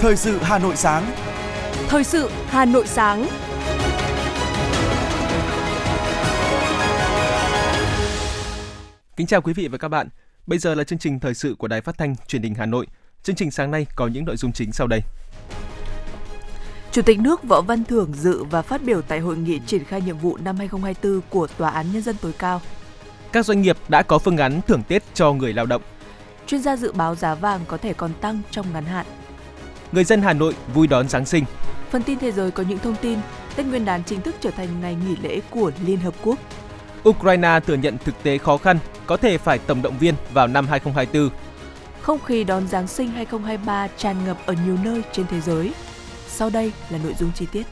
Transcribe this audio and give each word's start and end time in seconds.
Thời 0.00 0.16
sự 0.16 0.38
Hà 0.42 0.58
Nội 0.58 0.76
sáng. 0.76 1.10
Thời 1.88 2.04
sự 2.04 2.30
Hà 2.46 2.64
Nội 2.64 2.86
sáng. 2.86 3.26
Kính 9.16 9.26
chào 9.26 9.40
quý 9.40 9.52
vị 9.52 9.68
và 9.68 9.78
các 9.78 9.88
bạn. 9.88 10.08
Bây 10.46 10.58
giờ 10.58 10.74
là 10.74 10.84
chương 10.84 10.98
trình 10.98 11.20
thời 11.20 11.34
sự 11.34 11.54
của 11.58 11.68
Đài 11.68 11.80
Phát 11.80 11.98
thanh 11.98 12.14
Truyền 12.26 12.42
hình 12.42 12.54
Hà 12.54 12.66
Nội. 12.66 12.86
Chương 13.22 13.36
trình 13.36 13.50
sáng 13.50 13.70
nay 13.70 13.86
có 13.96 14.06
những 14.06 14.24
nội 14.24 14.36
dung 14.36 14.52
chính 14.52 14.72
sau 14.72 14.86
đây. 14.86 15.00
Chủ 16.92 17.02
tịch 17.02 17.20
nước 17.20 17.42
Võ 17.42 17.60
Văn 17.60 17.84
Thưởng 17.84 18.12
dự 18.14 18.44
và 18.44 18.62
phát 18.62 18.82
biểu 18.82 19.02
tại 19.02 19.18
hội 19.18 19.36
nghị 19.36 19.60
triển 19.66 19.84
khai 19.84 20.00
nhiệm 20.00 20.18
vụ 20.18 20.36
năm 20.36 20.56
2024 20.56 21.20
của 21.30 21.46
Tòa 21.46 21.70
án 21.70 21.92
Nhân 21.92 22.02
dân 22.02 22.16
tối 22.22 22.32
cao. 22.38 22.60
Các 23.32 23.46
doanh 23.46 23.62
nghiệp 23.62 23.76
đã 23.88 24.02
có 24.02 24.18
phương 24.18 24.36
án 24.36 24.60
thưởng 24.66 24.82
Tết 24.88 25.02
cho 25.14 25.32
người 25.32 25.52
lao 25.52 25.66
động. 25.66 25.82
Chuyên 26.46 26.62
gia 26.62 26.76
dự 26.76 26.92
báo 26.92 27.14
giá 27.14 27.34
vàng 27.34 27.60
có 27.68 27.76
thể 27.76 27.92
còn 27.92 28.10
tăng 28.20 28.40
trong 28.50 28.72
ngắn 28.72 28.84
hạn. 28.84 29.06
Người 29.92 30.04
dân 30.04 30.22
Hà 30.22 30.32
Nội 30.32 30.54
vui 30.74 30.86
đón 30.86 31.08
Giáng 31.08 31.26
sinh. 31.26 31.44
Phần 31.90 32.02
tin 32.02 32.18
thế 32.18 32.32
giới 32.32 32.50
có 32.50 32.62
những 32.68 32.78
thông 32.78 32.96
tin 33.02 33.18
Tết 33.56 33.66
Nguyên 33.66 33.84
đán 33.84 34.04
chính 34.04 34.20
thức 34.20 34.34
trở 34.40 34.50
thành 34.50 34.68
ngày 34.80 34.96
nghỉ 35.06 35.16
lễ 35.22 35.40
của 35.50 35.70
Liên 35.84 35.98
Hợp 35.98 36.14
Quốc. 36.22 36.38
Ukraine 37.08 37.60
thừa 37.66 37.74
nhận 37.74 37.98
thực 38.04 38.22
tế 38.22 38.38
khó 38.38 38.56
khăn, 38.56 38.78
có 39.06 39.16
thể 39.16 39.38
phải 39.38 39.58
tổng 39.58 39.82
động 39.82 39.98
viên 39.98 40.14
vào 40.32 40.46
năm 40.46 40.66
2024. 40.66 41.30
Không 42.00 42.20
khí 42.20 42.44
đón 42.44 42.68
Giáng 42.68 42.86
sinh 42.86 43.08
2023 43.08 43.88
tràn 43.96 44.24
ngập 44.24 44.36
ở 44.46 44.54
nhiều 44.66 44.76
nơi 44.84 45.02
trên 45.12 45.26
thế 45.26 45.40
giới. 45.40 45.72
Sau 46.26 46.50
đây 46.50 46.72
là 46.90 46.98
nội 47.04 47.14
dung 47.18 47.30
chi 47.34 47.46
tiết. 47.52 47.66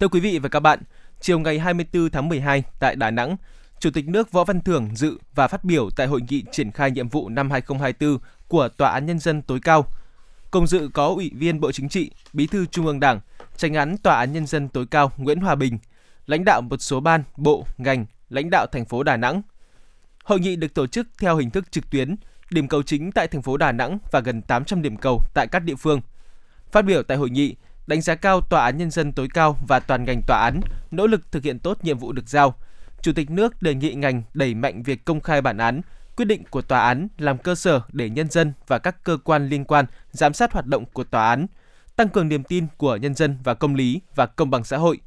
Thưa 0.00 0.08
quý 0.08 0.20
vị 0.20 0.38
và 0.38 0.48
các 0.48 0.60
bạn, 0.60 0.78
chiều 1.20 1.38
ngày 1.38 1.58
24 1.58 2.10
tháng 2.10 2.28
12 2.28 2.62
tại 2.78 2.96
Đà 2.96 3.10
Nẵng, 3.10 3.36
Chủ 3.80 3.90
tịch 3.90 4.08
nước 4.08 4.32
Võ 4.32 4.44
Văn 4.44 4.60
Thưởng 4.60 4.88
dự 4.94 5.18
và 5.34 5.48
phát 5.48 5.64
biểu 5.64 5.90
tại 5.96 6.06
hội 6.06 6.20
nghị 6.28 6.44
triển 6.52 6.70
khai 6.70 6.90
nhiệm 6.90 7.08
vụ 7.08 7.28
năm 7.28 7.50
2024 7.50 8.18
của 8.48 8.68
Tòa 8.68 8.90
án 8.90 9.06
Nhân 9.06 9.18
dân 9.18 9.42
tối 9.42 9.60
cao. 9.64 9.86
Cùng 10.50 10.66
dự 10.66 10.90
có 10.94 11.06
Ủy 11.06 11.30
viên 11.34 11.60
Bộ 11.60 11.72
Chính 11.72 11.88
trị, 11.88 12.10
Bí 12.32 12.46
thư 12.46 12.66
Trung 12.66 12.86
ương 12.86 13.00
Đảng, 13.00 13.20
Tranh 13.56 13.74
án 13.74 13.96
Tòa 13.98 14.18
án 14.18 14.32
Nhân 14.32 14.46
dân 14.46 14.68
tối 14.68 14.86
cao 14.90 15.12
Nguyễn 15.16 15.40
Hòa 15.40 15.54
Bình, 15.54 15.78
lãnh 16.26 16.44
đạo 16.44 16.60
một 16.60 16.76
số 16.82 17.00
ban, 17.00 17.22
bộ, 17.36 17.66
ngành, 17.78 18.06
lãnh 18.28 18.50
đạo 18.50 18.66
thành 18.72 18.84
phố 18.84 19.02
Đà 19.02 19.16
Nẵng. 19.16 19.42
Hội 20.24 20.40
nghị 20.40 20.56
được 20.56 20.74
tổ 20.74 20.86
chức 20.86 21.08
theo 21.20 21.36
hình 21.36 21.50
thức 21.50 21.72
trực 21.72 21.90
tuyến, 21.90 22.16
điểm 22.50 22.68
cầu 22.68 22.82
chính 22.82 23.12
tại 23.12 23.28
thành 23.28 23.42
phố 23.42 23.56
Đà 23.56 23.72
Nẵng 23.72 23.98
và 24.12 24.20
gần 24.20 24.42
800 24.42 24.82
điểm 24.82 24.96
cầu 24.96 25.22
tại 25.34 25.46
các 25.46 25.58
địa 25.58 25.74
phương. 25.74 26.00
Phát 26.72 26.82
biểu 26.82 27.02
tại 27.02 27.16
hội 27.16 27.30
nghị, 27.30 27.56
đánh 27.86 28.00
giá 28.00 28.14
cao 28.14 28.40
Tòa 28.40 28.64
án 28.64 28.78
Nhân 28.78 28.90
dân 28.90 29.12
tối 29.12 29.28
cao 29.34 29.58
và 29.68 29.80
toàn 29.80 30.04
ngành 30.04 30.22
tòa 30.26 30.38
án 30.38 30.60
nỗ 30.90 31.06
lực 31.06 31.32
thực 31.32 31.44
hiện 31.44 31.58
tốt 31.58 31.78
nhiệm 31.82 31.98
vụ 31.98 32.12
được 32.12 32.28
giao. 32.28 32.54
Chủ 33.02 33.12
tịch 33.12 33.30
nước 33.30 33.62
đề 33.62 33.74
nghị 33.74 33.94
ngành 33.94 34.22
đẩy 34.34 34.54
mạnh 34.54 34.82
việc 34.82 35.04
công 35.04 35.20
khai 35.20 35.40
bản 35.40 35.58
án, 35.58 35.80
quyết 36.18 36.24
định 36.24 36.44
của 36.50 36.62
tòa 36.62 36.80
án 36.80 37.08
làm 37.18 37.38
cơ 37.38 37.54
sở 37.54 37.80
để 37.92 38.10
nhân 38.10 38.30
dân 38.30 38.52
và 38.66 38.78
các 38.78 39.04
cơ 39.04 39.16
quan 39.24 39.48
liên 39.48 39.64
quan 39.64 39.84
giám 40.10 40.32
sát 40.32 40.52
hoạt 40.52 40.66
động 40.66 40.84
của 40.92 41.04
tòa 41.04 41.28
án, 41.28 41.46
tăng 41.96 42.08
cường 42.08 42.28
niềm 42.28 42.42
tin 42.42 42.66
của 42.76 42.96
nhân 42.96 43.14
dân 43.14 43.38
và 43.44 43.54
công 43.54 43.74
lý 43.74 44.00
và 44.14 44.26
công 44.26 44.50
bằng 44.50 44.64
xã 44.64 44.76
hội. 44.76 45.00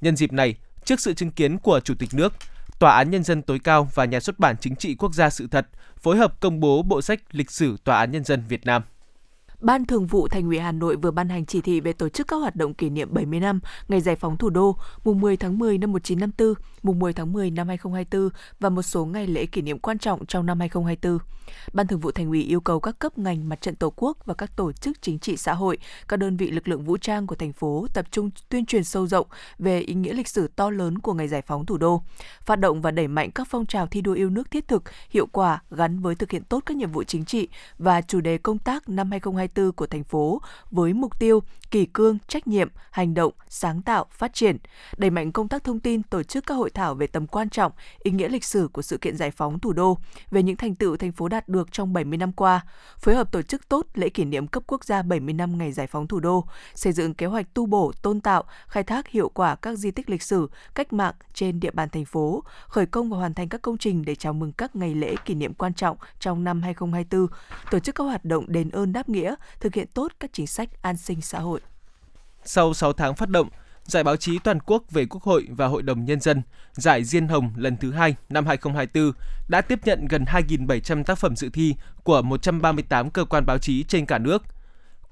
Nhân 0.00 0.16
dịp 0.16 0.32
này, 0.32 0.54
trước 0.84 1.00
sự 1.00 1.14
chứng 1.14 1.30
kiến 1.30 1.58
của 1.58 1.80
Chủ 1.80 1.94
tịch 1.98 2.08
nước, 2.12 2.32
Tòa 2.78 2.96
án 2.96 3.10
Nhân 3.10 3.24
dân 3.24 3.42
tối 3.42 3.58
cao 3.58 3.88
và 3.94 4.04
Nhà 4.04 4.20
xuất 4.20 4.38
bản 4.38 4.56
Chính 4.60 4.76
trị 4.76 4.94
Quốc 4.94 5.14
gia 5.14 5.30
sự 5.30 5.46
thật 5.50 5.66
phối 5.96 6.16
hợp 6.16 6.40
công 6.40 6.60
bố 6.60 6.82
bộ 6.82 7.02
sách 7.02 7.20
Lịch 7.30 7.50
sử 7.50 7.76
Tòa 7.84 7.98
án 7.98 8.10
Nhân 8.10 8.24
dân 8.24 8.42
Việt 8.48 8.66
Nam. 8.66 8.82
Ban 9.60 9.86
Thường 9.86 10.06
vụ 10.06 10.28
Thành 10.28 10.46
ủy 10.46 10.58
Hà 10.58 10.72
Nội 10.72 10.96
vừa 10.96 11.10
ban 11.10 11.28
hành 11.28 11.46
chỉ 11.46 11.60
thị 11.60 11.80
về 11.80 11.92
tổ 11.92 12.08
chức 12.08 12.28
các 12.28 12.36
hoạt 12.36 12.56
động 12.56 12.74
kỷ 12.74 12.90
niệm 12.90 13.08
70 13.14 13.40
năm 13.40 13.60
ngày 13.88 14.00
giải 14.00 14.16
phóng 14.16 14.36
thủ 14.36 14.50
đô, 14.50 14.76
mùng 15.04 15.20
10 15.20 15.36
tháng 15.36 15.58
10 15.58 15.78
năm 15.78 15.92
1954, 15.92 16.54
mùng 16.82 16.98
10 16.98 17.12
tháng 17.12 17.32
10 17.32 17.50
năm 17.50 17.68
2024 17.68 18.30
và 18.60 18.68
một 18.68 18.82
số 18.82 19.04
ngày 19.04 19.26
lễ 19.26 19.46
kỷ 19.46 19.62
niệm 19.62 19.78
quan 19.78 19.98
trọng 19.98 20.26
trong 20.26 20.46
năm 20.46 20.60
2024. 20.60 21.18
Ban 21.72 21.86
Thường 21.86 22.00
vụ 22.00 22.10
Thành 22.10 22.28
ủy 22.28 22.42
yêu 22.42 22.60
cầu 22.60 22.80
các 22.80 22.98
cấp 22.98 23.18
ngành 23.18 23.48
mặt 23.48 23.60
trận 23.60 23.76
Tổ 23.76 23.92
quốc 23.96 24.26
và 24.26 24.34
các 24.34 24.56
tổ 24.56 24.72
chức 24.72 25.02
chính 25.02 25.18
trị 25.18 25.36
xã 25.36 25.54
hội, 25.54 25.78
các 26.08 26.16
đơn 26.16 26.36
vị 26.36 26.50
lực 26.50 26.68
lượng 26.68 26.84
vũ 26.84 26.96
trang 26.96 27.26
của 27.26 27.34
thành 27.34 27.52
phố 27.52 27.86
tập 27.94 28.06
trung 28.10 28.30
tuyên 28.48 28.66
truyền 28.66 28.84
sâu 28.84 29.06
rộng 29.06 29.26
về 29.58 29.80
ý 29.80 29.94
nghĩa 29.94 30.12
lịch 30.12 30.28
sử 30.28 30.48
to 30.56 30.70
lớn 30.70 30.98
của 30.98 31.14
ngày 31.14 31.28
giải 31.28 31.42
phóng 31.42 31.66
thủ 31.66 31.76
đô, 31.78 32.02
phát 32.44 32.56
động 32.56 32.82
và 32.82 32.90
đẩy 32.90 33.08
mạnh 33.08 33.30
các 33.30 33.46
phong 33.50 33.66
trào 33.66 33.86
thi 33.86 34.00
đua 34.00 34.12
yêu 34.12 34.30
nước 34.30 34.50
thiết 34.50 34.68
thực, 34.68 34.82
hiệu 35.10 35.26
quả 35.26 35.62
gắn 35.70 36.00
với 36.00 36.14
thực 36.14 36.30
hiện 36.30 36.44
tốt 36.44 36.62
các 36.66 36.76
nhiệm 36.76 36.92
vụ 36.92 37.02
chính 37.04 37.24
trị 37.24 37.48
và 37.78 38.00
chủ 38.00 38.20
đề 38.20 38.38
công 38.38 38.58
tác 38.58 38.88
năm 38.88 39.10
2024 39.10 39.49
của 39.76 39.86
thành 39.86 40.04
phố 40.04 40.40
với 40.70 40.92
mục 40.92 41.18
tiêu 41.18 41.42
kỳ 41.70 41.86
cương, 41.86 42.18
trách 42.28 42.46
nhiệm, 42.46 42.68
hành 42.90 43.14
động, 43.14 43.32
sáng 43.48 43.82
tạo, 43.82 44.06
phát 44.10 44.34
triển, 44.34 44.56
đẩy 44.96 45.10
mạnh 45.10 45.32
công 45.32 45.48
tác 45.48 45.64
thông 45.64 45.80
tin, 45.80 46.02
tổ 46.02 46.22
chức 46.22 46.46
các 46.46 46.54
hội 46.54 46.70
thảo 46.70 46.94
về 46.94 47.06
tầm 47.06 47.26
quan 47.26 47.50
trọng, 47.50 47.72
ý 48.02 48.10
nghĩa 48.10 48.28
lịch 48.28 48.44
sử 48.44 48.68
của 48.72 48.82
sự 48.82 48.98
kiện 48.98 49.16
giải 49.16 49.30
phóng 49.30 49.58
thủ 49.58 49.72
đô, 49.72 49.98
về 50.30 50.42
những 50.42 50.56
thành 50.56 50.74
tựu 50.74 50.96
thành 50.96 51.12
phố 51.12 51.28
đạt 51.28 51.48
được 51.48 51.72
trong 51.72 51.92
70 51.92 52.18
năm 52.18 52.32
qua, 52.32 52.60
phối 52.98 53.14
hợp 53.14 53.32
tổ 53.32 53.42
chức 53.42 53.68
tốt 53.68 53.86
lễ 53.94 54.08
kỷ 54.08 54.24
niệm 54.24 54.46
cấp 54.46 54.62
quốc 54.66 54.84
gia 54.84 55.02
70 55.02 55.34
năm 55.34 55.58
ngày 55.58 55.72
giải 55.72 55.86
phóng 55.86 56.06
thủ 56.06 56.20
đô, 56.20 56.44
xây 56.74 56.92
dựng 56.92 57.14
kế 57.14 57.26
hoạch 57.26 57.54
tu 57.54 57.66
bổ, 57.66 57.92
tôn 58.02 58.20
tạo, 58.20 58.44
khai 58.66 58.82
thác 58.82 59.08
hiệu 59.08 59.28
quả 59.28 59.54
các 59.54 59.78
di 59.78 59.90
tích 59.90 60.10
lịch 60.10 60.22
sử, 60.22 60.50
cách 60.74 60.92
mạng 60.92 61.14
trên 61.34 61.60
địa 61.60 61.70
bàn 61.70 61.88
thành 61.88 62.04
phố, 62.04 62.44
khởi 62.66 62.86
công 62.86 63.10
và 63.10 63.18
hoàn 63.18 63.34
thành 63.34 63.48
các 63.48 63.62
công 63.62 63.78
trình 63.78 64.04
để 64.04 64.14
chào 64.14 64.32
mừng 64.32 64.52
các 64.52 64.76
ngày 64.76 64.94
lễ 64.94 65.14
kỷ 65.24 65.34
niệm 65.34 65.54
quan 65.54 65.74
trọng 65.74 65.96
trong 66.20 66.44
năm 66.44 66.62
2024, 66.62 67.26
tổ 67.70 67.78
chức 67.78 67.94
các 67.94 68.04
hoạt 68.04 68.24
động 68.24 68.44
đền 68.48 68.70
ơn 68.70 68.92
đáp 68.92 69.08
nghĩa, 69.08 69.34
thực 69.60 69.74
hiện 69.74 69.86
tốt 69.94 70.12
các 70.20 70.30
chính 70.32 70.46
sách 70.46 70.82
an 70.82 70.96
sinh 70.96 71.20
xã 71.20 71.38
hội. 71.38 71.60
Sau 72.44 72.74
6 72.74 72.92
tháng 72.92 73.14
phát 73.14 73.28
động, 73.28 73.48
Giải 73.84 74.04
báo 74.04 74.16
chí 74.16 74.38
toàn 74.38 74.58
quốc 74.60 74.82
về 74.90 75.06
Quốc 75.06 75.22
hội 75.22 75.46
và 75.50 75.66
Hội 75.66 75.82
đồng 75.82 76.04
Nhân 76.04 76.20
dân, 76.20 76.42
Giải 76.72 77.04
Diên 77.04 77.28
Hồng 77.28 77.52
lần 77.56 77.76
thứ 77.76 77.92
hai 77.92 78.14
năm 78.28 78.46
2024 78.46 79.12
đã 79.48 79.60
tiếp 79.60 79.78
nhận 79.84 80.06
gần 80.08 80.24
2.700 80.24 81.04
tác 81.04 81.18
phẩm 81.18 81.36
dự 81.36 81.48
thi 81.52 81.74
của 82.02 82.22
138 82.22 83.10
cơ 83.10 83.24
quan 83.24 83.46
báo 83.46 83.58
chí 83.58 83.82
trên 83.82 84.06
cả 84.06 84.18
nước. 84.18 84.42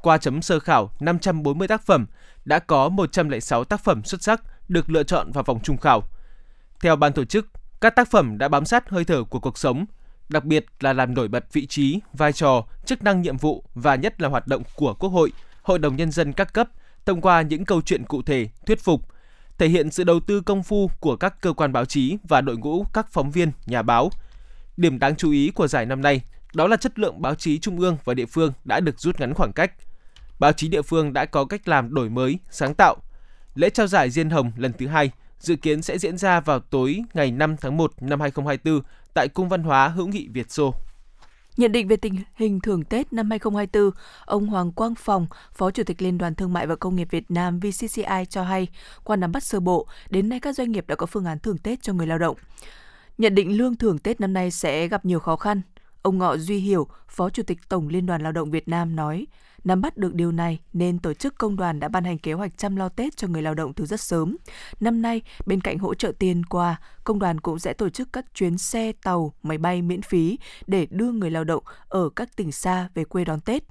Qua 0.02 0.18
chấm 0.18 0.42
sơ 0.42 0.60
khảo 0.60 0.90
540 1.00 1.68
tác 1.68 1.86
phẩm, 1.86 2.06
đã 2.44 2.58
có 2.58 2.88
106 2.88 3.64
tác 3.64 3.84
phẩm 3.84 4.04
xuất 4.04 4.22
sắc 4.22 4.42
được 4.68 4.90
lựa 4.90 5.02
chọn 5.02 5.32
vào 5.32 5.44
vòng 5.44 5.60
trung 5.62 5.76
khảo. 5.76 6.02
Theo 6.80 6.96
ban 6.96 7.12
tổ 7.12 7.24
chức, 7.24 7.46
các 7.80 7.96
tác 7.96 8.10
phẩm 8.10 8.38
đã 8.38 8.48
bám 8.48 8.64
sát 8.64 8.88
hơi 8.88 9.04
thở 9.04 9.24
của 9.24 9.40
cuộc 9.40 9.58
sống, 9.58 9.84
đặc 10.28 10.44
biệt 10.44 10.66
là 10.80 10.92
làm 10.92 11.14
nổi 11.14 11.28
bật 11.28 11.52
vị 11.52 11.66
trí, 11.66 12.00
vai 12.12 12.32
trò, 12.32 12.64
chức 12.84 13.02
năng 13.02 13.22
nhiệm 13.22 13.36
vụ 13.36 13.64
và 13.74 13.94
nhất 13.94 14.22
là 14.22 14.28
hoạt 14.28 14.46
động 14.46 14.62
của 14.76 14.94
Quốc 14.94 15.08
hội, 15.08 15.32
Hội 15.62 15.78
đồng 15.78 15.96
Nhân 15.96 16.10
dân 16.10 16.32
các 16.32 16.52
cấp 16.52 16.68
thông 17.06 17.20
qua 17.20 17.42
những 17.42 17.64
câu 17.64 17.82
chuyện 17.82 18.04
cụ 18.04 18.22
thể, 18.22 18.48
thuyết 18.66 18.80
phục, 18.80 19.02
thể 19.58 19.68
hiện 19.68 19.90
sự 19.90 20.04
đầu 20.04 20.20
tư 20.20 20.40
công 20.40 20.62
phu 20.62 20.90
của 21.00 21.16
các 21.16 21.40
cơ 21.40 21.52
quan 21.52 21.72
báo 21.72 21.84
chí 21.84 22.16
và 22.28 22.40
đội 22.40 22.56
ngũ 22.56 22.84
các 22.92 23.12
phóng 23.12 23.30
viên, 23.30 23.52
nhà 23.66 23.82
báo. 23.82 24.10
Điểm 24.76 24.98
đáng 24.98 25.16
chú 25.16 25.30
ý 25.30 25.50
của 25.50 25.68
giải 25.68 25.86
năm 25.86 26.02
nay 26.02 26.20
đó 26.54 26.66
là 26.66 26.76
chất 26.76 26.98
lượng 26.98 27.22
báo 27.22 27.34
chí 27.34 27.58
trung 27.58 27.80
ương 27.80 27.96
và 28.04 28.14
địa 28.14 28.26
phương 28.26 28.52
đã 28.64 28.80
được 28.80 29.00
rút 29.00 29.20
ngắn 29.20 29.34
khoảng 29.34 29.52
cách. 29.52 29.72
Báo 30.38 30.52
chí 30.52 30.68
địa 30.68 30.82
phương 30.82 31.12
đã 31.12 31.24
có 31.24 31.44
cách 31.44 31.68
làm 31.68 31.94
đổi 31.94 32.10
mới, 32.10 32.38
sáng 32.50 32.74
tạo. 32.74 32.96
Lễ 33.54 33.70
trao 33.70 33.86
giải 33.86 34.10
Diên 34.10 34.30
Hồng 34.30 34.52
lần 34.56 34.72
thứ 34.72 34.86
hai 34.86 35.10
dự 35.40 35.56
kiến 35.56 35.82
sẽ 35.82 35.98
diễn 35.98 36.18
ra 36.18 36.40
vào 36.40 36.60
tối 36.60 37.02
ngày 37.14 37.30
5 37.30 37.56
tháng 37.56 37.76
1 37.76 37.92
năm 38.00 38.20
2024 38.20 38.80
tại 39.14 39.28
Cung 39.28 39.48
Văn 39.48 39.62
hóa 39.62 39.88
Hữu 39.88 40.06
nghị 40.06 40.28
Việt 40.28 40.50
Xô. 40.50 40.74
Nhận 41.56 41.72
định 41.72 41.88
về 41.88 41.96
tình 41.96 42.14
hình 42.34 42.60
thưởng 42.60 42.84
Tết 42.84 43.12
năm 43.12 43.30
2024, 43.30 43.90
ông 44.24 44.46
Hoàng 44.46 44.72
Quang 44.72 44.94
Phòng, 44.94 45.26
Phó 45.52 45.70
Chủ 45.70 45.82
tịch 45.84 46.02
Liên 46.02 46.18
đoàn 46.18 46.34
Thương 46.34 46.52
mại 46.52 46.66
và 46.66 46.76
Công 46.76 46.96
nghiệp 46.96 47.08
Việt 47.10 47.30
Nam 47.30 47.60
VCCI 47.60 48.24
cho 48.28 48.42
hay, 48.42 48.68
qua 49.04 49.16
nắm 49.16 49.32
bắt 49.32 49.42
sơ 49.42 49.60
bộ, 49.60 49.86
đến 50.10 50.28
nay 50.28 50.40
các 50.40 50.54
doanh 50.54 50.72
nghiệp 50.72 50.84
đã 50.88 50.94
có 50.94 51.06
phương 51.06 51.24
án 51.24 51.38
thưởng 51.38 51.58
Tết 51.58 51.82
cho 51.82 51.92
người 51.92 52.06
lao 52.06 52.18
động. 52.18 52.36
Nhận 53.18 53.34
định 53.34 53.56
lương 53.56 53.76
thưởng 53.76 53.98
Tết 53.98 54.20
năm 54.20 54.32
nay 54.32 54.50
sẽ 54.50 54.88
gặp 54.88 55.04
nhiều 55.04 55.20
khó 55.20 55.36
khăn. 55.36 55.62
Ông 56.02 56.18
Ngọ 56.18 56.36
Duy 56.36 56.58
Hiểu, 56.58 56.86
Phó 57.08 57.30
Chủ 57.30 57.42
tịch 57.42 57.58
Tổng 57.68 57.88
Liên 57.88 58.06
đoàn 58.06 58.22
Lao 58.22 58.32
động 58.32 58.50
Việt 58.50 58.68
Nam 58.68 58.96
nói, 58.96 59.26
Nắm 59.68 59.80
bắt 59.80 59.96
được 59.96 60.14
điều 60.14 60.32
này 60.32 60.58
nên 60.72 60.98
tổ 60.98 61.14
chức 61.14 61.38
công 61.38 61.56
đoàn 61.56 61.80
đã 61.80 61.88
ban 61.88 62.04
hành 62.04 62.18
kế 62.18 62.32
hoạch 62.32 62.58
chăm 62.58 62.76
lo 62.76 62.88
Tết 62.88 63.16
cho 63.16 63.28
người 63.28 63.42
lao 63.42 63.54
động 63.54 63.72
từ 63.72 63.86
rất 63.86 64.00
sớm. 64.00 64.36
Năm 64.80 65.02
nay, 65.02 65.22
bên 65.46 65.60
cạnh 65.60 65.78
hỗ 65.78 65.94
trợ 65.94 66.12
tiền 66.18 66.44
quà, 66.44 66.80
công 67.04 67.18
đoàn 67.18 67.40
cũng 67.40 67.58
sẽ 67.58 67.72
tổ 67.72 67.88
chức 67.88 68.12
các 68.12 68.24
chuyến 68.34 68.58
xe, 68.58 68.92
tàu, 69.02 69.32
máy 69.42 69.58
bay 69.58 69.82
miễn 69.82 70.02
phí 70.02 70.38
để 70.66 70.86
đưa 70.90 71.12
người 71.12 71.30
lao 71.30 71.44
động 71.44 71.64
ở 71.88 72.08
các 72.16 72.36
tỉnh 72.36 72.52
xa 72.52 72.88
về 72.94 73.04
quê 73.04 73.24
đón 73.24 73.40
Tết. 73.40 73.62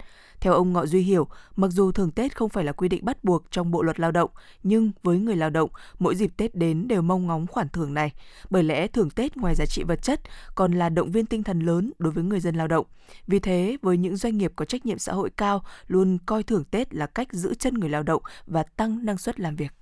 Theo 0.42 0.54
ông 0.54 0.74
Ngọ 0.74 0.86
Duy 0.86 1.02
Hiểu, 1.02 1.28
mặc 1.56 1.68
dù 1.68 1.92
thưởng 1.92 2.12
Tết 2.12 2.36
không 2.36 2.50
phải 2.50 2.64
là 2.64 2.72
quy 2.72 2.90
định 2.90 3.06
bắt 3.06 3.24
buộc 3.24 3.52
trong 3.52 3.72
Bộ 3.72 3.82
luật 3.82 4.00
Lao 4.00 4.12
động, 4.12 4.30
nhưng 4.64 4.92
với 5.04 5.20
người 5.20 5.36
lao 5.36 5.50
động, 5.50 5.70
mỗi 6.00 6.16
dịp 6.16 6.32
Tết 6.38 6.56
đến 6.56 6.88
đều 6.88 7.02
mong 7.02 7.28
ngóng 7.28 7.48
khoản 7.48 7.70
thưởng 7.70 7.94
này. 7.94 8.14
Bởi 8.50 8.64
lẽ 8.64 8.88
thưởng 8.88 9.10
Tết 9.10 9.38
ngoài 9.38 9.56
giá 9.56 9.66
trị 9.66 9.84
vật 9.84 10.02
chất 10.02 10.22
còn 10.56 10.72
là 10.72 10.90
động 10.90 11.12
viên 11.12 11.26
tinh 11.26 11.44
thần 11.44 11.60
lớn 11.60 11.92
đối 12.00 12.12
với 12.12 12.24
người 12.24 12.40
dân 12.40 12.56
lao 12.56 12.68
động. 12.68 12.86
Vì 13.28 13.40
thế, 13.40 13.78
với 13.82 13.98
những 13.98 14.18
doanh 14.18 14.38
nghiệp 14.38 14.54
có 14.56 14.66
trách 14.66 14.86
nhiệm 14.86 15.00
xã 15.00 15.14
hội 15.14 15.30
cao, 15.38 15.64
luôn 15.88 16.18
coi 16.26 16.44
thưởng 16.44 16.64
Tết 16.72 16.94
là 16.94 17.06
cách 17.06 17.34
giữ 17.34 17.54
chân 17.54 17.74
người 17.74 17.90
lao 17.90 18.04
động 18.04 18.22
và 18.48 18.64
tăng 18.64 19.06
năng 19.06 19.18
suất 19.18 19.40
làm 19.40 19.56
việc. 19.56 19.74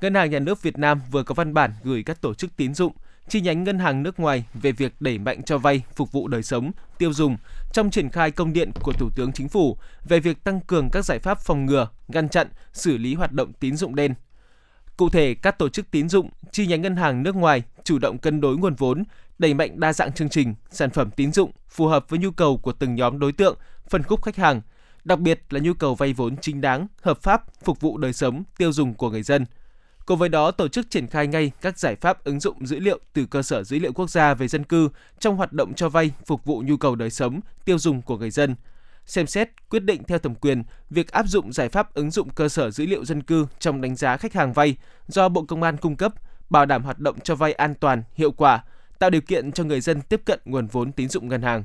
Ngân 0.00 0.14
hàng 0.14 0.30
Nhà 0.30 0.38
nước 0.38 0.62
Việt 0.62 0.78
Nam 0.78 1.00
vừa 1.10 1.22
có 1.22 1.34
văn 1.34 1.54
bản 1.54 1.72
gửi 1.82 2.02
các 2.02 2.20
tổ 2.20 2.34
chức 2.34 2.56
tín 2.56 2.74
dụng, 2.74 2.92
chi 3.30 3.40
nhánh 3.40 3.64
ngân 3.64 3.78
hàng 3.78 4.02
nước 4.02 4.20
ngoài 4.20 4.44
về 4.54 4.72
việc 4.72 4.92
đẩy 5.00 5.18
mạnh 5.18 5.42
cho 5.42 5.58
vay 5.58 5.82
phục 5.94 6.12
vụ 6.12 6.28
đời 6.28 6.42
sống, 6.42 6.70
tiêu 6.98 7.12
dùng 7.12 7.36
trong 7.72 7.90
triển 7.90 8.10
khai 8.10 8.30
công 8.30 8.52
điện 8.52 8.70
của 8.82 8.92
Thủ 8.92 9.10
tướng 9.16 9.32
Chính 9.32 9.48
phủ 9.48 9.76
về 10.04 10.20
việc 10.20 10.44
tăng 10.44 10.60
cường 10.60 10.88
các 10.92 11.04
giải 11.04 11.18
pháp 11.18 11.40
phòng 11.40 11.66
ngừa, 11.66 11.88
ngăn 12.08 12.28
chặn, 12.28 12.48
xử 12.72 12.96
lý 12.96 13.14
hoạt 13.14 13.32
động 13.32 13.52
tín 13.52 13.76
dụng 13.76 13.94
đen. 13.94 14.14
Cụ 14.96 15.08
thể, 15.08 15.34
các 15.34 15.58
tổ 15.58 15.68
chức 15.68 15.90
tín 15.90 16.08
dụng, 16.08 16.30
chi 16.52 16.66
nhánh 16.66 16.82
ngân 16.82 16.96
hàng 16.96 17.22
nước 17.22 17.34
ngoài 17.34 17.62
chủ 17.84 17.98
động 17.98 18.18
cân 18.18 18.40
đối 18.40 18.56
nguồn 18.56 18.74
vốn, 18.74 19.04
đẩy 19.38 19.54
mạnh 19.54 19.80
đa 19.80 19.92
dạng 19.92 20.12
chương 20.12 20.28
trình, 20.28 20.54
sản 20.70 20.90
phẩm 20.90 21.10
tín 21.10 21.32
dụng 21.32 21.50
phù 21.68 21.86
hợp 21.86 22.08
với 22.08 22.18
nhu 22.18 22.30
cầu 22.30 22.56
của 22.56 22.72
từng 22.72 22.94
nhóm 22.94 23.18
đối 23.18 23.32
tượng, 23.32 23.56
phân 23.88 24.02
khúc 24.02 24.22
khách 24.22 24.36
hàng, 24.36 24.60
đặc 25.04 25.18
biệt 25.18 25.40
là 25.50 25.60
nhu 25.60 25.74
cầu 25.74 25.94
vay 25.94 26.12
vốn 26.12 26.36
chính 26.36 26.60
đáng, 26.60 26.86
hợp 27.02 27.22
pháp, 27.22 27.42
phục 27.64 27.80
vụ 27.80 27.98
đời 27.98 28.12
sống, 28.12 28.42
tiêu 28.58 28.72
dùng 28.72 28.94
của 28.94 29.10
người 29.10 29.22
dân. 29.22 29.46
Cùng 30.10 30.18
với 30.18 30.28
đó, 30.28 30.50
tổ 30.50 30.68
chức 30.68 30.90
triển 30.90 31.06
khai 31.06 31.26
ngay 31.26 31.50
các 31.60 31.78
giải 31.78 31.96
pháp 31.96 32.24
ứng 32.24 32.40
dụng 32.40 32.66
dữ 32.66 32.80
liệu 32.80 32.98
từ 33.12 33.26
cơ 33.26 33.42
sở 33.42 33.64
dữ 33.64 33.78
liệu 33.78 33.92
quốc 33.92 34.10
gia 34.10 34.34
về 34.34 34.48
dân 34.48 34.64
cư 34.64 34.88
trong 35.18 35.36
hoạt 35.36 35.52
động 35.52 35.74
cho 35.74 35.88
vay 35.88 36.12
phục 36.26 36.44
vụ 36.44 36.62
nhu 36.66 36.76
cầu 36.76 36.94
đời 36.94 37.10
sống, 37.10 37.40
tiêu 37.64 37.78
dùng 37.78 38.02
của 38.02 38.18
người 38.18 38.30
dân. 38.30 38.54
Xem 39.06 39.26
xét, 39.26 39.48
quyết 39.68 39.84
định 39.84 40.04
theo 40.04 40.18
thẩm 40.18 40.34
quyền 40.34 40.62
việc 40.90 41.12
áp 41.12 41.26
dụng 41.26 41.52
giải 41.52 41.68
pháp 41.68 41.94
ứng 41.94 42.10
dụng 42.10 42.28
cơ 42.30 42.48
sở 42.48 42.70
dữ 42.70 42.86
liệu 42.86 43.04
dân 43.04 43.22
cư 43.22 43.46
trong 43.58 43.80
đánh 43.80 43.96
giá 43.96 44.16
khách 44.16 44.32
hàng 44.32 44.52
vay 44.52 44.76
do 45.08 45.28
Bộ 45.28 45.44
Công 45.44 45.62
an 45.62 45.76
cung 45.76 45.96
cấp, 45.96 46.14
bảo 46.50 46.66
đảm 46.66 46.82
hoạt 46.82 46.98
động 46.98 47.20
cho 47.20 47.34
vay 47.34 47.52
an 47.52 47.74
toàn, 47.74 48.02
hiệu 48.14 48.30
quả, 48.30 48.64
tạo 48.98 49.10
điều 49.10 49.20
kiện 49.20 49.52
cho 49.52 49.64
người 49.64 49.80
dân 49.80 50.00
tiếp 50.00 50.20
cận 50.24 50.40
nguồn 50.44 50.66
vốn 50.66 50.92
tín 50.92 51.08
dụng 51.08 51.28
ngân 51.28 51.42
hàng. 51.42 51.64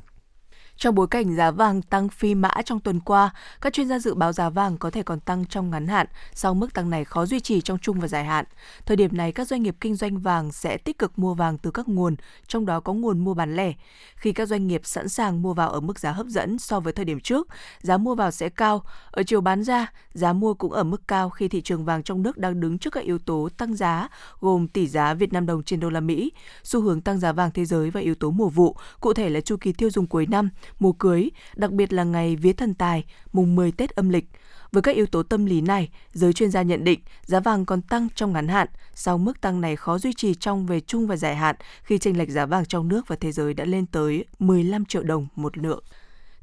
Trong 0.77 0.95
bối 0.95 1.07
cảnh 1.07 1.35
giá 1.35 1.51
vàng 1.51 1.81
tăng 1.81 2.09
phi 2.09 2.35
mã 2.35 2.49
trong 2.65 2.79
tuần 2.79 2.99
qua, 2.99 3.29
các 3.61 3.73
chuyên 3.73 3.87
gia 3.87 3.99
dự 3.99 4.13
báo 4.13 4.33
giá 4.33 4.49
vàng 4.49 4.77
có 4.77 4.91
thể 4.91 5.03
còn 5.03 5.19
tăng 5.19 5.45
trong 5.45 5.69
ngắn 5.69 5.87
hạn, 5.87 6.07
sau 6.33 6.53
mức 6.53 6.73
tăng 6.73 6.89
này 6.89 7.05
khó 7.05 7.25
duy 7.25 7.39
trì 7.39 7.61
trong 7.61 7.77
trung 7.77 7.99
và 7.99 8.07
dài 8.07 8.25
hạn. 8.25 8.45
Thời 8.85 8.97
điểm 8.97 9.17
này, 9.17 9.31
các 9.31 9.47
doanh 9.47 9.63
nghiệp 9.63 9.75
kinh 9.81 9.95
doanh 9.95 10.17
vàng 10.17 10.51
sẽ 10.51 10.77
tích 10.77 10.99
cực 10.99 11.19
mua 11.19 11.33
vàng 11.33 11.57
từ 11.57 11.71
các 11.71 11.87
nguồn, 11.87 12.15
trong 12.47 12.65
đó 12.65 12.79
có 12.79 12.93
nguồn 12.93 13.19
mua 13.23 13.33
bán 13.33 13.55
lẻ. 13.55 13.73
Khi 14.15 14.33
các 14.33 14.45
doanh 14.47 14.67
nghiệp 14.67 14.81
sẵn 14.83 15.09
sàng 15.09 15.41
mua 15.41 15.53
vào 15.53 15.69
ở 15.69 15.79
mức 15.79 15.99
giá 15.99 16.11
hấp 16.11 16.27
dẫn 16.27 16.59
so 16.59 16.79
với 16.79 16.93
thời 16.93 17.05
điểm 17.05 17.19
trước, 17.19 17.47
giá 17.81 17.97
mua 17.97 18.15
vào 18.15 18.31
sẽ 18.31 18.49
cao. 18.49 18.83
Ở 19.11 19.23
chiều 19.23 19.41
bán 19.41 19.63
ra, 19.63 19.91
giá 20.13 20.33
mua 20.33 20.53
cũng 20.53 20.71
ở 20.71 20.83
mức 20.83 21.07
cao 21.07 21.29
khi 21.29 21.47
thị 21.47 21.61
trường 21.61 21.85
vàng 21.85 22.03
trong 22.03 22.21
nước 22.21 22.37
đang 22.37 22.59
đứng 22.59 22.77
trước 22.77 22.89
các 22.93 23.03
yếu 23.03 23.19
tố 23.19 23.49
tăng 23.57 23.75
giá, 23.75 24.07
gồm 24.39 24.67
tỷ 24.67 24.87
giá 24.87 25.13
Việt 25.13 25.33
Nam 25.33 25.45
đồng 25.45 25.63
trên 25.63 25.79
đô 25.79 25.89
la 25.89 25.99
Mỹ, 25.99 26.31
xu 26.63 26.81
hướng 26.81 27.01
tăng 27.01 27.19
giá 27.19 27.31
vàng 27.31 27.51
thế 27.51 27.65
giới 27.65 27.89
và 27.89 27.99
yếu 27.99 28.15
tố 28.15 28.31
mùa 28.31 28.49
vụ, 28.49 28.75
cụ 28.99 29.13
thể 29.13 29.29
là 29.29 29.41
chu 29.41 29.57
kỳ 29.61 29.73
tiêu 29.73 29.89
dùng 29.89 30.07
cuối 30.07 30.25
năm, 30.25 30.49
mùa 30.79 30.91
cưới, 30.91 31.29
đặc 31.55 31.71
biệt 31.71 31.93
là 31.93 32.03
ngày 32.03 32.35
vía 32.35 32.53
thần 32.53 32.73
tài, 32.73 33.05
mùng 33.33 33.55
10 33.55 33.71
Tết 33.71 33.89
âm 33.89 34.09
lịch. 34.09 34.25
Với 34.71 34.81
các 34.81 34.95
yếu 34.95 35.05
tố 35.05 35.23
tâm 35.23 35.45
lý 35.45 35.61
này, 35.61 35.89
giới 36.13 36.33
chuyên 36.33 36.51
gia 36.51 36.61
nhận 36.61 36.83
định 36.83 36.99
giá 37.21 37.39
vàng 37.39 37.65
còn 37.65 37.81
tăng 37.81 38.07
trong 38.15 38.33
ngắn 38.33 38.47
hạn, 38.47 38.67
sau 38.93 39.17
mức 39.17 39.41
tăng 39.41 39.61
này 39.61 39.75
khó 39.75 39.97
duy 39.97 40.13
trì 40.13 40.33
trong 40.33 40.65
về 40.65 40.79
chung 40.79 41.07
và 41.07 41.15
dài 41.15 41.35
hạn 41.35 41.55
khi 41.83 41.97
chênh 41.97 42.17
lệch 42.17 42.29
giá 42.29 42.45
vàng 42.45 42.65
trong 42.65 42.87
nước 42.87 43.07
và 43.07 43.15
thế 43.15 43.31
giới 43.31 43.53
đã 43.53 43.65
lên 43.65 43.85
tới 43.85 44.25
15 44.39 44.85
triệu 44.85 45.03
đồng 45.03 45.27
một 45.35 45.57
lượng. 45.57 45.83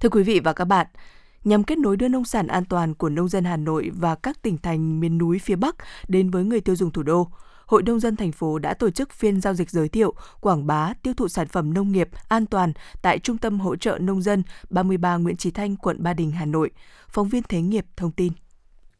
Thưa 0.00 0.08
quý 0.08 0.22
vị 0.22 0.40
và 0.40 0.52
các 0.52 0.64
bạn, 0.64 0.86
nhằm 1.44 1.64
kết 1.64 1.78
nối 1.78 1.96
đưa 1.96 2.08
nông 2.08 2.24
sản 2.24 2.46
an 2.46 2.64
toàn 2.64 2.94
của 2.94 3.08
nông 3.08 3.28
dân 3.28 3.44
Hà 3.44 3.56
Nội 3.56 3.90
và 3.94 4.14
các 4.14 4.42
tỉnh 4.42 4.58
thành 4.58 5.00
miền 5.00 5.18
núi 5.18 5.38
phía 5.38 5.56
Bắc 5.56 5.76
đến 6.08 6.30
với 6.30 6.44
người 6.44 6.60
tiêu 6.60 6.76
dùng 6.76 6.90
thủ 6.90 7.02
đô, 7.02 7.28
Hội 7.66 7.82
nông 7.82 8.00
dân 8.00 8.16
thành 8.16 8.32
phố 8.32 8.58
đã 8.58 8.74
tổ 8.74 8.90
chức 8.90 9.12
phiên 9.12 9.40
giao 9.40 9.54
dịch 9.54 9.70
giới 9.70 9.88
thiệu, 9.88 10.14
quảng 10.40 10.66
bá, 10.66 10.92
tiêu 11.02 11.14
thụ 11.14 11.28
sản 11.28 11.48
phẩm 11.48 11.74
nông 11.74 11.92
nghiệp 11.92 12.08
an 12.28 12.46
toàn 12.46 12.72
tại 13.02 13.18
Trung 13.18 13.38
tâm 13.38 13.60
hỗ 13.60 13.76
trợ 13.76 13.98
nông 13.98 14.22
dân 14.22 14.42
33 14.70 15.16
Nguyễn 15.16 15.36
Chí 15.36 15.50
Thanh, 15.50 15.76
quận 15.76 16.02
Ba 16.02 16.14
Đình, 16.14 16.32
Hà 16.32 16.44
Nội. 16.44 16.70
Phóng 17.08 17.28
viên 17.28 17.42
Thế 17.42 17.60
nghiệp 17.60 17.86
thông 17.96 18.12
tin. 18.12 18.32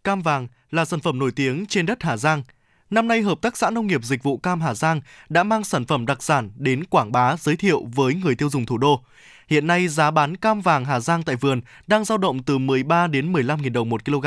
Cam 0.05 0.23
vàng 0.23 0.49
là 0.71 0.85
sản 0.85 1.01
phẩm 1.01 1.19
nổi 1.19 1.33
tiếng 1.37 1.67
trên 1.67 1.87
đất 1.87 2.03
Hà 2.03 2.17
Giang. 2.17 2.43
Năm 2.91 3.09
nay, 3.09 3.23
Hợp 3.23 3.43
tác 3.43 3.57
xã 3.57 3.71
Nông 3.71 3.87
nghiệp 3.87 4.05
Dịch 4.05 4.23
vụ 4.23 4.37
Cam 4.37 4.61
Hà 4.61 4.75
Giang 4.75 5.01
đã 5.29 5.43
mang 5.43 5.65
sản 5.65 5.85
phẩm 5.85 6.07
đặc 6.07 6.23
sản 6.23 6.51
đến 6.57 6.85
quảng 6.85 7.13
bá 7.13 7.37
giới 7.37 7.57
thiệu 7.57 7.85
với 7.95 8.15
người 8.15 8.35
tiêu 8.35 8.51
dùng 8.51 8.67
thủ 8.67 8.79
đô. 8.79 9.01
Hiện 9.49 9.67
nay, 9.67 9.89
giá 9.89 10.11
bán 10.11 10.37
cam 10.37 10.61
vàng 10.61 10.85
Hà 10.85 11.01
Giang 11.01 11.23
tại 11.23 11.37
vườn 11.37 11.61
đang 11.87 12.05
dao 12.05 12.19
động 12.19 12.43
từ 12.43 12.59
13 12.59 13.07
đến 13.07 13.33
15.000 13.33 13.73
đồng 13.73 13.89
một 13.89 14.05
kg. 14.05 14.27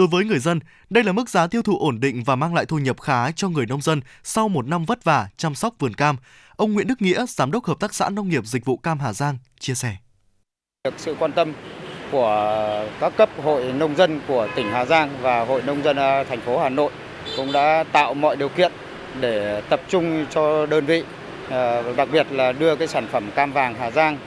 Đối 0.00 0.08
với 0.08 0.24
người 0.24 0.38
dân, 0.38 0.60
đây 0.90 1.04
là 1.04 1.12
mức 1.12 1.28
giá 1.28 1.46
tiêu 1.46 1.62
thụ 1.62 1.78
ổn 1.78 2.00
định 2.00 2.22
và 2.24 2.36
mang 2.36 2.54
lại 2.54 2.66
thu 2.66 2.78
nhập 2.78 3.00
khá 3.00 3.30
cho 3.30 3.48
người 3.48 3.66
nông 3.66 3.80
dân 3.80 4.00
sau 4.22 4.48
một 4.48 4.66
năm 4.66 4.84
vất 4.84 5.04
vả 5.04 5.28
chăm 5.36 5.54
sóc 5.54 5.74
vườn 5.78 5.94
cam. 5.94 6.16
Ông 6.56 6.72
Nguyễn 6.72 6.86
Đức 6.86 7.02
Nghĩa, 7.02 7.24
Giám 7.28 7.50
đốc 7.50 7.64
Hợp 7.64 7.80
tác 7.80 7.94
xã 7.94 8.08
Nông 8.08 8.28
nghiệp 8.28 8.46
Dịch 8.46 8.64
vụ 8.64 8.76
Cam 8.76 8.98
Hà 8.98 9.12
Giang, 9.12 9.38
chia 9.58 9.74
sẻ. 9.74 9.96
Được 10.84 10.94
sự 10.96 11.16
quan 11.18 11.32
tâm 11.32 11.52
của 12.12 12.86
các 13.00 13.16
cấp 13.16 13.28
hội 13.42 13.72
nông 13.72 13.96
dân 13.96 14.20
của 14.28 14.48
tỉnh 14.56 14.70
Hà 14.70 14.84
Giang 14.84 15.10
và 15.22 15.44
hội 15.44 15.62
nông 15.62 15.82
dân 15.82 15.96
à, 15.96 16.24
thành 16.24 16.40
phố 16.40 16.58
Hà 16.58 16.68
Nội 16.68 16.90
cũng 17.36 17.52
đã 17.52 17.84
tạo 17.92 18.14
mọi 18.14 18.36
điều 18.36 18.48
kiện 18.48 18.72
để 19.20 19.62
tập 19.68 19.80
trung 19.88 20.26
cho 20.30 20.66
đơn 20.66 20.86
vị, 20.86 21.04
à, 21.50 21.82
đặc 21.96 22.08
biệt 22.12 22.26
là 22.30 22.52
đưa 22.52 22.76
cái 22.76 22.88
sản 22.88 23.08
phẩm 23.12 23.30
cam 23.34 23.52
vàng 23.52 23.74
Hà 23.74 23.90
Giang 23.90 24.18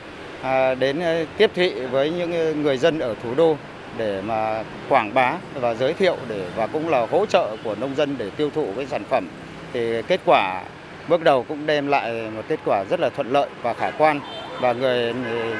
à, 0.41 0.75
đến 0.75 1.01
tiếp 1.37 1.51
thị 1.55 1.69
với 1.91 2.11
những 2.11 2.61
người 2.63 2.77
dân 2.77 2.99
ở 2.99 3.15
thủ 3.23 3.35
đô 3.35 3.57
để 3.97 4.21
mà 4.21 4.63
quảng 4.89 5.13
bá 5.13 5.33
và 5.53 5.73
giới 5.73 5.93
thiệu 5.93 6.17
để, 6.29 6.45
và 6.55 6.67
cũng 6.67 6.89
là 6.89 7.05
hỗ 7.11 7.25
trợ 7.25 7.55
của 7.63 7.75
nông 7.75 7.95
dân 7.95 8.15
để 8.17 8.29
tiêu 8.29 8.49
thụ 8.55 8.67
cái 8.75 8.85
sản 8.85 9.03
phẩm, 9.09 9.27
thì 9.73 10.01
kết 10.07 10.19
quả 10.25 10.63
bước 11.07 11.23
đầu 11.23 11.43
cũng 11.43 11.65
đem 11.65 11.87
lại 11.87 12.29
một 12.35 12.41
kết 12.47 12.59
quả 12.65 12.83
rất 12.89 12.99
là 12.99 13.09
thuận 13.09 13.31
lợi 13.31 13.49
và 13.61 13.73
khả 13.73 13.91
quan, 13.91 14.19
và 14.59 14.73
người 14.73 15.13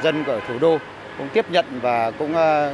dân 0.03 0.23
ở 0.23 0.39
thủ 0.47 0.59
đô 0.59 0.77
cũng 1.17 1.29
tiếp 1.33 1.45
nhận 1.51 1.65
và 1.81 2.11
cũng 2.11 2.35
ờ, 2.35 2.73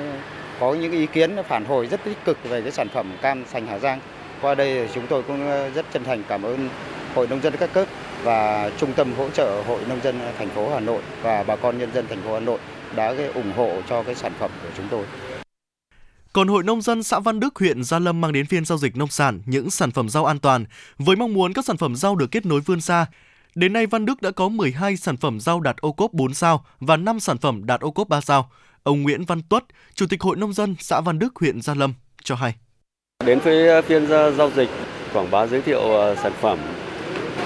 có 0.59 0.73
những 0.73 0.91
ý 0.91 1.05
kiến 1.05 1.35
phản 1.47 1.65
hồi 1.65 1.87
rất 1.87 2.03
tích 2.03 2.17
cực 2.25 2.37
về 2.43 2.61
cái 2.61 2.71
sản 2.71 2.89
phẩm 2.89 3.11
cam 3.21 3.45
sành 3.45 3.67
Hà 3.67 3.79
Giang. 3.79 3.99
Qua 4.41 4.55
đây 4.55 4.87
chúng 4.95 5.07
tôi 5.07 5.23
cũng 5.23 5.51
ờ, 5.51 5.69
rất 5.69 5.85
chân 5.93 6.03
thành 6.03 6.23
cảm 6.27 6.43
ơn 6.43 6.69
Hội 7.15 7.27
nông 7.27 7.41
dân 7.41 7.53
các 7.59 7.69
cấp 7.73 7.87
và 8.23 8.71
Trung 8.77 8.93
tâm 8.93 9.13
hỗ 9.17 9.29
trợ 9.29 9.61
Hội 9.67 9.79
nông 9.89 9.99
dân 10.03 10.19
thành 10.37 10.49
phố 10.49 10.69
Hà 10.73 10.79
Nội 10.79 11.01
và 11.21 11.43
bà 11.43 11.55
con 11.55 11.77
nhân 11.77 11.89
dân 11.93 12.05
thành 12.09 12.21
phố 12.21 12.33
Hà 12.33 12.39
Nội 12.39 12.59
đã 12.95 13.13
ủng 13.33 13.51
hộ 13.57 13.71
cho 13.89 14.03
cái 14.03 14.15
sản 14.15 14.31
phẩm 14.39 14.51
của 14.63 14.69
chúng 14.77 14.87
tôi. 14.91 15.03
Còn 16.33 16.47
Hội 16.47 16.63
Nông 16.63 16.81
dân 16.81 17.03
xã 17.03 17.19
Văn 17.19 17.39
Đức, 17.39 17.55
huyện 17.55 17.83
Gia 17.83 17.99
Lâm 17.99 18.21
mang 18.21 18.31
đến 18.31 18.45
phiên 18.45 18.65
giao 18.65 18.77
dịch 18.77 18.97
nông 18.97 19.07
sản 19.07 19.41
những 19.45 19.69
sản 19.69 19.91
phẩm 19.91 20.09
rau 20.09 20.25
an 20.25 20.39
toàn 20.39 20.65
với 20.97 21.15
mong 21.15 21.33
muốn 21.33 21.53
các 21.53 21.65
sản 21.65 21.77
phẩm 21.77 21.95
rau 21.95 22.15
được 22.15 22.31
kết 22.31 22.45
nối 22.45 22.61
vươn 22.61 22.81
xa. 22.81 23.05
Đến 23.55 23.73
nay 23.73 23.85
Văn 23.85 24.05
Đức 24.05 24.21
đã 24.21 24.31
có 24.31 24.49
12 24.49 24.97
sản 24.97 25.17
phẩm 25.17 25.39
rau 25.39 25.61
đạt 25.61 25.77
ô 25.77 25.91
cốp 25.91 26.13
4 26.13 26.33
sao 26.33 26.65
và 26.79 26.97
5 26.97 27.19
sản 27.19 27.37
phẩm 27.37 27.65
đạt 27.65 27.81
ô 27.81 27.91
cốp 27.91 28.09
3 28.09 28.21
sao. 28.21 28.51
Ông 28.83 29.01
Nguyễn 29.01 29.25
Văn 29.25 29.41
Tuất, 29.49 29.63
Chủ 29.93 30.05
tịch 30.09 30.21
Hội 30.21 30.35
Nông 30.35 30.53
dân 30.53 30.75
xã 30.79 31.01
Văn 31.01 31.19
Đức, 31.19 31.35
huyện 31.35 31.61
Gia 31.61 31.73
Lâm 31.73 31.93
cho 32.23 32.35
hay. 32.35 32.55
Đến 33.25 33.39
với 33.39 33.79
uh, 33.79 33.85
phiên 33.85 34.07
giao 34.07 34.51
dịch 34.55 34.69
quảng 35.13 35.31
bá 35.31 35.47
giới 35.47 35.61
thiệu 35.61 35.79
uh, 35.79 36.17
sản 36.17 36.33
phẩm 36.41 36.59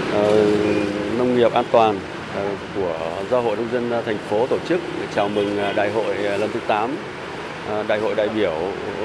uh, 0.10 1.18
nông 1.18 1.36
nghiệp 1.36 1.54
an 1.54 1.66
toàn 1.72 1.96
uh, 1.98 2.60
của 2.76 3.24
do 3.32 3.42
Hội 3.42 3.56
Nông 3.56 3.72
dân 3.72 4.00
uh, 4.00 4.06
thành 4.06 4.18
phố 4.30 4.48
tổ 4.48 4.58
chức 4.68 4.82
chào 5.16 5.30
mừng 5.30 5.58
đại 5.76 5.92
hội 5.92 6.16
lần 6.16 6.52
thứ 6.54 6.60
8 6.68 6.96
À, 7.70 7.84
đại 7.88 8.00
hội 8.00 8.16
đại 8.16 8.30
biểu 8.30 8.54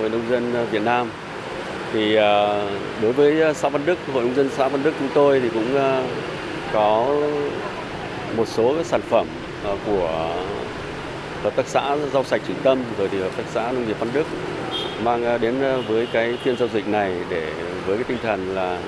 Hội 0.00 0.08
nông 0.08 0.31
dân 0.31 0.66
Việt 0.70 0.82
Nam. 0.82 1.10
Thì 1.93 2.16
à, 2.16 2.64
đối 3.02 3.12
với 3.12 3.55
xã 3.55 3.69
Văn 3.69 3.82
Đức, 3.87 3.99
Hội 4.12 4.22
nông 4.22 4.34
dân 4.34 4.49
xã 4.56 4.69
Văn 4.69 4.82
Đức 4.82 4.93
chúng 4.99 5.08
tôi 5.14 5.40
thì 5.40 5.49
cũng 5.55 5.76
à, 5.76 6.02
có 6.72 7.16
một 8.37 8.49
số 8.49 8.75
sản 8.84 9.00
phẩm 9.00 9.26
của 9.87 10.34
hợp 11.42 11.56
tác 11.56 11.66
xã 11.66 11.97
rau 12.12 12.25
sạch 12.25 12.40
Trịnh 12.47 12.56
Tâm 12.62 12.82
rồi 12.99 13.09
thì 13.09 13.21
hợp 13.21 13.37
tác 13.37 13.42
xã 13.54 13.73
nông 13.73 13.87
nghiệp 13.87 13.97
Văn 13.99 14.09
Đức 14.14 14.26
mang 15.02 15.38
đến 15.40 15.54
với 15.88 16.09
cái 16.12 16.38
phiên 16.44 16.56
giao 16.56 16.68
dịch 16.68 16.88
này 16.88 17.12
để 17.30 17.52
với 17.87 17.97
cái 17.97 18.04
tinh 18.04 18.18
thần 18.23 18.54
là 18.54 18.78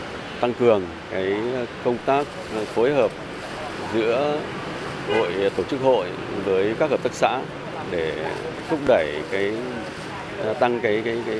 tăng 0.40 0.54
cường 0.54 0.82
cái 1.10 1.34
công 1.84 1.96
tác 2.06 2.26
phối 2.74 2.92
hợp 2.92 3.10
giữa 3.94 4.38
hội 5.14 5.50
tổ 5.56 5.62
chức 5.62 5.80
hội 5.80 6.06
với 6.44 6.74
các 6.78 6.90
hợp 6.90 7.02
tác 7.02 7.14
xã 7.14 7.40
để 7.90 8.34
thúc 8.68 8.78
đẩy 8.86 9.22
cái 9.30 9.52
à, 10.44 10.52
tăng 10.52 10.80
cái 10.82 11.02
cái 11.04 11.22
cái, 11.26 11.38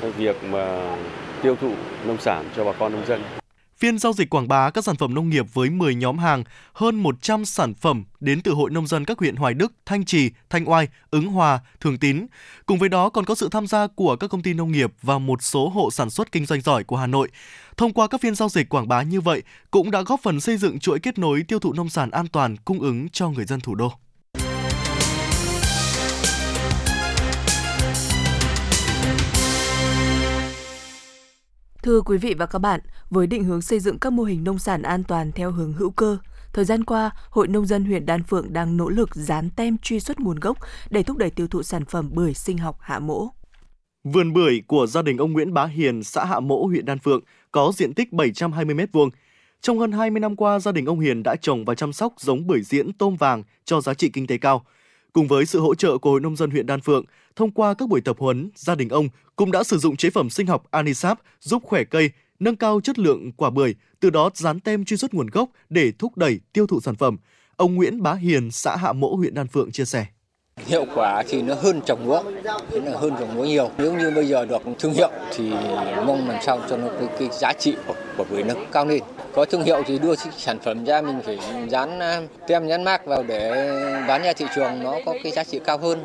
cái 0.00 0.10
việc 0.10 0.44
mà 0.44 0.96
tiêu 1.42 1.56
thụ 1.60 1.72
nông 2.06 2.20
sản 2.20 2.50
cho 2.56 2.64
bà 2.64 2.72
con 2.72 2.92
nông 2.92 3.06
dân. 3.06 3.22
Phiên 3.78 3.98
giao 3.98 4.12
dịch 4.12 4.30
quảng 4.30 4.48
bá 4.48 4.70
các 4.70 4.84
sản 4.84 4.96
phẩm 4.96 5.14
nông 5.14 5.28
nghiệp 5.28 5.46
với 5.54 5.70
10 5.70 5.94
nhóm 5.94 6.18
hàng, 6.18 6.44
hơn 6.72 6.96
100 6.96 7.44
sản 7.44 7.74
phẩm 7.74 8.04
đến 8.20 8.40
từ 8.40 8.52
Hội 8.52 8.70
Nông 8.70 8.86
dân 8.86 9.04
các 9.04 9.18
huyện 9.18 9.36
Hoài 9.36 9.54
Đức, 9.54 9.72
Thanh 9.86 10.04
Trì, 10.04 10.30
Thanh 10.50 10.68
Oai, 10.70 10.88
Ứng 11.10 11.26
Hòa, 11.26 11.60
Thường 11.80 11.98
Tín. 11.98 12.26
Cùng 12.66 12.78
với 12.78 12.88
đó 12.88 13.08
còn 13.08 13.24
có 13.24 13.34
sự 13.34 13.48
tham 13.52 13.66
gia 13.66 13.86
của 13.86 14.16
các 14.16 14.30
công 14.30 14.42
ty 14.42 14.54
nông 14.54 14.72
nghiệp 14.72 14.92
và 15.02 15.18
một 15.18 15.42
số 15.42 15.68
hộ 15.68 15.90
sản 15.90 16.10
xuất 16.10 16.32
kinh 16.32 16.46
doanh 16.46 16.60
giỏi 16.60 16.84
của 16.84 16.96
Hà 16.96 17.06
Nội. 17.06 17.28
Thông 17.76 17.92
qua 17.92 18.06
các 18.06 18.20
phiên 18.20 18.34
giao 18.34 18.48
dịch 18.48 18.68
quảng 18.68 18.88
bá 18.88 19.02
như 19.02 19.20
vậy 19.20 19.42
cũng 19.70 19.90
đã 19.90 20.02
góp 20.02 20.20
phần 20.22 20.40
xây 20.40 20.56
dựng 20.56 20.78
chuỗi 20.78 20.98
kết 20.98 21.18
nối 21.18 21.42
tiêu 21.48 21.58
thụ 21.58 21.72
nông 21.72 21.90
sản 21.90 22.10
an 22.10 22.26
toàn 22.28 22.56
cung 22.56 22.80
ứng 22.80 23.08
cho 23.08 23.28
người 23.28 23.44
dân 23.44 23.60
thủ 23.60 23.74
đô. 23.74 23.92
Thưa 31.88 32.00
quý 32.00 32.18
vị 32.18 32.34
và 32.34 32.46
các 32.46 32.58
bạn, 32.58 32.80
với 33.10 33.26
định 33.26 33.44
hướng 33.44 33.62
xây 33.62 33.80
dựng 33.80 33.98
các 33.98 34.12
mô 34.12 34.22
hình 34.22 34.44
nông 34.44 34.58
sản 34.58 34.82
an 34.82 35.04
toàn 35.04 35.32
theo 35.32 35.50
hướng 35.50 35.72
hữu 35.72 35.90
cơ, 35.90 36.18
thời 36.52 36.64
gian 36.64 36.84
qua, 36.84 37.10
Hội 37.30 37.48
Nông 37.48 37.66
dân 37.66 37.84
huyện 37.84 38.06
Đan 38.06 38.22
Phượng 38.22 38.52
đang 38.52 38.76
nỗ 38.76 38.88
lực 38.88 39.14
dán 39.14 39.50
tem 39.56 39.78
truy 39.78 40.00
xuất 40.00 40.20
nguồn 40.20 40.40
gốc 40.40 40.58
để 40.90 41.02
thúc 41.02 41.16
đẩy 41.16 41.30
tiêu 41.30 41.46
thụ 41.48 41.62
sản 41.62 41.84
phẩm 41.84 42.10
bưởi 42.12 42.34
sinh 42.34 42.58
học 42.58 42.76
hạ 42.80 42.98
mỗ. 42.98 43.28
Vườn 44.04 44.32
bưởi 44.32 44.62
của 44.66 44.86
gia 44.86 45.02
đình 45.02 45.16
ông 45.16 45.32
Nguyễn 45.32 45.54
Bá 45.54 45.64
Hiền, 45.64 46.02
xã 46.02 46.24
Hạ 46.24 46.40
Mỗ, 46.40 46.66
huyện 46.66 46.84
Đan 46.84 46.98
Phượng 46.98 47.20
có 47.52 47.72
diện 47.74 47.94
tích 47.94 48.12
720 48.12 48.74
m2. 48.74 49.10
Trong 49.60 49.78
hơn 49.78 49.92
20 49.92 50.20
năm 50.20 50.36
qua, 50.36 50.58
gia 50.58 50.72
đình 50.72 50.86
ông 50.86 51.00
Hiền 51.00 51.22
đã 51.22 51.36
trồng 51.36 51.64
và 51.64 51.74
chăm 51.74 51.92
sóc 51.92 52.14
giống 52.18 52.46
bưởi 52.46 52.62
diễn 52.62 52.92
tôm 52.92 53.16
vàng 53.16 53.42
cho 53.64 53.80
giá 53.80 53.94
trị 53.94 54.10
kinh 54.12 54.26
tế 54.26 54.38
cao– 54.38 54.64
Cùng 55.18 55.28
với 55.28 55.46
sự 55.46 55.60
hỗ 55.60 55.74
trợ 55.74 55.98
của 55.98 56.10
Hội 56.10 56.20
Nông 56.20 56.36
dân 56.36 56.50
huyện 56.50 56.66
Đan 56.66 56.80
Phượng, 56.80 57.04
thông 57.36 57.50
qua 57.50 57.74
các 57.74 57.88
buổi 57.88 58.00
tập 58.00 58.16
huấn, 58.18 58.50
gia 58.54 58.74
đình 58.74 58.88
ông 58.88 59.08
cũng 59.36 59.52
đã 59.52 59.64
sử 59.64 59.78
dụng 59.78 59.96
chế 59.96 60.10
phẩm 60.10 60.30
sinh 60.30 60.46
học 60.46 60.64
Anisap 60.70 61.18
giúp 61.40 61.62
khỏe 61.66 61.84
cây, 61.84 62.10
nâng 62.38 62.56
cao 62.56 62.80
chất 62.80 62.98
lượng 62.98 63.32
quả 63.32 63.50
bưởi, 63.50 63.74
từ 64.00 64.10
đó 64.10 64.30
dán 64.34 64.60
tem 64.60 64.84
truy 64.84 64.96
xuất 64.96 65.14
nguồn 65.14 65.26
gốc 65.26 65.50
để 65.68 65.92
thúc 65.98 66.16
đẩy 66.16 66.40
tiêu 66.52 66.66
thụ 66.66 66.80
sản 66.80 66.94
phẩm. 66.94 67.16
Ông 67.56 67.74
Nguyễn 67.74 68.02
Bá 68.02 68.14
Hiền, 68.14 68.50
xã 68.50 68.76
Hạ 68.76 68.92
Mỗ, 68.92 69.16
huyện 69.16 69.34
Đan 69.34 69.48
Phượng 69.48 69.70
chia 69.72 69.84
sẻ. 69.84 70.06
Hiệu 70.66 70.84
quả 70.94 71.22
thì 71.28 71.42
nó 71.42 71.54
hơn 71.54 71.80
trồng 71.86 72.06
lúa, 72.08 72.22
thế 72.70 72.80
là 72.80 72.98
hơn 72.98 73.14
trồng 73.20 73.36
lúa 73.36 73.44
nhiều. 73.44 73.70
Nếu 73.78 73.94
như 73.94 74.10
bây 74.10 74.28
giờ 74.28 74.44
được 74.44 74.62
thương 74.78 74.92
hiệu 74.92 75.10
thì 75.30 75.52
mong 76.06 76.28
làm 76.28 76.42
sao 76.42 76.60
cho 76.70 76.76
nó 76.76 76.88
cái, 77.00 77.08
cái 77.18 77.28
giá 77.32 77.52
trị 77.52 77.74
của, 77.86 77.94
của 78.16 78.24
bưởi 78.30 78.42
nó 78.42 78.54
cao 78.72 78.86
lên. 78.86 79.02
Có 79.34 79.44
thương 79.44 79.62
hiệu 79.62 79.82
thì 79.86 79.98
đưa 79.98 80.14
sản 80.36 80.58
phẩm 80.58 80.84
ra 80.84 81.02
mình 81.02 81.20
phải 81.24 81.38
dán 81.68 81.98
à, 82.00 82.20
tem 82.48 82.66
nhãn 82.66 82.84
mác 82.84 83.06
vào 83.06 83.22
để 83.22 83.50
bán 84.08 84.22
ra 84.22 84.32
thị 84.32 84.46
trường 84.54 84.82
nó 84.82 84.98
có 85.06 85.14
cái 85.22 85.32
giá 85.32 85.44
trị 85.44 85.60
cao 85.64 85.78
hơn. 85.78 86.04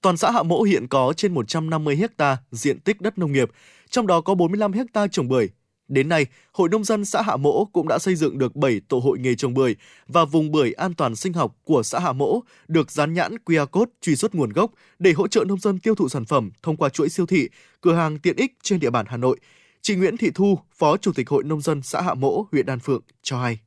Toàn 0.00 0.16
xã 0.16 0.30
Hạ 0.30 0.42
Mỗ 0.42 0.62
hiện 0.62 0.88
có 0.88 1.12
trên 1.16 1.34
150 1.34 2.00
ha 2.18 2.36
diện 2.50 2.80
tích 2.80 3.00
đất 3.00 3.18
nông 3.18 3.32
nghiệp, 3.32 3.50
trong 3.90 4.06
đó 4.06 4.20
có 4.20 4.34
45 4.34 4.72
ha 4.72 5.06
trồng 5.10 5.28
bưởi. 5.28 5.48
Đến 5.92 6.08
nay, 6.08 6.26
Hội 6.52 6.68
Nông 6.68 6.84
dân 6.84 7.04
xã 7.04 7.22
Hạ 7.22 7.36
Mỗ 7.36 7.64
cũng 7.64 7.88
đã 7.88 7.98
xây 7.98 8.14
dựng 8.14 8.38
được 8.38 8.56
7 8.56 8.80
tổ 8.88 8.98
hội 8.98 9.18
nghề 9.18 9.34
trồng 9.34 9.54
bưởi 9.54 9.76
và 10.08 10.24
vùng 10.24 10.50
bưởi 10.50 10.72
an 10.72 10.94
toàn 10.94 11.16
sinh 11.16 11.32
học 11.32 11.56
của 11.64 11.82
xã 11.82 11.98
Hạ 11.98 12.12
Mỗ 12.12 12.40
được 12.68 12.90
dán 12.90 13.14
nhãn 13.14 13.36
QR 13.44 13.66
code 13.66 13.90
truy 14.00 14.16
xuất 14.16 14.34
nguồn 14.34 14.50
gốc 14.50 14.70
để 14.98 15.12
hỗ 15.12 15.28
trợ 15.28 15.44
nông 15.44 15.58
dân 15.58 15.78
tiêu 15.78 15.94
thụ 15.94 16.08
sản 16.08 16.24
phẩm 16.24 16.50
thông 16.62 16.76
qua 16.76 16.88
chuỗi 16.88 17.08
siêu 17.08 17.26
thị, 17.26 17.48
cửa 17.80 17.94
hàng 17.94 18.18
tiện 18.18 18.36
ích 18.36 18.52
trên 18.62 18.80
địa 18.80 18.90
bàn 18.90 19.06
Hà 19.08 19.16
Nội. 19.16 19.38
Chị 19.82 19.94
Nguyễn 19.94 20.16
Thị 20.16 20.30
Thu, 20.34 20.58
Phó 20.74 20.96
Chủ 20.96 21.12
tịch 21.12 21.28
Hội 21.28 21.42
Nông 21.44 21.60
dân 21.60 21.82
xã 21.82 22.00
Hạ 22.00 22.14
Mỗ, 22.14 22.46
huyện 22.52 22.66
Đan 22.66 22.80
Phượng 22.80 23.02
cho 23.22 23.38
hay. 23.38 23.58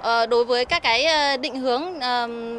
Ờ, 0.00 0.26
đối 0.26 0.44
với 0.44 0.64
các 0.64 0.82
cái 0.82 1.04
ờ, 1.04 1.36
định 1.36 1.60
hướng 1.60 1.82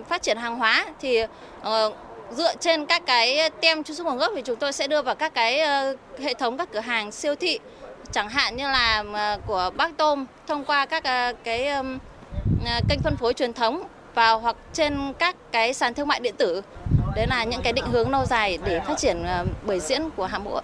phát 0.09 0.21
triển 0.21 0.37
hàng 0.37 0.55
hóa 0.55 0.85
thì 1.01 1.17
ờ, 1.61 1.93
dựa 2.31 2.55
trên 2.59 2.85
các 2.85 3.05
cái 3.05 3.49
tem 3.61 3.83
truy 3.83 3.95
xuất 3.95 4.03
nguồn 4.03 4.17
gốc 4.17 4.31
thì 4.35 4.41
chúng 4.45 4.55
tôi 4.55 4.73
sẽ 4.73 4.87
đưa 4.87 5.01
vào 5.01 5.15
các 5.15 5.33
cái 5.33 5.59
ờ, 5.59 5.95
hệ 6.19 6.33
thống 6.33 6.57
các 6.57 6.69
cửa 6.73 6.79
hàng 6.79 7.11
siêu 7.11 7.35
thị 7.35 7.59
chẳng 8.11 8.29
hạn 8.29 8.55
như 8.55 8.63
là 8.63 9.03
ờ, 9.13 9.37
của 9.47 9.71
Bác 9.77 9.97
Tôm 9.97 10.25
thông 10.47 10.65
qua 10.65 10.85
các 10.85 11.03
ờ, 11.03 11.33
cái 11.43 11.67
ờ, 11.67 11.83
kênh 12.89 12.99
phân 12.99 13.17
phối 13.17 13.33
truyền 13.33 13.53
thống 13.53 13.83
và 14.15 14.31
hoặc 14.31 14.55
trên 14.73 14.97
các 15.19 15.35
cái 15.51 15.73
sàn 15.73 15.93
thương 15.93 16.07
mại 16.07 16.19
điện 16.19 16.35
tử. 16.37 16.61
Đấy 17.15 17.27
là 17.27 17.43
những 17.43 17.61
cái 17.63 17.73
định 17.73 17.85
hướng 17.91 18.11
lâu 18.11 18.25
dài 18.25 18.57
để 18.65 18.79
phát 18.79 18.97
triển 18.97 19.23
bưởi 19.65 19.79
diễn 19.79 20.01
của 20.15 20.25
Hà 20.25 20.39
Mộ. 20.39 20.61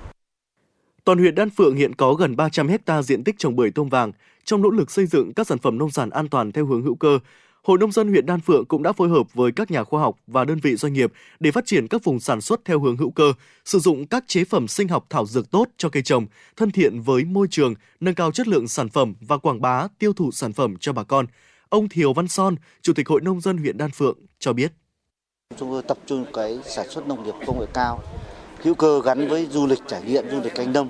Toàn 1.03 1.17
huyện 1.17 1.35
Đan 1.35 1.49
Phượng 1.49 1.75
hiện 1.75 1.95
có 1.95 2.13
gần 2.13 2.35
300 2.35 2.67
hecta 2.67 3.01
diện 3.01 3.23
tích 3.23 3.35
trồng 3.37 3.55
bưởi 3.55 3.71
tôm 3.71 3.89
vàng. 3.89 4.11
Trong 4.43 4.61
nỗ 4.61 4.69
lực 4.69 4.91
xây 4.91 5.05
dựng 5.05 5.33
các 5.33 5.47
sản 5.47 5.57
phẩm 5.57 5.77
nông 5.77 5.91
sản 5.91 6.09
an 6.09 6.29
toàn 6.29 6.51
theo 6.51 6.65
hướng 6.65 6.83
hữu 6.83 6.95
cơ, 6.95 7.19
Hội 7.67 7.77
Nông 7.77 7.91
dân 7.91 8.09
huyện 8.09 8.25
Đan 8.25 8.39
Phượng 8.39 8.65
cũng 8.65 8.83
đã 8.83 8.91
phối 8.91 9.09
hợp 9.09 9.33
với 9.33 9.51
các 9.51 9.71
nhà 9.71 9.83
khoa 9.83 10.01
học 10.01 10.15
và 10.27 10.45
đơn 10.45 10.59
vị 10.63 10.75
doanh 10.75 10.93
nghiệp 10.93 11.13
để 11.39 11.51
phát 11.51 11.65
triển 11.65 11.87
các 11.87 12.03
vùng 12.03 12.19
sản 12.19 12.41
xuất 12.41 12.65
theo 12.65 12.79
hướng 12.79 12.97
hữu 12.97 13.11
cơ, 13.11 13.33
sử 13.65 13.79
dụng 13.79 14.07
các 14.07 14.23
chế 14.27 14.43
phẩm 14.43 14.67
sinh 14.67 14.87
học 14.87 15.05
thảo 15.09 15.25
dược 15.25 15.51
tốt 15.51 15.65
cho 15.77 15.89
cây 15.89 16.03
trồng, 16.03 16.25
thân 16.57 16.71
thiện 16.71 17.01
với 17.01 17.23
môi 17.23 17.47
trường, 17.51 17.73
nâng 17.99 18.15
cao 18.15 18.31
chất 18.31 18.47
lượng 18.47 18.67
sản 18.67 18.89
phẩm 18.89 19.13
và 19.21 19.37
quảng 19.37 19.61
bá 19.61 19.87
tiêu 19.99 20.13
thụ 20.13 20.31
sản 20.31 20.53
phẩm 20.53 20.75
cho 20.79 20.93
bà 20.93 21.03
con. 21.03 21.25
Ông 21.69 21.89
Thiều 21.89 22.13
Văn 22.13 22.27
Son, 22.27 22.55
Chủ 22.81 22.93
tịch 22.93 23.07
Hội 23.07 23.21
Nông 23.21 23.41
dân 23.41 23.57
huyện 23.57 23.77
Đan 23.77 23.91
Phượng 23.91 24.17
cho 24.39 24.53
biết. 24.53 24.71
Chúng 25.57 25.71
tôi 25.71 25.81
tập 25.81 25.97
trung 26.05 26.25
cái 26.33 26.59
sản 26.65 26.89
xuất 26.89 27.07
nông 27.07 27.23
nghiệp 27.23 27.35
công 27.45 27.59
nghệ 27.59 27.65
cao, 27.73 28.03
hữu 28.61 28.75
cơ 28.75 29.01
gắn 29.05 29.27
với 29.27 29.47
du 29.51 29.67
lịch 29.67 29.79
trải 29.87 30.03
nghiệm, 30.03 30.29
du 30.29 30.39
lịch 30.43 30.55
canh 30.55 30.73
nông 30.73 30.89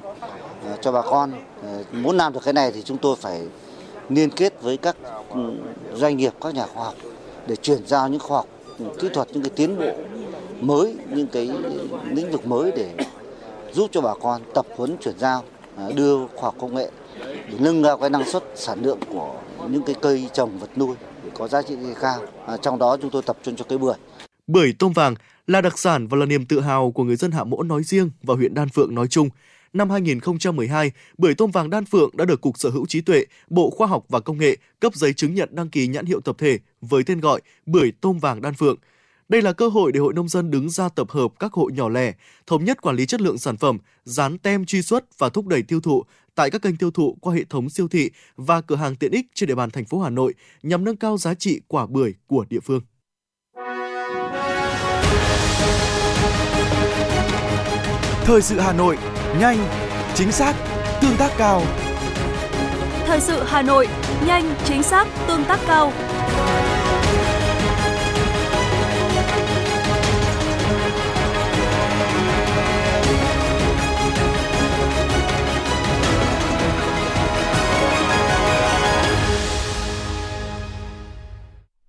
ờ, 0.63 0.77
cho 0.81 0.91
bà 0.91 1.01
con. 1.01 1.31
Ờ, 1.61 1.83
muốn 1.91 2.17
làm 2.17 2.33
được 2.33 2.39
cái 2.43 2.53
này 2.53 2.71
thì 2.71 2.81
chúng 2.81 2.97
tôi 2.97 3.15
phải 3.21 3.47
liên 4.09 4.29
kết 4.29 4.61
với 4.61 4.77
các 4.77 4.97
ừ, 5.29 5.53
doanh 5.93 6.17
nghiệp, 6.17 6.33
các 6.41 6.55
nhà 6.55 6.65
khoa 6.65 6.83
học 6.83 6.95
để 7.47 7.55
chuyển 7.55 7.87
giao 7.87 8.09
những 8.09 8.19
khoa 8.19 8.37
học 8.37 8.47
ừ, 8.79 8.85
kỹ 8.99 9.09
thuật, 9.13 9.27
những 9.33 9.43
cái 9.43 9.51
tiến 9.55 9.79
bộ 9.79 9.91
mới, 10.61 10.95
những 11.09 11.27
cái 11.27 11.49
lĩnh 12.11 12.31
vực 12.31 12.47
mới 12.47 12.71
để 12.75 12.93
giúp 13.73 13.89
cho 13.91 14.01
bà 14.01 14.13
con 14.21 14.41
tập 14.53 14.65
huấn 14.75 14.97
chuyển 15.01 15.19
giao, 15.19 15.43
à, 15.77 15.89
đưa 15.95 16.27
khoa 16.27 16.41
học 16.41 16.55
công 16.59 16.75
nghệ 16.75 16.91
để 17.23 17.55
nâng 17.59 17.83
cao 17.83 17.97
cái 17.97 18.09
năng 18.09 18.29
suất 18.29 18.43
sản 18.55 18.81
lượng 18.81 18.99
của 19.13 19.35
những 19.69 19.83
cái 19.83 19.95
cây 20.01 20.29
trồng 20.33 20.59
vật 20.59 20.77
nuôi 20.77 20.95
để 21.23 21.29
có 21.33 21.47
giá 21.47 21.61
trị 21.61 21.75
cao. 22.01 22.21
À, 22.47 22.57
trong 22.57 22.79
đó 22.79 22.97
chúng 23.01 23.11
tôi 23.11 23.21
tập 23.21 23.37
trung 23.43 23.55
cho 23.55 23.65
cây 23.69 23.77
bưởi. 23.77 23.95
Bưởi 24.47 24.73
tôm 24.79 24.93
vàng 24.93 25.15
là 25.47 25.61
đặc 25.61 25.79
sản 25.79 26.07
và 26.07 26.17
là 26.17 26.25
niềm 26.25 26.45
tự 26.45 26.59
hào 26.59 26.91
của 26.91 27.03
người 27.03 27.15
dân 27.15 27.31
Hạ 27.31 27.43
Mỗ 27.43 27.63
nói 27.63 27.83
riêng 27.83 28.11
và 28.23 28.33
huyện 28.33 28.53
Đan 28.53 28.69
Phượng 28.69 28.95
nói 28.95 29.07
chung 29.07 29.29
năm 29.73 29.89
2012, 29.89 30.91
bưởi 31.17 31.35
tôm 31.35 31.51
vàng 31.51 31.69
Đan 31.69 31.85
Phượng 31.85 32.09
đã 32.17 32.25
được 32.25 32.41
Cục 32.41 32.57
Sở 32.57 32.69
hữu 32.69 32.85
trí 32.85 33.01
tuệ, 33.01 33.25
Bộ 33.49 33.69
Khoa 33.69 33.87
học 33.87 34.05
và 34.09 34.19
Công 34.19 34.37
nghệ 34.37 34.57
cấp 34.79 34.95
giấy 34.95 35.13
chứng 35.13 35.33
nhận 35.33 35.49
đăng 35.51 35.69
ký 35.69 35.87
nhãn 35.87 36.05
hiệu 36.05 36.21
tập 36.21 36.35
thể 36.39 36.59
với 36.81 37.03
tên 37.03 37.19
gọi 37.19 37.41
bưởi 37.65 37.91
tôm 38.01 38.19
vàng 38.19 38.41
Đan 38.41 38.53
Phượng. 38.53 38.77
Đây 39.29 39.41
là 39.41 39.53
cơ 39.53 39.67
hội 39.67 39.91
để 39.91 39.99
hội 39.99 40.13
nông 40.13 40.29
dân 40.29 40.51
đứng 40.51 40.69
ra 40.69 40.89
tập 40.89 41.09
hợp 41.09 41.31
các 41.39 41.53
hộ 41.53 41.69
nhỏ 41.73 41.89
lẻ, 41.89 42.13
thống 42.47 42.65
nhất 42.65 42.81
quản 42.81 42.95
lý 42.95 43.05
chất 43.05 43.21
lượng 43.21 43.37
sản 43.37 43.57
phẩm, 43.57 43.77
dán 44.05 44.37
tem 44.37 44.65
truy 44.65 44.81
xuất 44.81 45.19
và 45.19 45.29
thúc 45.29 45.47
đẩy 45.47 45.63
tiêu 45.63 45.81
thụ 45.81 46.03
tại 46.35 46.49
các 46.49 46.61
kênh 46.61 46.77
tiêu 46.77 46.91
thụ 46.91 47.17
qua 47.21 47.33
hệ 47.33 47.43
thống 47.49 47.69
siêu 47.69 47.87
thị 47.87 48.11
và 48.35 48.61
cửa 48.61 48.75
hàng 48.75 48.95
tiện 48.95 49.11
ích 49.11 49.25
trên 49.33 49.47
địa 49.47 49.55
bàn 49.55 49.71
thành 49.71 49.85
phố 49.85 49.99
Hà 49.99 50.09
Nội 50.09 50.33
nhằm 50.63 50.83
nâng 50.83 50.97
cao 50.97 51.17
giá 51.17 51.33
trị 51.33 51.61
quả 51.67 51.85
bưởi 51.85 52.13
của 52.27 52.45
địa 52.49 52.59
phương. 52.59 52.81
Thời 58.25 58.41
sự 58.41 58.59
Hà 58.59 58.73
Nội, 58.73 58.97
nhanh, 59.39 59.57
chính 60.15 60.31
xác, 60.31 60.55
tương 61.01 61.17
tác 61.17 61.31
cao. 61.37 61.61
Thời 63.05 63.19
sự 63.21 63.43
Hà 63.43 63.61
Nội, 63.61 63.87
nhanh, 64.25 64.55
chính 64.65 64.83
xác, 64.83 65.07
tương 65.27 65.45
tác 65.45 65.59
cao. 65.67 65.91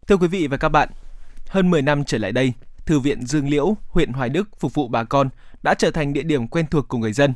Thưa 0.09 0.17
quý 0.17 0.29
vị 0.29 0.47
và 0.47 0.57
các 0.57 0.69
bạn, 0.69 0.89
hơn 1.49 1.71
10 1.71 1.83
năm 1.83 2.05
trở 2.05 2.19
lại 2.19 2.33
đây, 2.33 2.53
Thư 2.87 3.01
viện 3.01 3.27
Dương 3.27 3.49
Liễu, 3.49 3.77
huyện 3.89 4.13
Hoài 4.13 4.29
Đức 4.29 4.49
phục 4.61 4.75
vụ 4.75 4.89
bà 4.89 5.05
con 5.05 5.29
đã 5.63 5.75
trở 5.75 5.91
thành 5.91 6.13
địa 6.13 6.23
điểm 6.23 6.49
quen 6.49 6.67
thuộc 6.71 6.89
của 6.89 6.99
người 6.99 7.13
dân. 7.13 7.35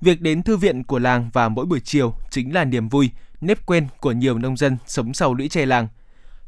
Việc 0.00 0.20
đến 0.20 0.42
thư 0.42 0.56
viện 0.56 0.84
của 0.84 0.98
làng 0.98 1.30
vào 1.32 1.50
mỗi 1.50 1.66
buổi 1.66 1.80
chiều 1.80 2.14
chính 2.30 2.54
là 2.54 2.64
niềm 2.64 2.88
vui, 2.88 3.10
nếp 3.40 3.66
quen 3.66 3.86
của 4.00 4.12
nhiều 4.12 4.38
nông 4.38 4.56
dân 4.56 4.76
sống 4.86 5.14
sau 5.14 5.34
lũy 5.34 5.48
tre 5.48 5.66
làng. 5.66 5.88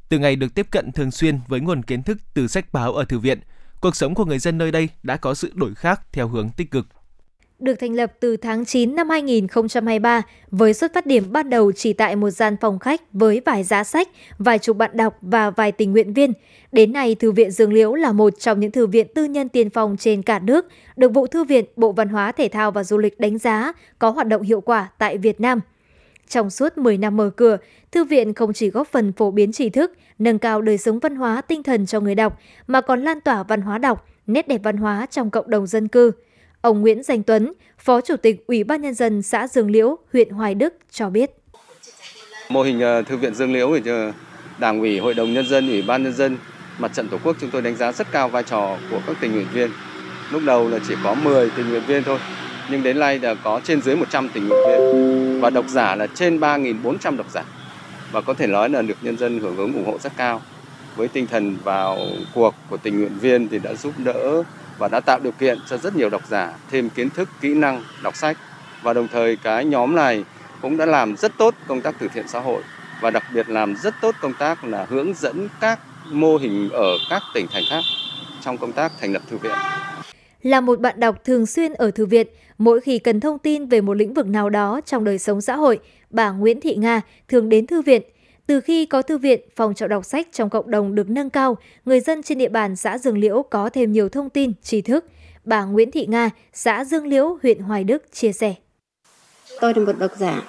Từ 0.08 0.18
ngày 0.18 0.36
được 0.36 0.54
tiếp 0.54 0.66
cận 0.70 0.92
thường 0.92 1.10
xuyên 1.10 1.38
với 1.48 1.60
nguồn 1.60 1.82
kiến 1.82 2.02
thức 2.02 2.18
từ 2.34 2.48
sách 2.48 2.72
báo 2.72 2.92
ở 2.94 3.04
thư 3.04 3.18
viện, 3.18 3.40
cuộc 3.80 3.96
sống 3.96 4.14
của 4.14 4.24
người 4.24 4.38
dân 4.38 4.58
nơi 4.58 4.72
đây 4.72 4.88
đã 5.02 5.16
có 5.16 5.34
sự 5.34 5.52
đổi 5.54 5.74
khác 5.74 6.00
theo 6.12 6.28
hướng 6.28 6.50
tích 6.50 6.70
cực 6.70 6.86
được 7.64 7.75
thành 7.75 7.94
lập 7.94 8.12
từ 8.21 8.37
tháng 8.37 8.64
9 8.64 8.97
năm 8.97 9.11
2023 9.11 10.23
với 10.50 10.75
xuất 10.75 10.94
phát 10.94 11.06
điểm 11.06 11.33
ban 11.33 11.50
đầu 11.50 11.73
chỉ 11.73 11.92
tại 11.92 12.16
một 12.16 12.30
gian 12.30 12.56
phòng 12.61 12.78
khách 12.78 13.00
với 13.12 13.40
vài 13.44 13.64
giá 13.64 13.85
sách, 13.85 14.09
vài 14.38 14.59
chục 14.59 14.76
bạn 14.76 14.90
đọc 14.94 15.16
và 15.21 15.50
vài 15.50 15.73
tình 15.73 15.92
nguyện 15.92 16.14
viên. 16.14 16.33
Đến 16.73 16.92
nay, 16.92 17.14
Thư 17.14 17.33
viện 17.33 17.50
Dương 17.50 17.73
Liễu 17.73 17.94
là 17.94 18.12
một 18.12 18.38
trong 18.38 18.61
những 18.61 18.71
thư 18.71 18.87
viện 18.87 19.06
tư 19.14 19.25
nhân 19.25 19.49
tiên 19.49 19.71
phong 19.71 19.97
trên 19.97 20.23
cả 20.23 20.38
nước, 20.38 20.66
được 20.97 21.09
Vụ 21.09 21.26
Thư 21.26 21.44
viện, 21.44 21.64
Bộ 21.76 21.92
Văn 21.92 22.09
hóa, 22.09 22.33
Thể 22.33 22.49
thao 22.49 22.71
và 22.71 22.85
Du 22.85 22.99
lịch 22.99 23.21
đánh 23.21 23.38
giá 23.38 23.73
có 23.99 24.11
hoạt 24.11 24.26
động 24.26 24.42
hiệu 24.42 24.61
quả 24.61 24.88
tại 24.99 25.18
Việt 25.18 25.40
Nam. 25.40 25.61
Trong 26.28 26.50
suốt 26.50 26.78
10 26.78 26.99
năm 26.99 27.16
mở 27.16 27.30
cửa, 27.30 27.56
thư 27.92 28.04
viện 28.04 28.35
không 28.35 28.52
chỉ 28.52 28.71
góp 28.71 28.88
phần 28.88 29.12
phổ 29.12 29.30
biến 29.30 29.52
tri 29.52 29.71
thức, 29.71 29.92
nâng 30.18 30.38
cao 30.38 30.62
đời 30.62 30.78
sống 30.78 30.99
văn 30.99 31.16
hóa 31.16 31.40
tinh 31.40 31.62
thần 31.62 31.87
cho 31.87 32.00
người 32.00 32.14
đọc, 32.14 32.38
mà 32.66 32.80
còn 32.80 33.02
lan 33.02 33.21
tỏa 33.21 33.42
văn 33.42 33.61
hóa 33.61 33.78
đọc, 33.78 34.06
nét 34.26 34.49
đẹp 34.49 34.61
văn 34.64 34.76
hóa 34.76 35.06
trong 35.11 35.30
cộng 35.30 35.50
đồng 35.50 35.66
dân 35.66 35.88
cư– 35.88 36.12
Ông 36.64 36.80
Nguyễn 36.80 37.02
Danh 37.02 37.23
Tuấn, 37.23 37.52
Phó 37.78 38.00
Chủ 38.00 38.16
tịch 38.16 38.47
Ủy 38.47 38.64
ban 38.64 38.83
Nhân 38.83 38.94
dân 38.94 39.23
xã 39.23 39.47
Dương 39.49 39.71
Liễu, 39.71 39.99
huyện 40.12 40.30
Hoài 40.30 40.54
Đức 40.54 40.75
cho 40.90 41.11
biết. 41.11 41.30
Mô 42.49 42.62
hình 42.62 42.80
ờ, 42.80 43.02
Thư 43.02 43.16
viện 43.16 43.35
Dương 43.35 43.52
Liễu 43.52 43.80
thì 43.85 43.90
ờ, 43.90 44.12
Đảng 44.59 44.80
ủy, 44.80 44.99
Hội 44.99 45.14
đồng 45.14 45.35
Nhân 45.35 45.49
dân, 45.49 45.68
Ủy 45.68 45.83
ban 45.83 46.02
Nhân 46.02 46.12
dân, 46.12 46.37
Mặt 46.78 46.92
trận 46.94 47.09
Tổ 47.09 47.18
quốc 47.25 47.37
chúng 47.40 47.50
tôi 47.50 47.62
đánh 47.62 47.76
giá 47.76 47.92
rất 47.92 48.06
cao 48.12 48.28
vai 48.28 48.42
trò 48.42 48.76
của 48.90 49.00
các 49.06 49.16
tình 49.21 49.33
nguyện 49.33 49.47
viên. 49.52 49.71
Lúc 50.30 50.42
đầu 50.47 50.68
là 50.68 50.78
chỉ 50.88 50.94
có 51.04 51.14
10 51.14 51.50
tình 51.56 51.68
nguyện 51.68 51.83
viên 51.87 52.02
thôi, 52.02 52.18
nhưng 52.71 52.83
đến 52.83 52.99
nay 52.99 53.18
là 53.18 53.35
có 53.35 53.61
trên 53.64 53.83
dưới 53.83 53.97
100 53.97 54.28
tình 54.35 54.49
nguyện 54.49 54.61
viên 54.68 55.40
và 55.40 55.50
độc 55.50 55.68
giả 55.68 55.97
là 55.97 56.06
trên 56.06 56.40
3.400 56.40 57.16
độc 57.16 57.30
giả. 57.30 57.44
Và 58.12 58.21
có 58.21 58.35
thể 58.35 58.47
nói 58.47 58.68
là 58.68 58.83
được 58.83 58.97
nhân 59.02 59.16
dân 59.16 59.38
hưởng 59.38 59.56
ứng 59.56 59.73
ủng 59.75 59.87
hộ 59.87 59.99
rất 59.99 60.12
cao. 60.16 60.42
Với 60.97 61.09
tinh 61.09 61.26
thần 61.26 61.56
vào 61.64 61.99
cuộc 62.35 62.54
của 62.71 62.76
tình 62.76 62.99
nguyện 62.99 63.18
viên 63.18 63.49
thì 63.49 63.59
đã 63.59 63.75
giúp 63.75 63.92
đỡ 64.04 64.42
và 64.78 64.88
đã 64.88 65.00
tạo 65.00 65.19
điều 65.23 65.33
kiện 65.33 65.59
cho 65.66 65.76
rất 65.76 65.97
nhiều 65.97 66.11
độc 66.11 66.26
giả 66.28 66.52
thêm 66.71 66.90
kiến 66.90 67.11
thức, 67.11 67.28
kỹ 67.40 67.54
năng 67.54 67.83
đọc 68.02 68.16
sách 68.16 68.37
và 68.83 68.93
đồng 68.93 69.09
thời 69.09 69.37
cái 69.37 69.64
nhóm 69.64 69.95
này 69.95 70.25
cũng 70.62 70.76
đã 70.76 70.87
làm 70.87 71.16
rất 71.16 71.33
tốt 71.38 71.54
công 71.66 71.81
tác 71.81 71.95
từ 71.99 72.09
thiện 72.14 72.28
xã 72.28 72.40
hội 72.40 72.62
và 73.00 73.11
đặc 73.11 73.23
biệt 73.35 73.49
làm 73.49 73.76
rất 73.76 73.95
tốt 74.00 74.14
công 74.21 74.33
tác 74.38 74.64
là 74.64 74.87
hướng 74.88 75.14
dẫn 75.14 75.49
các 75.61 75.78
mô 76.11 76.37
hình 76.37 76.71
ở 76.73 76.99
các 77.11 77.23
tỉnh 77.35 77.47
thành 77.52 77.62
khác 77.71 77.81
trong 78.40 78.59
công 78.59 78.73
tác 78.73 78.93
thành 79.00 79.12
lập 79.12 79.23
thư 79.31 79.37
viện. 79.37 79.52
Là 80.43 80.61
một 80.61 80.81
bạn 80.81 81.00
đọc 81.00 81.25
thường 81.25 81.47
xuyên 81.47 81.73
ở 81.73 81.90
thư 81.90 82.07
viện, 82.07 82.26
mỗi 82.59 82.81
khi 82.81 82.99
cần 82.99 83.21
thông 83.21 83.38
tin 83.38 83.66
về 83.66 83.81
một 83.81 83.95
lĩnh 83.95 84.14
vực 84.14 84.26
nào 84.26 84.50
đó 84.50 84.81
trong 84.85 85.04
đời 85.04 85.19
sống 85.19 85.40
xã 85.40 85.57
hội, 85.57 85.78
bà 86.11 86.31
Nguyễn 86.31 86.61
Thị 86.61 86.75
Nga 86.75 87.00
thường 87.28 87.49
đến 87.49 87.66
thư 87.66 87.83
viện 87.83 88.02
từ 88.46 88.60
khi 88.60 88.86
có 88.86 89.02
thư 89.02 89.18
viện, 89.18 89.40
phòng 89.56 89.74
trọ 89.74 89.86
đọc 89.86 90.04
sách 90.04 90.28
trong 90.32 90.50
cộng 90.50 90.70
đồng 90.70 90.94
được 90.94 91.10
nâng 91.10 91.30
cao, 91.30 91.56
người 91.84 92.00
dân 92.00 92.22
trên 92.22 92.38
địa 92.38 92.48
bàn 92.48 92.76
xã 92.76 92.98
Dương 92.98 93.18
Liễu 93.18 93.42
có 93.50 93.70
thêm 93.70 93.92
nhiều 93.92 94.08
thông 94.08 94.30
tin, 94.30 94.52
tri 94.62 94.80
thức. 94.80 95.04
Bà 95.44 95.64
Nguyễn 95.64 95.90
Thị 95.90 96.06
Nga, 96.06 96.30
xã 96.52 96.84
Dương 96.84 97.06
Liễu, 97.06 97.38
huyện 97.42 97.58
Hoài 97.58 97.84
Đức 97.84 98.02
chia 98.12 98.32
sẻ. 98.32 98.54
Tôi 99.60 99.74
là 99.74 99.84
một 99.84 99.98
độc 99.98 100.10
giả, 100.18 100.42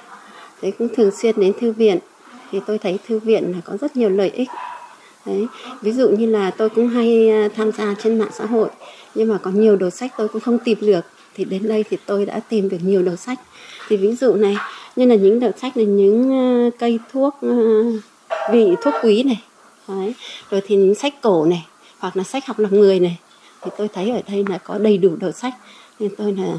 thấy 0.62 0.72
cũng 0.72 0.88
thường 0.96 1.12
xuyên 1.22 1.40
đến 1.40 1.54
thư 1.60 1.72
viện, 1.72 2.00
thì 2.52 2.60
tôi 2.68 2.78
thấy 2.78 3.00
thư 3.08 3.20
viện 3.20 3.52
là 3.52 3.62
có 3.66 3.78
rất 3.78 3.96
nhiều 3.96 4.10
lợi 4.10 4.30
ích. 4.30 4.50
Đấy, 5.26 5.48
ví 5.82 5.92
dụ 5.92 6.10
như 6.10 6.26
là 6.26 6.52
tôi 6.52 6.70
cũng 6.70 6.88
hay 6.88 7.30
à, 7.30 7.50
tham 7.56 7.72
gia 7.72 7.96
trên 8.04 8.20
mạng 8.20 8.32
xã 8.34 8.46
hội 8.46 8.70
nhưng 9.16 9.30
mà 9.30 9.38
có 9.38 9.52
nhiều 9.52 9.76
đầu 9.76 9.90
sách 9.90 10.12
tôi 10.18 10.28
cũng 10.28 10.42
không 10.42 10.60
tìm 10.60 10.78
được 10.82 11.06
thì 11.34 11.46
đến 11.46 11.68
đây 11.68 11.84
thì 11.90 11.98
tôi 12.06 12.26
đã 12.26 12.40
tìm 12.50 12.70
được 12.70 12.78
nhiều 12.82 13.02
đầu 13.02 13.16
sách 13.16 13.40
thì 13.88 13.98
ví 13.98 14.16
dụ 14.16 14.34
này 14.34 14.58
như 14.96 15.06
là 15.06 15.16
những 15.16 15.40
đầu 15.40 15.52
sách 15.62 15.78
là 15.78 15.84
những 15.84 16.32
ờ, 16.32 16.70
cây 16.80 17.00
thuốc 17.12 17.36
ờ, 17.42 17.84
vị 18.52 18.76
thuốc 18.82 18.94
quý 19.04 19.24
này 19.24 19.42
Đấy. 19.88 20.14
rồi 20.50 20.62
thì 20.68 20.76
những 20.76 20.96
sách 20.96 21.14
cổ 21.22 21.46
này 21.46 21.66
hoặc 22.00 22.18
là 22.18 22.24
sách 22.24 22.46
học 22.46 22.60
làm 22.60 22.72
người 22.72 23.00
này 23.00 23.20
thì 23.62 23.72
tôi 23.78 23.88
thấy 23.88 24.12
ở 24.12 24.22
đây 24.30 24.46
là 24.50 24.58
có 24.58 24.78
đầy 24.78 24.98
đủ 24.98 25.16
đầu 25.16 25.32
sách 25.32 25.54
nên 26.00 26.12
tôi 26.18 26.34
là 26.34 26.54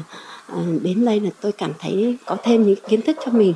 ờ, 0.47 0.63
đến 0.81 1.05
đây 1.05 1.19
là 1.19 1.29
tôi 1.41 1.51
cảm 1.51 1.71
thấy 1.79 2.17
có 2.25 2.37
thêm 2.43 2.67
những 2.67 2.79
kiến 2.89 3.01
thức 3.01 3.17
cho 3.25 3.31
mình 3.31 3.53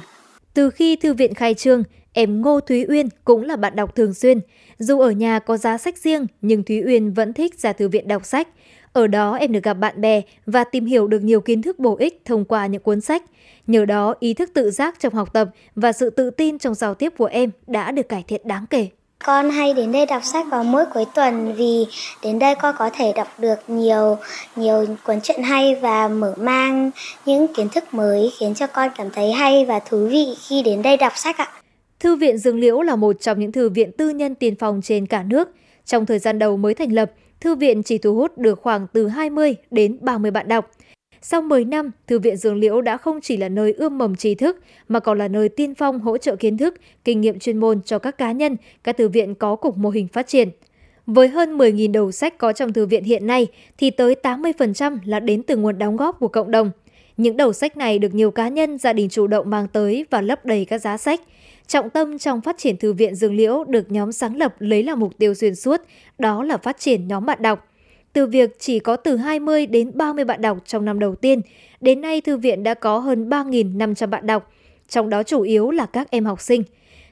từ 0.54 0.70
khi 0.70 0.96
thư 0.96 1.14
viện 1.14 1.34
khai 1.34 1.54
trương 1.54 1.84
em 2.14 2.42
Ngô 2.42 2.60
Thúy 2.60 2.86
Uyên 2.90 3.10
cũng 3.24 3.44
là 3.44 3.56
bạn 3.56 3.76
đọc 3.76 3.96
thường 3.96 4.14
xuyên. 4.14 4.40
Dù 4.80 5.00
ở 5.00 5.12
nhà 5.12 5.40
có 5.40 5.58
giá 5.58 5.78
sách 5.78 5.98
riêng, 5.98 6.28
nhưng 6.42 6.64
Thúy 6.64 6.84
Uyên 6.86 7.14
vẫn 7.14 7.34
thích 7.34 7.60
ra 7.60 7.74
thư 7.74 7.90
viện 7.90 8.08
đọc 8.08 8.26
sách. 8.26 8.48
Ở 8.94 9.08
đó 9.08 9.36
em 9.36 9.52
được 9.52 9.64
gặp 9.64 9.74
bạn 9.74 10.02
bè 10.02 10.22
và 10.46 10.64
tìm 10.64 10.86
hiểu 10.86 11.08
được 11.08 11.24
nhiều 11.24 11.42
kiến 11.42 11.62
thức 11.62 11.80
bổ 11.80 11.96
ích 11.96 12.22
thông 12.26 12.46
qua 12.46 12.68
những 12.68 12.82
cuốn 12.82 13.02
sách. 13.02 13.24
Nhờ 13.68 13.86
đó, 13.86 14.16
ý 14.20 14.34
thức 14.34 14.50
tự 14.54 14.72
giác 14.72 15.00
trong 15.00 15.14
học 15.14 15.34
tập 15.34 15.50
và 15.76 15.92
sự 15.92 16.10
tự 16.10 16.30
tin 16.30 16.60
trong 16.60 16.74
giao 16.74 16.94
tiếp 16.94 17.14
của 17.18 17.26
em 17.26 17.50
đã 17.68 17.92
được 17.92 18.10
cải 18.10 18.24
thiện 18.28 18.42
đáng 18.44 18.66
kể. 18.70 18.88
Con 19.26 19.50
hay 19.50 19.74
đến 19.74 19.92
đây 19.92 20.06
đọc 20.06 20.22
sách 20.24 20.46
vào 20.52 20.64
mỗi 20.64 20.86
cuối 20.94 21.06
tuần 21.16 21.54
vì 21.54 21.86
đến 22.24 22.40
đây 22.40 22.56
con 22.56 22.76
có 22.78 22.90
thể 22.90 23.14
đọc 23.16 23.28
được 23.40 23.56
nhiều 23.68 24.18
nhiều 24.56 24.86
cuốn 25.04 25.22
truyện 25.22 25.44
hay 25.44 25.76
và 25.76 26.08
mở 26.08 26.34
mang 26.38 26.92
những 27.26 27.48
kiến 27.54 27.70
thức 27.70 27.84
mới 27.94 28.32
khiến 28.40 28.56
cho 28.56 28.68
con 28.68 28.90
cảm 28.98 29.10
thấy 29.10 29.32
hay 29.32 29.66
và 29.66 29.80
thú 29.80 30.08
vị 30.12 30.26
khi 30.48 30.64
đến 30.64 30.82
đây 30.82 30.98
đọc 30.98 31.14
sách 31.16 31.38
ạ. 31.38 31.48
Thư 32.00 32.16
viện 32.16 32.38
Dương 32.38 32.60
Liễu 32.60 32.82
là 32.82 32.96
một 32.96 33.16
trong 33.22 33.40
những 33.40 33.52
thư 33.52 33.70
viện 33.70 33.92
tư 33.92 34.10
nhân 34.10 34.36
tiên 34.36 34.56
phong 34.60 34.82
trên 34.82 35.06
cả 35.06 35.24
nước. 35.24 35.50
Trong 35.86 36.06
thời 36.06 36.20
gian 36.20 36.40
đầu 36.40 36.58
mới 36.58 36.74
thành 36.74 36.92
lập, 36.92 37.12
thư 37.42 37.56
viện 37.56 37.84
chỉ 37.84 37.98
thu 37.98 38.16
hút 38.16 38.38
được 38.38 38.60
khoảng 38.62 38.88
từ 38.94 39.08
20 39.08 39.56
đến 39.72 39.98
30 40.02 40.32
bạn 40.32 40.48
đọc. 40.48 40.72
Sau 41.22 41.42
10 41.42 41.66
năm, 41.66 41.92
Thư 42.08 42.20
viện 42.20 42.38
Dương 42.38 42.56
Liễu 42.56 42.82
đã 42.82 42.98
không 42.98 43.22
chỉ 43.22 43.38
là 43.38 43.50
nơi 43.50 43.74
ươm 43.74 43.98
mầm 43.98 44.16
trí 44.16 44.36
thức, 44.36 44.60
mà 44.88 45.00
còn 45.00 45.18
là 45.18 45.28
nơi 45.28 45.50
tiên 45.50 45.76
phong 45.76 46.00
hỗ 46.00 46.18
trợ 46.18 46.36
kiến 46.36 46.58
thức, 46.58 46.76
kinh 47.04 47.22
nghiệm 47.22 47.40
chuyên 47.40 47.58
môn 47.58 47.82
cho 47.82 48.00
các 48.00 48.18
cá 48.18 48.32
nhân, 48.32 48.58
các 48.84 48.98
thư 48.98 49.10
viện 49.10 49.36
có 49.36 49.56
cùng 49.56 49.82
mô 49.82 49.90
hình 49.90 50.08
phát 50.08 50.28
triển. 50.28 50.50
Với 51.06 51.28
hơn 51.28 51.58
10.000 51.58 51.92
đầu 51.92 52.12
sách 52.12 52.38
có 52.38 52.54
trong 52.54 52.74
thư 52.74 52.86
viện 52.86 53.04
hiện 53.04 53.28
nay, 53.28 53.48
thì 53.78 53.90
tới 53.90 54.16
80% 54.24 54.98
là 55.06 55.20
đến 55.20 55.44
từ 55.44 55.58
nguồn 55.58 55.78
đóng 55.78 55.98
góp 55.98 56.20
của 56.20 56.28
cộng 56.28 56.52
đồng. 56.52 56.72
Những 57.18 57.38
đầu 57.38 57.54
sách 57.54 57.78
này 57.78 58.00
được 58.00 58.14
nhiều 58.14 58.32
cá 58.32 58.48
nhân, 58.48 58.78
gia 58.78 58.94
đình 58.94 59.10
chủ 59.10 59.28
động 59.28 59.50
mang 59.50 59.68
tới 59.68 60.06
và 60.10 60.22
lấp 60.22 60.46
đầy 60.46 60.66
các 60.66 60.78
giá 60.78 60.98
sách. 60.98 61.22
Trọng 61.72 61.90
tâm 61.90 62.18
trong 62.18 62.42
phát 62.42 62.58
triển 62.58 62.78
thư 62.78 62.94
viện 62.94 63.16
Dương 63.16 63.36
Liễu 63.36 63.64
được 63.64 63.92
nhóm 63.92 64.12
sáng 64.12 64.38
lập 64.38 64.56
lấy 64.60 64.84
là 64.84 64.96
mục 64.96 65.18
tiêu 65.18 65.34
xuyên 65.34 65.56
suốt, 65.56 65.82
đó 66.20 66.44
là 66.44 66.58
phát 66.58 66.80
triển 66.80 67.08
nhóm 67.08 67.26
bạn 67.26 67.42
đọc. 67.42 67.68
Từ 68.14 68.26
việc 68.26 68.60
chỉ 68.60 68.80
có 68.80 68.96
từ 68.96 69.16
20 69.16 69.66
đến 69.66 69.92
30 69.94 70.26
bạn 70.26 70.42
đọc 70.42 70.58
trong 70.66 70.86
năm 70.86 71.00
đầu 71.00 71.16
tiên, 71.16 71.42
đến 71.82 72.02
nay 72.02 72.22
thư 72.22 72.38
viện 72.38 72.64
đã 72.64 72.74
có 72.74 73.00
hơn 73.00 73.30
3.500 73.30 74.08
bạn 74.08 74.28
đọc, 74.28 74.52
trong 74.90 75.10
đó 75.10 75.24
chủ 75.24 75.42
yếu 75.42 75.72
là 75.72 75.86
các 75.86 76.12
em 76.12 76.26
học 76.26 76.42
sinh. 76.42 76.64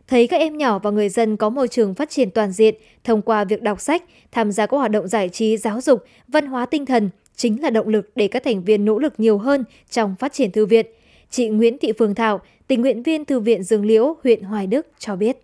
Thấy 0.07 0.27
các 0.27 0.37
em 0.37 0.57
nhỏ 0.57 0.79
và 0.79 0.89
người 0.89 1.09
dân 1.09 1.37
có 1.37 1.49
môi 1.49 1.67
trường 1.67 1.93
phát 1.93 2.09
triển 2.09 2.31
toàn 2.31 2.51
diện 2.51 2.75
thông 3.03 3.21
qua 3.21 3.43
việc 3.43 3.61
đọc 3.61 3.81
sách, 3.81 4.03
tham 4.31 4.51
gia 4.51 4.65
các 4.65 4.77
hoạt 4.77 4.91
động 4.91 5.07
giải 5.07 5.29
trí, 5.29 5.57
giáo 5.57 5.81
dục, 5.81 6.03
văn 6.27 6.45
hóa 6.45 6.65
tinh 6.65 6.85
thần 6.85 7.09
chính 7.35 7.61
là 7.61 7.69
động 7.69 7.87
lực 7.87 8.11
để 8.15 8.27
các 8.27 8.43
thành 8.43 8.63
viên 8.63 8.85
nỗ 8.85 8.99
lực 8.99 9.13
nhiều 9.17 9.37
hơn 9.37 9.63
trong 9.89 10.15
phát 10.19 10.33
triển 10.33 10.51
thư 10.51 10.65
viện. 10.65 10.85
Chị 11.29 11.47
Nguyễn 11.47 11.77
Thị 11.77 11.91
Phương 11.97 12.15
Thảo, 12.15 12.41
tình 12.69 12.81
nguyện 12.81 13.03
viên 13.03 13.25
Thư 13.25 13.39
viện 13.39 13.63
Dương 13.63 13.85
Liễu, 13.85 14.15
huyện 14.23 14.43
Hoài 14.43 14.67
Đức 14.67 14.87
cho 14.99 15.15
biết. 15.15 15.37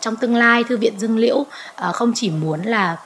Trong 0.00 0.16
tương 0.16 0.36
lai, 0.36 0.64
Thư 0.64 0.76
viện 0.76 0.94
Dương 0.98 1.18
Liễu 1.18 1.46
à, 1.74 1.92
không 1.92 2.12
chỉ 2.14 2.30
muốn 2.30 2.62
là 2.62 2.96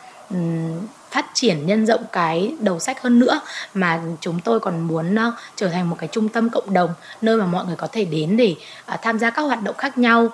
phát 1.11 1.27
triển 1.35 1.67
nhân 1.67 1.87
rộng 1.87 2.05
cái 2.13 2.55
đầu 2.61 2.79
sách 2.79 3.03
hơn 3.03 3.19
nữa 3.19 3.41
mà 3.75 4.01
chúng 4.21 4.41
tôi 4.41 4.61
còn 4.61 4.81
muốn 4.81 5.15
uh, 5.15 5.35
trở 5.57 5.69
thành 5.69 5.91
một 5.91 5.97
cái 5.99 6.09
trung 6.13 6.29
tâm 6.29 6.51
cộng 6.51 6.73
đồng 6.73 6.91
nơi 7.23 7.37
mà 7.37 7.47
mọi 7.47 7.67
người 7.67 7.77
có 7.77 7.87
thể 7.87 8.05
đến 8.05 8.37
để 8.37 8.57
uh, 8.95 9.03
tham 9.03 9.19
gia 9.19 9.31
các 9.31 9.43
hoạt 9.43 9.63
động 9.63 9.77
khác 9.79 9.99
nhau 9.99 10.33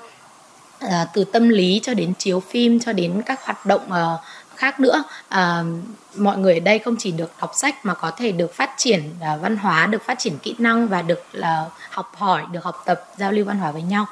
uh, 0.84 0.90
từ 1.14 1.24
tâm 1.24 1.48
lý 1.48 1.80
cho 1.82 1.94
đến 1.94 2.12
chiếu 2.18 2.40
phim 2.40 2.80
cho 2.80 2.92
đến 2.92 3.22
các 3.26 3.44
hoạt 3.44 3.66
động 3.66 3.82
khác 4.56 4.80
nữa. 4.80 5.04
À, 5.28 5.62
mọi 6.16 6.38
người 6.38 6.54
ở 6.54 6.60
đây 6.60 6.78
không 6.78 6.96
chỉ 6.98 7.12
được 7.12 7.30
đọc 7.40 7.50
sách 7.54 7.86
mà 7.86 7.94
có 7.94 8.10
thể 8.10 8.32
được 8.32 8.54
phát 8.54 8.70
triển 8.76 9.02
à, 9.20 9.36
văn 9.36 9.56
hóa 9.56 9.86
được 9.86 10.02
phát 10.02 10.18
triển 10.18 10.32
kỹ 10.42 10.54
năng 10.58 10.88
và 10.88 11.02
được 11.02 11.22
là 11.32 11.64
học 11.90 12.12
hỏi 12.14 12.42
được 12.52 12.64
học 12.64 12.82
tập 12.86 13.04
giao 13.16 13.32
lưu 13.32 13.44
văn 13.44 13.58
hóa 13.58 13.70
với 13.70 13.82
nhau. 13.82 14.06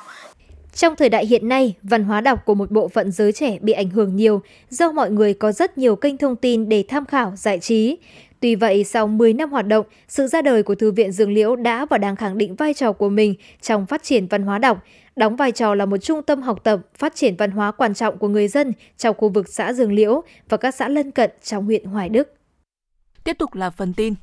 Trong 0.75 0.97
thời 0.97 1.09
đại 1.09 1.27
hiện 1.27 1.49
nay, 1.49 1.75
văn 1.83 2.05
hóa 2.05 2.21
đọc 2.21 2.45
của 2.45 2.55
một 2.55 2.71
bộ 2.71 2.89
phận 2.89 3.13
giới 3.13 3.33
trẻ 3.33 3.59
bị 3.61 3.73
ảnh 3.73 3.91
hưởng 3.91 4.17
nhiều 4.17 4.43
do 4.71 4.93
mọi 4.93 5.11
người 5.11 5.35
có 5.35 5.53
rất 5.53 5.79
nhiều 5.79 5.97
kênh 5.97 6.19
thông 6.19 6.37
tin 6.37 6.69
để 6.69 6.85
tham 6.89 7.07
khảo, 7.07 7.33
giải 7.37 7.59
trí. 7.59 7.97
Tuy 8.41 8.55
vậy, 8.55 8.85
sau 8.85 9.07
10 9.07 9.33
năm 9.33 9.51
hoạt 9.51 9.67
động, 9.67 9.87
sự 10.09 10.27
ra 10.27 10.43
đời 10.43 10.63
của 10.63 10.75
Thư 10.75 10.93
viện 10.93 11.13
Dương 11.13 11.33
Liễu 11.33 11.57
đã 11.57 11.87
và 11.91 11.99
đang 11.99 12.17
khẳng 12.17 12.39
định 12.39 12.55
vai 12.55 12.75
trò 12.75 12.93
của 12.93 13.09
mình 13.09 13.35
trong 13.61 13.87
phát 13.87 14.03
triển 14.03 14.27
văn 14.27 14.43
hóa 14.43 14.59
đọc, 14.59 14.79
đóng 15.17 15.37
vai 15.37 15.53
trò 15.53 15.75
là 15.75 15.87
một 15.87 15.97
trung 15.97 16.23
tâm 16.23 16.43
học 16.43 16.65
tập, 16.65 16.81
phát 16.99 17.15
triển 17.15 17.37
văn 17.37 17.51
hóa 17.51 17.73
quan 17.73 17.95
trọng 17.95 18.19
của 18.19 18.29
người 18.29 18.49
dân 18.49 18.73
trong 18.99 19.17
khu 19.17 19.29
vực 19.29 19.47
xã 19.49 19.73
Dương 19.73 19.93
Liễu 19.93 20.23
và 20.49 20.57
các 20.57 20.75
xã 20.75 20.89
lân 20.89 21.11
cận 21.11 21.31
trong 21.43 21.65
huyện 21.65 21.85
Hoài 21.85 22.09
Đức. 22.09 22.35
Tiếp 23.25 23.37
tục 23.39 23.55
là 23.55 23.71
phần 23.71 23.95
tin. 23.95 24.15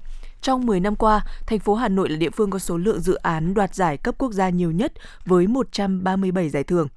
Trong 0.41 0.65
10 0.65 0.79
năm 0.79 0.95
qua, 0.95 1.25
thành 1.47 1.59
phố 1.59 1.75
Hà 1.75 1.87
Nội 1.87 2.09
là 2.09 2.17
địa 2.17 2.29
phương 2.29 2.49
có 2.49 2.59
số 2.59 2.77
lượng 2.77 2.99
dự 2.99 3.15
án 3.15 3.53
đoạt 3.53 3.75
giải 3.75 3.97
cấp 3.97 4.15
quốc 4.17 4.31
gia 4.31 4.49
nhiều 4.49 4.71
nhất 4.71 4.93
với 5.25 5.47
137 5.47 6.49
giải 6.49 6.63
thưởng 6.63 6.87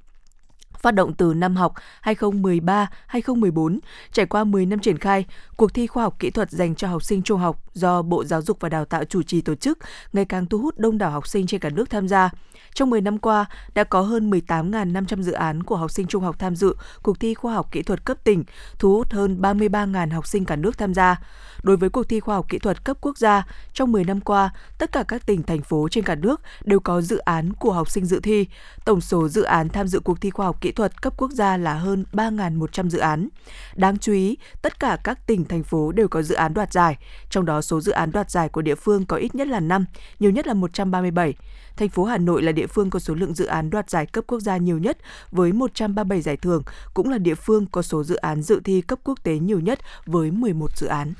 phát 0.83 0.91
động 0.91 1.15
từ 1.15 1.35
năm 1.35 1.57
học 1.57 1.75
2013-2014, 2.03 3.79
trải 4.13 4.27
qua 4.27 4.45
10 4.45 4.67
năm 4.67 4.79
triển 4.79 4.99
khai, 4.99 5.25
cuộc 5.57 5.75
thi 5.75 5.87
khoa 5.87 6.03
học 6.03 6.17
kỹ 6.19 6.31
thuật 6.31 6.51
dành 6.51 6.75
cho 6.75 6.89
học 6.89 7.03
sinh 7.03 7.23
trung 7.23 7.41
học 7.41 7.63
do 7.73 8.03
Bộ 8.03 8.25
Giáo 8.25 8.43
dục 8.43 8.57
và 8.61 8.69
Đào 8.69 8.85
tạo 8.85 9.05
chủ 9.05 9.23
trì 9.23 9.41
tổ 9.41 9.55
chức 9.55 9.79
ngày 10.13 10.25
càng 10.25 10.47
thu 10.47 10.59
hút 10.59 10.79
đông 10.79 10.99
đảo 10.99 11.11
học 11.11 11.29
sinh 11.29 11.47
trên 11.47 11.61
cả 11.61 11.71
nước 11.71 11.91
tham 11.91 12.09
gia. 12.09 12.31
Trong 12.75 12.91
10 12.91 13.01
năm 13.01 13.19
qua, 13.19 13.45
đã 13.75 13.85
có 13.85 14.01
hơn 14.01 14.31
18.500 14.31 15.23
dự 15.23 15.33
án 15.33 15.63
của 15.63 15.77
học 15.77 15.91
sinh 15.91 16.07
trung 16.07 16.23
học 16.23 16.39
tham 16.39 16.57
dự 16.57 16.77
cuộc 17.03 17.21
thi 17.21 17.35
khoa 17.35 17.55
học 17.55 17.69
kỹ 17.73 17.83
thuật 17.83 18.05
cấp 18.05 18.17
tỉnh, 18.25 18.45
thu 18.79 18.95
hút 18.95 19.13
hơn 19.13 19.41
33.000 19.41 20.15
học 20.15 20.27
sinh 20.27 20.45
cả 20.45 20.57
nước 20.57 20.79
tham 20.79 20.95
gia. 20.95 21.21
Đối 21.63 21.77
với 21.77 21.91
cuộc 21.91 22.09
thi 22.09 22.21
khoa 22.21 22.35
học 22.35 22.47
kỹ 22.49 22.59
thuật 22.59 22.85
cấp 22.85 22.97
quốc 23.01 23.19
gia, 23.19 23.47
trong 23.73 23.93
10 23.93 24.05
năm 24.05 24.21
qua, 24.21 24.51
tất 24.79 24.93
cả 24.93 25.05
các 25.09 25.27
tỉnh, 25.27 25.43
thành 25.43 25.63
phố 25.63 25.89
trên 25.91 26.05
cả 26.05 26.15
nước 26.15 26.41
đều 26.65 26.81
có 26.81 27.01
dự 27.01 27.19
án 27.19 27.53
của 27.53 27.73
học 27.73 27.91
sinh 27.91 28.07
dự 28.07 28.21
thi. 28.21 28.47
Tổng 28.85 29.01
số 29.01 29.29
dự 29.29 29.43
án 29.43 29.69
tham 29.69 29.89
dự 29.89 30.01
cuộc 30.01 30.21
thi 30.21 30.31
khoa 30.31 30.47
học 30.47 30.61
kỹ 30.61 30.72
thuật 30.73 31.03
cấp 31.03 31.15
quốc 31.17 31.31
gia 31.31 31.57
là 31.57 31.75
hơn 31.75 32.05
3.100 32.13 32.89
dự 32.89 32.99
án. 32.99 33.29
Đáng 33.75 33.99
chú 33.99 34.13
ý, 34.13 34.37
tất 34.63 34.81
cả 34.81 34.99
các 35.05 35.27
tỉnh, 35.27 35.45
thành 35.45 35.63
phố 35.63 35.93
đều 35.93 36.09
có 36.09 36.23
dự 36.23 36.35
án 36.35 36.55
đoạt 36.55 36.73
giải, 36.73 36.97
trong 37.31 37.45
đó 37.45 37.63
số 37.63 37.81
dự 37.81 37.93
án 37.93 38.13
đoạt 38.13 38.31
giải 38.31 38.49
của 38.49 38.63
địa 38.63 38.75
phương 38.75 39.07
có 39.07 39.17
ít 39.17 39.35
nhất 39.35 39.49
là 39.49 39.61
5, 39.61 39.85
nhiều 40.21 40.31
nhất 40.31 40.47
là 40.47 40.55
137. 40.55 41.35
Thành 41.77 41.89
phố 41.89 42.05
Hà 42.05 42.19
Nội 42.19 42.43
là 42.43 42.53
địa 42.53 42.67
phương 42.67 42.91
có 42.91 42.99
số 42.99 43.15
lượng 43.15 43.35
dự 43.35 43.45
án 43.45 43.71
đoạt 43.71 43.91
giải 43.91 44.07
cấp 44.07 44.25
quốc 44.27 44.41
gia 44.41 44.57
nhiều 44.57 44.79
nhất 44.79 44.99
với 45.31 45.53
137 45.53 46.21
giải 46.23 46.37
thưởng, 46.37 46.63
cũng 46.95 47.09
là 47.11 47.19
địa 47.19 47.35
phương 47.35 47.67
có 47.67 47.83
số 47.83 48.05
dự 48.05 48.15
án 48.17 48.43
dự 48.43 48.61
thi 48.65 48.81
cấp 48.81 48.99
quốc 49.05 49.19
tế 49.23 49.39
nhiều 49.39 49.61
nhất 49.61 49.79
với 50.07 50.31
11 50.31 50.77
dự 50.77 50.87
án. 50.87 51.15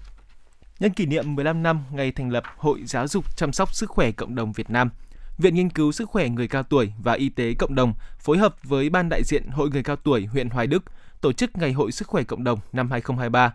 Nhân 0.81 0.93
kỷ 0.93 1.07
niệm 1.07 1.35
15 1.35 1.63
năm 1.63 1.85
ngày 1.93 2.13
thành 2.13 2.31
lập 2.31 2.43
Hội 2.57 2.83
Giáo 2.87 3.09
dục 3.09 3.37
chăm 3.37 3.53
sóc 3.53 3.75
sức 3.75 3.91
khỏe 3.91 4.11
cộng 4.11 4.35
đồng 4.35 4.53
Việt 4.53 4.71
Nam, 4.71 4.91
Viện 5.39 5.55
Nghiên 5.55 5.71
cứu 5.71 5.93
Sức 5.93 6.09
khỏe 6.09 6.29
người 6.29 6.49
cao 6.49 6.63
tuổi 6.63 6.93
và 6.99 7.13
Y 7.13 7.29
tế 7.29 7.55
cộng 7.55 7.75
đồng 7.75 7.95
phối 8.19 8.39
hợp 8.39 8.57
với 8.63 8.91
Ban 8.91 9.09
đại 9.09 9.23
diện 9.25 9.49
Hội 9.49 9.71
người 9.71 9.83
cao 9.83 9.97
tuổi 9.97 10.27
huyện 10.27 10.49
Hoài 10.49 10.67
Đức 10.67 10.85
tổ 11.21 11.33
chức 11.33 11.57
Ngày 11.57 11.73
hội 11.73 11.93
Sức 11.93 12.09
khỏe 12.09 12.23
cộng 12.23 12.45
đồng 12.45 12.59
năm 12.73 12.91
2023. 12.91 13.55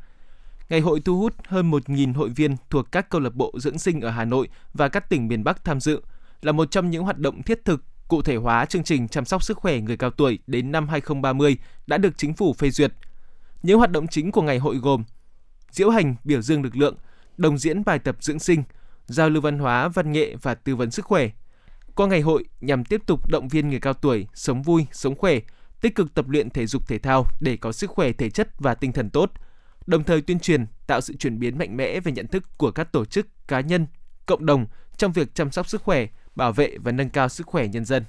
Ngày 0.70 0.80
hội 0.80 1.00
thu 1.06 1.20
hút 1.20 1.34
hơn 1.48 1.72
1.000 1.72 2.14
hội 2.14 2.30
viên 2.30 2.56
thuộc 2.70 2.92
các 2.92 3.10
câu 3.10 3.22
lạc 3.22 3.36
bộ 3.36 3.54
dưỡng 3.60 3.80
sinh 3.80 4.02
ở 4.02 4.10
Hà 4.10 4.26
Nội 4.26 4.48
và 4.74 4.90
các 4.90 5.10
tỉnh 5.10 5.28
miền 5.28 5.44
Bắc 5.44 5.64
tham 5.64 5.80
dự, 5.80 6.02
là 6.42 6.52
một 6.52 6.72
trong 6.72 6.90
những 6.90 7.04
hoạt 7.04 7.18
động 7.18 7.44
thiết 7.44 7.66
thực 7.66 7.84
cụ 8.08 8.22
thể 8.22 8.36
hóa 8.36 8.66
chương 8.66 8.84
trình 8.84 9.08
chăm 9.08 9.26
sóc 9.26 9.44
sức 9.44 9.58
khỏe 9.58 9.80
người 9.80 9.98
cao 9.98 10.10
tuổi 10.10 10.40
đến 10.48 10.72
năm 10.72 10.88
2030 10.88 11.58
đã 11.88 11.98
được 11.98 12.18
chính 12.18 12.34
phủ 12.34 12.54
phê 12.54 12.70
duyệt. 12.70 12.94
Những 13.64 13.78
hoạt 13.78 13.92
động 13.92 14.08
chính 14.08 14.32
của 14.32 14.42
ngày 14.42 14.58
hội 14.58 14.76
gồm 14.76 15.04
diễu 15.72 15.90
hành 15.90 16.16
biểu 16.24 16.42
dương 16.42 16.64
lực 16.64 16.76
lượng, 16.76 16.96
đồng 17.38 17.58
diễn 17.58 17.84
bài 17.86 18.00
tập 18.00 18.18
dưỡng 18.20 18.40
sinh, 18.40 18.64
giao 19.06 19.30
lưu 19.30 19.42
văn 19.42 19.60
hóa, 19.60 19.88
văn 19.88 20.12
nghệ 20.12 20.36
và 20.42 20.56
tư 20.56 20.76
vấn 20.76 20.92
sức 20.92 21.06
khỏe. 21.06 21.30
Qua 21.98 22.08
ngày 22.08 22.22
hội 22.22 22.46
nhằm 22.62 22.86
tiếp 22.86 23.02
tục 23.06 23.28
động 23.28 23.48
viên 23.48 23.70
người 23.70 23.80
cao 23.80 23.94
tuổi 23.94 24.28
sống 24.34 24.62
vui, 24.62 24.86
sống 24.92 25.16
khỏe, 25.16 25.40
tích 25.82 25.96
cực 25.96 26.14
tập 26.14 26.30
luyện 26.30 26.50
thể 26.50 26.66
dục 26.66 26.88
thể 26.88 26.98
thao 26.98 27.26
để 27.40 27.58
có 27.58 27.72
sức 27.72 27.90
khỏe 27.90 28.12
thể 28.12 28.30
chất 28.30 28.50
và 28.60 28.76
tinh 28.76 28.92
thần 28.92 29.10
tốt, 29.10 29.32
đồng 29.88 30.04
thời 30.04 30.22
tuyên 30.22 30.40
truyền 30.40 30.66
tạo 30.88 31.02
sự 31.02 31.16
chuyển 31.20 31.40
biến 31.40 31.58
mạnh 31.58 31.78
mẽ 31.78 32.00
về 32.00 32.12
nhận 32.12 32.28
thức 32.28 32.44
của 32.58 32.72
các 32.72 32.92
tổ 32.92 33.06
chức, 33.06 33.28
cá 33.48 33.62
nhân, 33.62 33.88
cộng 34.26 34.46
đồng 34.46 34.66
trong 34.98 35.12
việc 35.12 35.36
chăm 35.36 35.52
sóc 35.52 35.70
sức 35.70 35.82
khỏe, 35.82 36.08
bảo 36.36 36.52
vệ 36.52 36.78
và 36.78 36.92
nâng 36.92 37.10
cao 37.10 37.30
sức 37.30 37.48
khỏe 37.48 37.68
nhân 37.68 37.86
dân. 37.86 38.04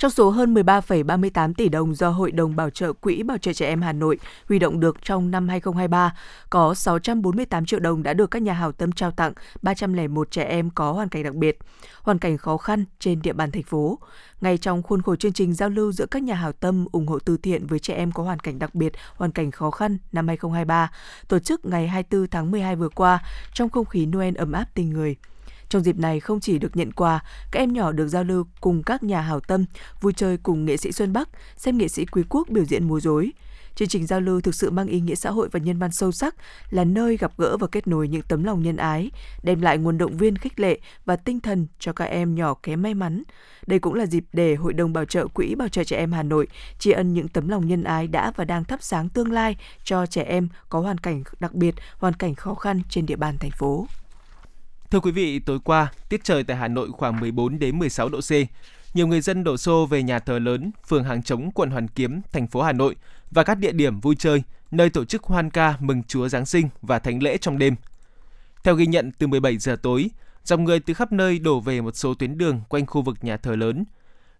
Trong 0.00 0.10
số 0.10 0.30
hơn 0.30 0.54
13,38 0.54 1.54
tỷ 1.54 1.68
đồng 1.68 1.94
do 1.94 2.10
Hội 2.10 2.30
đồng 2.30 2.56
Bảo 2.56 2.70
trợ 2.70 2.92
Quỹ 2.92 3.22
Bảo 3.22 3.38
trợ 3.38 3.52
Trẻ 3.52 3.66
Em 3.66 3.82
Hà 3.82 3.92
Nội 3.92 4.18
huy 4.48 4.58
động 4.58 4.80
được 4.80 5.02
trong 5.02 5.30
năm 5.30 5.48
2023, 5.48 6.14
có 6.50 6.74
648 6.74 7.66
triệu 7.66 7.80
đồng 7.80 8.02
đã 8.02 8.14
được 8.14 8.30
các 8.30 8.42
nhà 8.42 8.52
hảo 8.52 8.72
tâm 8.72 8.92
trao 8.92 9.10
tặng 9.10 9.32
301 9.62 10.30
trẻ 10.30 10.44
em 10.44 10.70
có 10.70 10.92
hoàn 10.92 11.08
cảnh 11.08 11.22
đặc 11.22 11.34
biệt, 11.34 11.58
hoàn 12.02 12.18
cảnh 12.18 12.38
khó 12.38 12.56
khăn 12.56 12.84
trên 12.98 13.22
địa 13.22 13.32
bàn 13.32 13.50
thành 13.50 13.62
phố. 13.62 13.98
Ngay 14.40 14.58
trong 14.58 14.82
khuôn 14.82 15.02
khổ 15.02 15.16
chương 15.16 15.32
trình 15.32 15.54
giao 15.54 15.68
lưu 15.68 15.92
giữa 15.92 16.06
các 16.06 16.22
nhà 16.22 16.34
hảo 16.34 16.52
tâm 16.52 16.86
ủng 16.92 17.06
hộ 17.06 17.18
từ 17.18 17.36
thiện 17.36 17.66
với 17.66 17.78
trẻ 17.78 17.94
em 17.94 18.12
có 18.12 18.22
hoàn 18.22 18.38
cảnh 18.38 18.58
đặc 18.58 18.74
biệt, 18.74 18.92
hoàn 19.14 19.32
cảnh 19.32 19.50
khó 19.50 19.70
khăn 19.70 19.98
năm 20.12 20.28
2023, 20.28 20.90
tổ 21.28 21.38
chức 21.38 21.64
ngày 21.64 21.88
24 21.88 22.28
tháng 22.28 22.50
12 22.50 22.76
vừa 22.76 22.88
qua 22.88 23.22
trong 23.52 23.70
không 23.70 23.84
khí 23.84 24.06
Noel 24.06 24.36
ấm 24.36 24.52
áp 24.52 24.64
tình 24.74 24.90
người. 24.90 25.16
Trong 25.70 25.82
dịp 25.82 25.98
này 25.98 26.20
không 26.20 26.40
chỉ 26.40 26.58
được 26.58 26.76
nhận 26.76 26.92
quà, 26.92 27.24
các 27.50 27.60
em 27.60 27.72
nhỏ 27.72 27.92
được 27.92 28.08
giao 28.08 28.24
lưu 28.24 28.44
cùng 28.60 28.82
các 28.82 29.02
nhà 29.02 29.20
hảo 29.20 29.40
tâm, 29.40 29.64
vui 30.00 30.12
chơi 30.12 30.36
cùng 30.36 30.64
nghệ 30.64 30.76
sĩ 30.76 30.92
Xuân 30.92 31.12
Bắc, 31.12 31.28
xem 31.56 31.78
nghệ 31.78 31.88
sĩ 31.88 32.04
Quý 32.04 32.22
Quốc 32.28 32.48
biểu 32.48 32.64
diễn 32.64 32.88
múa 32.88 33.00
rối. 33.00 33.32
Chương 33.74 33.88
trình 33.88 34.06
giao 34.06 34.20
lưu 34.20 34.40
thực 34.40 34.54
sự 34.54 34.70
mang 34.70 34.86
ý 34.86 35.00
nghĩa 35.00 35.14
xã 35.14 35.30
hội 35.30 35.48
và 35.52 35.60
nhân 35.60 35.78
văn 35.78 35.92
sâu 35.92 36.12
sắc, 36.12 36.34
là 36.70 36.84
nơi 36.84 37.16
gặp 37.16 37.32
gỡ 37.38 37.56
và 37.56 37.66
kết 37.66 37.86
nối 37.86 38.08
những 38.08 38.22
tấm 38.22 38.44
lòng 38.44 38.62
nhân 38.62 38.76
ái, 38.76 39.10
đem 39.42 39.60
lại 39.60 39.78
nguồn 39.78 39.98
động 39.98 40.16
viên 40.16 40.38
khích 40.38 40.60
lệ 40.60 40.78
và 41.04 41.16
tinh 41.16 41.40
thần 41.40 41.66
cho 41.78 41.92
các 41.92 42.04
em 42.04 42.34
nhỏ 42.34 42.54
kém 42.62 42.82
may 42.82 42.94
mắn. 42.94 43.22
Đây 43.66 43.78
cũng 43.78 43.94
là 43.94 44.06
dịp 44.06 44.24
để 44.32 44.54
Hội 44.54 44.72
đồng 44.72 44.92
Bảo 44.92 45.04
trợ 45.04 45.26
Quỹ 45.26 45.54
Bảo 45.54 45.68
trợ 45.68 45.84
Trẻ 45.84 45.96
Em 45.96 46.12
Hà 46.12 46.22
Nội 46.22 46.46
tri 46.78 46.90
ân 46.90 47.14
những 47.14 47.28
tấm 47.28 47.48
lòng 47.48 47.66
nhân 47.66 47.84
ái 47.84 48.06
đã 48.06 48.32
và 48.36 48.44
đang 48.44 48.64
thắp 48.64 48.82
sáng 48.82 49.08
tương 49.08 49.32
lai 49.32 49.56
cho 49.84 50.06
trẻ 50.06 50.22
em 50.22 50.48
có 50.68 50.80
hoàn 50.80 50.98
cảnh 50.98 51.22
đặc 51.40 51.54
biệt, 51.54 51.74
hoàn 51.98 52.14
cảnh 52.14 52.34
khó 52.34 52.54
khăn 52.54 52.82
trên 52.88 53.06
địa 53.06 53.16
bàn 53.16 53.38
thành 53.38 53.52
phố. 53.58 53.86
Thưa 54.90 55.00
quý 55.00 55.10
vị, 55.10 55.38
tối 55.38 55.58
qua, 55.64 55.92
tiết 56.08 56.24
trời 56.24 56.44
tại 56.44 56.56
Hà 56.56 56.68
Nội 56.68 56.88
khoảng 56.92 57.20
14 57.20 57.58
đến 57.58 57.78
16 57.78 58.08
độ 58.08 58.20
C. 58.20 58.30
Nhiều 58.94 59.06
người 59.06 59.20
dân 59.20 59.44
đổ 59.44 59.56
xô 59.56 59.86
về 59.86 60.02
nhà 60.02 60.18
thờ 60.18 60.38
lớn, 60.38 60.70
phường 60.88 61.04
Hàng 61.04 61.22
Chống, 61.22 61.50
quận 61.54 61.70
Hoàn 61.70 61.88
Kiếm, 61.88 62.20
thành 62.32 62.46
phố 62.46 62.62
Hà 62.62 62.72
Nội 62.72 62.96
và 63.30 63.42
các 63.42 63.58
địa 63.58 63.72
điểm 63.72 64.00
vui 64.00 64.14
chơi, 64.18 64.42
nơi 64.70 64.90
tổ 64.90 65.04
chức 65.04 65.24
hoan 65.24 65.50
ca 65.50 65.76
mừng 65.80 66.02
Chúa 66.02 66.28
Giáng 66.28 66.46
sinh 66.46 66.68
và 66.82 66.98
thánh 66.98 67.22
lễ 67.22 67.36
trong 67.36 67.58
đêm. 67.58 67.74
Theo 68.64 68.74
ghi 68.74 68.86
nhận 68.86 69.12
từ 69.18 69.26
17 69.26 69.58
giờ 69.58 69.76
tối, 69.82 70.10
dòng 70.44 70.64
người 70.64 70.80
từ 70.80 70.94
khắp 70.94 71.12
nơi 71.12 71.38
đổ 71.38 71.60
về 71.60 71.80
một 71.80 71.96
số 71.96 72.14
tuyến 72.14 72.38
đường 72.38 72.60
quanh 72.68 72.86
khu 72.86 73.02
vực 73.02 73.16
nhà 73.22 73.36
thờ 73.36 73.56
lớn. 73.56 73.84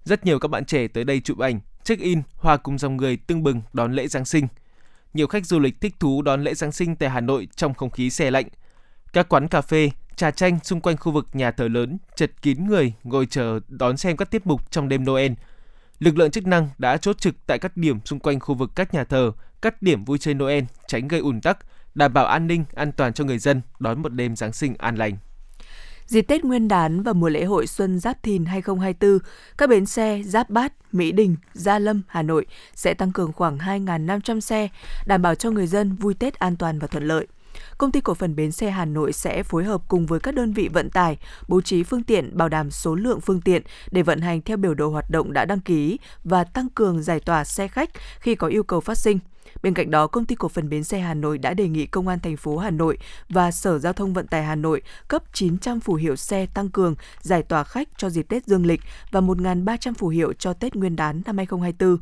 Rất 0.04 0.26
nhiều 0.26 0.38
các 0.38 0.48
bạn 0.48 0.64
trẻ 0.64 0.88
tới 0.88 1.04
đây 1.04 1.20
chụp 1.20 1.38
ảnh, 1.38 1.60
check-in, 1.84 2.22
hòa 2.34 2.56
cùng 2.56 2.78
dòng 2.78 2.96
người 2.96 3.16
tưng 3.16 3.42
bừng 3.42 3.62
đón 3.72 3.92
lễ 3.92 4.06
Giáng 4.08 4.24
sinh. 4.24 4.48
Nhiều 5.14 5.26
khách 5.26 5.46
du 5.46 5.58
lịch 5.58 5.80
thích 5.80 5.94
thú 6.00 6.22
đón 6.22 6.44
lễ 6.44 6.54
Giáng 6.54 6.72
sinh 6.72 6.96
tại 6.96 7.10
Hà 7.10 7.20
Nội 7.20 7.48
trong 7.56 7.74
không 7.74 7.90
khí 7.90 8.10
xe 8.10 8.30
lạnh. 8.30 8.46
Các 9.12 9.28
quán 9.28 9.48
cà 9.48 9.60
phê, 9.60 9.90
trà 10.20 10.30
chanh 10.30 10.59
xung 10.62 10.80
quanh 10.80 10.96
khu 10.96 11.12
vực 11.12 11.26
nhà 11.33 11.50
thờ 11.50 11.68
lớn 11.68 11.98
chật 12.16 12.42
kín 12.42 12.66
người 12.66 12.92
ngồi 13.04 13.26
chờ 13.26 13.61
đón 13.68 13.96
xem 13.96 14.16
các 14.16 14.30
tiết 14.30 14.46
mục 14.46 14.70
trong 14.70 14.88
đêm 14.88 15.04
Noel. 15.04 15.33
Lực 15.98 16.18
lượng 16.18 16.30
chức 16.30 16.46
năng 16.46 16.68
đã 16.78 16.96
chốt 16.96 17.18
trực 17.18 17.35
tại 17.46 17.59
các 17.59 17.76
điểm 17.76 17.98
xung 18.04 18.18
quanh 18.18 18.40
khu 18.40 18.54
vực 18.54 18.70
các 18.74 18.94
nhà 18.94 19.04
thờ, 19.04 19.33
các 19.62 19.83
điểm 19.83 20.04
vui 20.04 20.18
chơi 20.18 20.35
Noel 20.35 20.64
tránh 20.87 21.09
gây 21.09 21.20
ùn 21.20 21.40
tắc, 21.40 21.59
đảm 21.94 22.12
bảo 22.12 22.26
an 22.26 22.46
ninh, 22.46 22.64
an 22.74 22.92
toàn 22.92 23.12
cho 23.12 23.24
người 23.24 23.38
dân 23.38 23.61
đón 23.78 24.02
một 24.02 24.09
đêm 24.09 24.37
Giáng 24.37 24.52
sinh 24.52 24.74
an 24.78 24.96
lành. 24.96 25.16
Dịp 26.06 26.22
Tết 26.22 26.44
Nguyên 26.44 26.68
đán 26.68 27.02
và 27.02 27.12
mùa 27.12 27.28
lễ 27.28 27.44
hội 27.44 27.66
Xuân 27.66 28.00
Giáp 28.00 28.22
Thìn 28.22 28.44
2024, 28.44 29.18
các 29.59 29.68
bến 29.68 29.87
xe 29.87 30.22
Giáp 30.24 30.50
Bát, 30.50 30.72
Mỹ 30.92 31.12
Đình, 31.12 31.37
Gia 31.54 31.78
Lâm, 31.78 32.02
Hà 32.09 32.22
Nội 32.22 32.46
sẽ 32.74 32.94
tăng 32.94 33.12
cường 33.12 33.33
khoảng 33.33 33.59
2.500 33.59 34.40
xe, 34.40 34.68
đảm 35.06 35.22
bảo 35.22 35.35
cho 35.35 35.50
người 35.50 35.66
dân 35.66 35.94
vui 35.94 36.14
Tết 36.14 36.38
an 36.38 36.56
toàn 36.56 36.78
và 36.78 36.87
thuận 36.87 37.04
lợi 37.04 37.26
công 37.81 37.93
ty 37.93 38.01
cổ 38.01 38.14
phần 38.14 38.37
bến 38.37 38.53
xe 38.53 38.71
Hà 38.71 38.85
Nội 38.85 39.12
sẽ 39.12 39.43
phối 39.43 39.64
hợp 39.64 39.83
cùng 39.88 40.07
với 40.07 40.21
các 40.21 40.35
đơn 40.35 40.53
vị 40.53 40.69
vận 40.73 40.90
tải, 40.90 41.19
bố 41.49 41.61
trí 41.61 41.83
phương 41.83 42.03
tiện, 42.03 42.37
bảo 42.37 42.49
đảm 42.49 42.71
số 42.71 42.95
lượng 42.95 43.21
phương 43.21 43.40
tiện 43.40 43.62
để 43.90 44.03
vận 44.03 44.21
hành 44.21 44.43
theo 44.43 44.57
biểu 44.57 44.75
đồ 44.75 44.88
hoạt 44.88 45.11
động 45.11 45.33
đã 45.33 45.45
đăng 45.45 45.61
ký 45.61 45.99
và 46.25 46.45
tăng 46.45 46.69
cường 46.69 47.03
giải 47.03 47.21
tỏa 47.21 47.45
xe 47.45 47.69
khách 47.69 47.90
khi 48.21 48.35
có 48.35 48.47
yêu 48.47 48.62
cầu 48.62 48.81
phát 48.81 48.99
sinh. 48.99 49.19
Bên 49.62 49.74
cạnh 49.74 49.90
đó, 49.90 50.06
công 50.06 50.24
ty 50.24 50.34
cổ 50.34 50.48
phần 50.48 50.68
bến 50.68 50.84
xe 50.84 51.00
Hà 51.00 51.14
Nội 51.14 51.38
đã 51.38 51.54
đề 51.54 51.68
nghị 51.68 51.86
Công 51.86 52.08
an 52.08 52.18
thành 52.20 52.36
phố 52.36 52.58
Hà 52.58 52.70
Nội 52.70 52.98
và 53.28 53.50
Sở 53.50 53.78
Giao 53.78 53.92
thông 53.92 54.12
Vận 54.12 54.26
tải 54.26 54.44
Hà 54.44 54.54
Nội 54.54 54.82
cấp 55.08 55.22
900 55.32 55.80
phù 55.80 55.94
hiệu 55.94 56.16
xe 56.16 56.46
tăng 56.46 56.68
cường 56.68 56.94
giải 57.20 57.42
tỏa 57.42 57.64
khách 57.64 57.88
cho 57.96 58.10
dịp 58.10 58.28
Tết 58.28 58.46
Dương 58.46 58.66
lịch 58.66 58.80
và 59.10 59.20
1.300 59.20 59.94
phù 59.94 60.08
hiệu 60.08 60.32
cho 60.32 60.52
Tết 60.52 60.76
Nguyên 60.76 60.96
đán 60.96 61.22
năm 61.26 61.36
2024. 61.36 61.98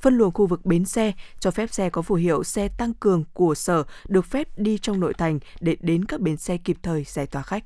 Phân 0.00 0.18
luồng 0.18 0.32
khu 0.32 0.46
vực 0.46 0.66
bến 0.66 0.84
xe 0.84 1.12
cho 1.40 1.50
phép 1.50 1.72
xe 1.72 1.90
có 1.90 2.02
phù 2.02 2.14
hiệu 2.14 2.44
xe 2.44 2.68
tăng 2.68 2.94
cường 2.94 3.24
của 3.32 3.54
Sở 3.54 3.84
được 4.08 4.26
phép 4.26 4.48
đi 4.56 4.78
trong 4.78 5.00
nội 5.00 5.14
thành 5.14 5.38
để 5.60 5.76
đến 5.80 6.04
các 6.04 6.20
bến 6.20 6.36
xe 6.36 6.56
kịp 6.56 6.76
thời 6.82 7.04
giải 7.04 7.26
tỏa 7.26 7.42
khách. 7.42 7.64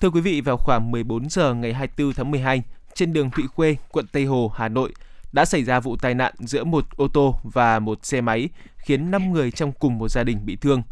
Thưa 0.00 0.10
quý 0.10 0.20
vị, 0.20 0.40
vào 0.40 0.56
khoảng 0.56 0.90
14 0.90 1.30
giờ 1.30 1.54
ngày 1.54 1.72
24 1.72 2.14
tháng 2.14 2.30
12, 2.30 2.62
trên 2.94 3.12
đường 3.12 3.30
Thụy 3.30 3.44
Khuê, 3.46 3.76
quận 3.90 4.06
Tây 4.12 4.24
Hồ, 4.24 4.52
Hà 4.56 4.68
Nội, 4.68 4.92
đã 5.32 5.44
xảy 5.44 5.64
ra 5.64 5.80
vụ 5.80 5.96
tai 5.96 6.14
nạn 6.14 6.34
giữa 6.38 6.64
một 6.64 6.84
ô 6.96 7.08
tô 7.08 7.40
và 7.42 7.78
một 7.78 8.06
xe 8.06 8.20
máy 8.20 8.48
khiến 8.76 9.10
5 9.10 9.32
người 9.32 9.50
trong 9.50 9.72
cùng 9.72 9.98
một 9.98 10.08
gia 10.08 10.24
đình 10.24 10.46
bị 10.46 10.56
thương. 10.56 10.82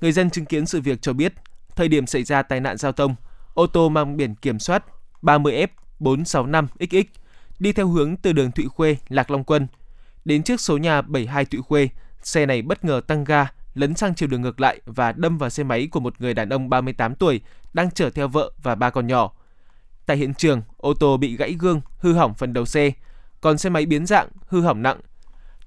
Người 0.00 0.12
dân 0.12 0.30
chứng 0.30 0.44
kiến 0.44 0.66
sự 0.66 0.80
việc 0.80 1.02
cho 1.02 1.12
biết, 1.12 1.34
thời 1.76 1.88
điểm 1.88 2.06
xảy 2.06 2.24
ra 2.24 2.42
tai 2.42 2.60
nạn 2.60 2.76
giao 2.76 2.92
thông, 2.92 3.14
ô 3.54 3.66
tô 3.66 3.88
mang 3.88 4.16
biển 4.16 4.34
kiểm 4.34 4.58
soát 4.58 4.84
30F465XX 5.22 7.04
đi 7.58 7.72
theo 7.72 7.88
hướng 7.88 8.16
từ 8.16 8.32
đường 8.32 8.52
Thụy 8.52 8.68
Khuê, 8.68 8.96
Lạc 9.08 9.30
Long 9.30 9.44
Quân. 9.44 9.66
Đến 10.24 10.42
trước 10.42 10.60
số 10.60 10.78
nhà 10.78 11.02
72 11.02 11.44
Thụy 11.44 11.60
Khuê, 11.62 11.88
xe 12.22 12.46
này 12.46 12.62
bất 12.62 12.84
ngờ 12.84 13.00
tăng 13.06 13.24
ga, 13.24 13.46
lấn 13.74 13.94
sang 13.94 14.14
chiều 14.14 14.28
đường 14.28 14.42
ngược 14.42 14.60
lại 14.60 14.80
và 14.86 15.12
đâm 15.12 15.38
vào 15.38 15.50
xe 15.50 15.62
máy 15.62 15.88
của 15.90 16.00
một 16.00 16.14
người 16.20 16.34
đàn 16.34 16.48
ông 16.48 16.68
38 16.68 17.14
tuổi 17.14 17.40
đang 17.72 17.90
chở 17.90 18.10
theo 18.10 18.28
vợ 18.28 18.52
và 18.62 18.74
ba 18.74 18.90
con 18.90 19.06
nhỏ. 19.06 19.32
Tại 20.06 20.16
hiện 20.16 20.34
trường, 20.34 20.62
ô 20.76 20.94
tô 20.94 21.16
bị 21.16 21.36
gãy 21.36 21.56
gương, 21.58 21.80
hư 21.98 22.12
hỏng 22.12 22.34
phần 22.34 22.52
đầu 22.52 22.64
xe, 22.66 22.92
còn 23.40 23.58
xe 23.58 23.70
máy 23.70 23.86
biến 23.86 24.06
dạng, 24.06 24.28
hư 24.46 24.60
hỏng 24.60 24.82
nặng. 24.82 25.00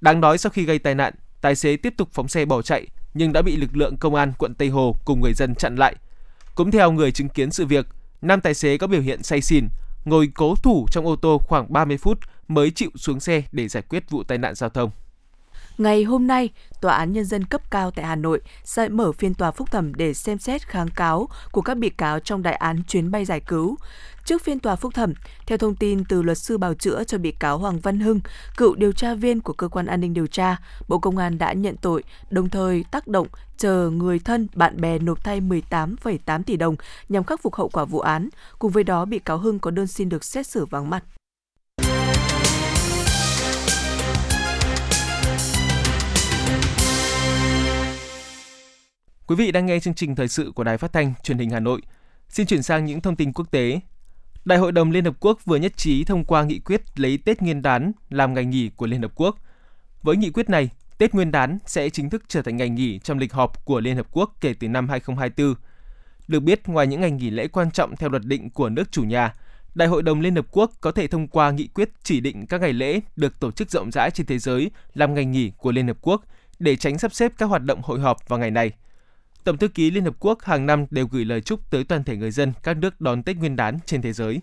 Đáng 0.00 0.20
nói 0.20 0.38
sau 0.38 0.50
khi 0.50 0.64
gây 0.64 0.78
tai 0.78 0.94
nạn, 0.94 1.14
tài 1.40 1.54
xế 1.54 1.76
tiếp 1.76 1.94
tục 1.96 2.08
phóng 2.12 2.28
xe 2.28 2.44
bỏ 2.44 2.62
chạy 2.62 2.86
nhưng 3.14 3.32
đã 3.32 3.42
bị 3.42 3.56
lực 3.56 3.76
lượng 3.76 3.96
công 3.96 4.14
an 4.14 4.32
quận 4.38 4.54
Tây 4.54 4.68
Hồ 4.68 4.96
cùng 5.04 5.20
người 5.20 5.32
dân 5.34 5.54
chặn 5.54 5.76
lại. 5.76 5.96
Cũng 6.54 6.70
theo 6.70 6.92
người 6.92 7.12
chứng 7.12 7.28
kiến 7.28 7.50
sự 7.50 7.66
việc, 7.66 7.86
nam 8.22 8.40
tài 8.40 8.54
xế 8.54 8.78
có 8.78 8.86
biểu 8.86 9.00
hiện 9.00 9.22
say 9.22 9.40
xỉn, 9.40 9.68
ngồi 10.04 10.28
cố 10.34 10.54
thủ 10.62 10.86
trong 10.90 11.06
ô 11.06 11.16
tô 11.16 11.38
khoảng 11.38 11.72
30 11.72 11.96
phút 11.96 12.18
mới 12.48 12.70
chịu 12.70 12.90
xuống 12.94 13.20
xe 13.20 13.42
để 13.52 13.68
giải 13.68 13.82
quyết 13.88 14.10
vụ 14.10 14.22
tai 14.22 14.38
nạn 14.38 14.54
giao 14.54 14.70
thông. 14.70 14.90
Ngày 15.78 16.04
hôm 16.04 16.26
nay, 16.26 16.50
Tòa 16.80 16.94
án 16.94 17.12
Nhân 17.12 17.24
dân 17.24 17.44
cấp 17.44 17.70
cao 17.70 17.90
tại 17.90 18.04
Hà 18.04 18.16
Nội 18.16 18.40
sẽ 18.64 18.88
mở 18.88 19.12
phiên 19.12 19.34
tòa 19.34 19.50
phúc 19.50 19.70
thẩm 19.70 19.94
để 19.94 20.14
xem 20.14 20.38
xét 20.38 20.68
kháng 20.68 20.88
cáo 20.96 21.28
của 21.52 21.62
các 21.62 21.74
bị 21.74 21.88
cáo 21.90 22.20
trong 22.20 22.42
đại 22.42 22.54
án 22.54 22.82
chuyến 22.88 23.10
bay 23.10 23.24
giải 23.24 23.40
cứu. 23.40 23.76
Trước 24.24 24.42
phiên 24.42 24.58
tòa 24.58 24.76
phúc 24.76 24.94
thẩm, 24.94 25.12
theo 25.46 25.58
thông 25.58 25.74
tin 25.74 26.04
từ 26.04 26.22
luật 26.22 26.38
sư 26.38 26.58
bào 26.58 26.74
chữa 26.74 27.04
cho 27.04 27.18
bị 27.18 27.32
cáo 27.32 27.58
Hoàng 27.58 27.80
Văn 27.80 28.00
Hưng, 28.00 28.20
cựu 28.56 28.74
điều 28.74 28.92
tra 28.92 29.14
viên 29.14 29.40
của 29.40 29.52
cơ 29.52 29.68
quan 29.68 29.86
an 29.86 30.00
ninh 30.00 30.14
điều 30.14 30.26
tra, 30.26 30.56
Bộ 30.88 30.98
Công 30.98 31.16
an 31.16 31.38
đã 31.38 31.52
nhận 31.52 31.76
tội, 31.76 32.02
đồng 32.30 32.48
thời 32.48 32.84
tác 32.90 33.06
động 33.06 33.26
chờ 33.56 33.90
người 33.90 34.18
thân, 34.18 34.48
bạn 34.54 34.80
bè 34.80 34.98
nộp 34.98 35.24
thay 35.24 35.40
18,8 35.40 36.42
tỷ 36.42 36.56
đồng 36.56 36.76
nhằm 37.08 37.24
khắc 37.24 37.42
phục 37.42 37.54
hậu 37.54 37.68
quả 37.68 37.84
vụ 37.84 38.00
án. 38.00 38.28
Cùng 38.58 38.70
với 38.70 38.84
đó, 38.84 39.04
bị 39.04 39.18
cáo 39.18 39.38
Hưng 39.38 39.58
có 39.58 39.70
đơn 39.70 39.86
xin 39.86 40.08
được 40.08 40.24
xét 40.24 40.46
xử 40.46 40.64
vắng 40.64 40.90
mặt. 40.90 41.04
Quý 49.26 49.36
vị 49.36 49.52
đang 49.52 49.66
nghe 49.66 49.80
chương 49.80 49.94
trình 49.94 50.14
thời 50.14 50.28
sự 50.28 50.52
của 50.54 50.64
Đài 50.64 50.78
Phát 50.78 50.92
thanh 50.92 51.14
Truyền 51.22 51.38
hình 51.38 51.50
Hà 51.50 51.60
Nội. 51.60 51.82
Xin 52.28 52.46
chuyển 52.46 52.62
sang 52.62 52.84
những 52.84 53.00
thông 53.00 53.16
tin 53.16 53.32
quốc 53.32 53.50
tế. 53.50 53.80
Đại 54.44 54.58
hội 54.58 54.72
đồng 54.72 54.90
Liên 54.90 55.04
Hợp 55.04 55.14
Quốc 55.20 55.38
vừa 55.44 55.56
nhất 55.56 55.76
trí 55.76 56.04
thông 56.04 56.24
qua 56.24 56.44
nghị 56.44 56.58
quyết 56.58 56.82
lấy 57.00 57.18
Tết 57.18 57.42
Nguyên 57.42 57.62
đán 57.62 57.92
làm 58.10 58.34
ngày 58.34 58.44
nghỉ 58.44 58.70
của 58.76 58.86
Liên 58.86 59.02
Hợp 59.02 59.12
Quốc. 59.14 59.36
Với 60.02 60.16
nghị 60.16 60.30
quyết 60.30 60.50
này, 60.50 60.70
Tết 60.98 61.14
Nguyên 61.14 61.30
đán 61.30 61.58
sẽ 61.66 61.88
chính 61.88 62.10
thức 62.10 62.24
trở 62.28 62.42
thành 62.42 62.56
ngày 62.56 62.68
nghỉ 62.68 62.98
trong 62.98 63.18
lịch 63.18 63.32
họp 63.32 63.64
của 63.64 63.80
Liên 63.80 63.96
Hợp 63.96 64.06
Quốc 64.10 64.36
kể 64.40 64.54
từ 64.60 64.68
năm 64.68 64.88
2024. 64.88 65.54
Được 66.28 66.40
biết, 66.40 66.68
ngoài 66.68 66.86
những 66.86 67.00
ngày 67.00 67.10
nghỉ 67.10 67.30
lễ 67.30 67.48
quan 67.48 67.70
trọng 67.70 67.96
theo 67.96 68.10
luật 68.10 68.24
định 68.24 68.50
của 68.50 68.68
nước 68.68 68.92
chủ 68.92 69.02
nhà, 69.02 69.34
Đại 69.74 69.88
hội 69.88 70.02
đồng 70.02 70.20
Liên 70.20 70.36
Hợp 70.36 70.46
Quốc 70.50 70.70
có 70.80 70.92
thể 70.92 71.06
thông 71.06 71.28
qua 71.28 71.50
nghị 71.50 71.66
quyết 71.66 71.90
chỉ 72.02 72.20
định 72.20 72.46
các 72.46 72.60
ngày 72.60 72.72
lễ 72.72 73.00
được 73.16 73.40
tổ 73.40 73.50
chức 73.50 73.70
rộng 73.70 73.90
rãi 73.90 74.10
trên 74.10 74.26
thế 74.26 74.38
giới 74.38 74.70
làm 74.94 75.14
ngày 75.14 75.24
nghỉ 75.24 75.52
của 75.58 75.72
Liên 75.72 75.86
Hợp 75.86 75.98
Quốc 76.00 76.24
để 76.58 76.76
tránh 76.76 76.98
sắp 76.98 77.14
xếp 77.14 77.32
các 77.38 77.46
hoạt 77.46 77.62
động 77.62 77.80
hội 77.82 78.00
họp 78.00 78.28
vào 78.28 78.38
ngày 78.38 78.50
này– 78.50 78.72
Tổng 79.44 79.58
thư 79.58 79.68
ký 79.68 79.90
Liên 79.90 80.04
Hợp 80.04 80.14
Quốc 80.20 80.42
hàng 80.42 80.66
năm 80.66 80.86
đều 80.90 81.06
gửi 81.06 81.24
lời 81.24 81.40
chúc 81.40 81.70
tới 81.70 81.84
toàn 81.84 82.04
thể 82.04 82.16
người 82.16 82.30
dân 82.30 82.52
các 82.62 82.76
nước 82.76 83.00
đón 83.00 83.22
Tết 83.22 83.36
Nguyên 83.36 83.56
đán 83.56 83.78
trên 83.86 84.02
thế 84.02 84.12
giới. 84.12 84.40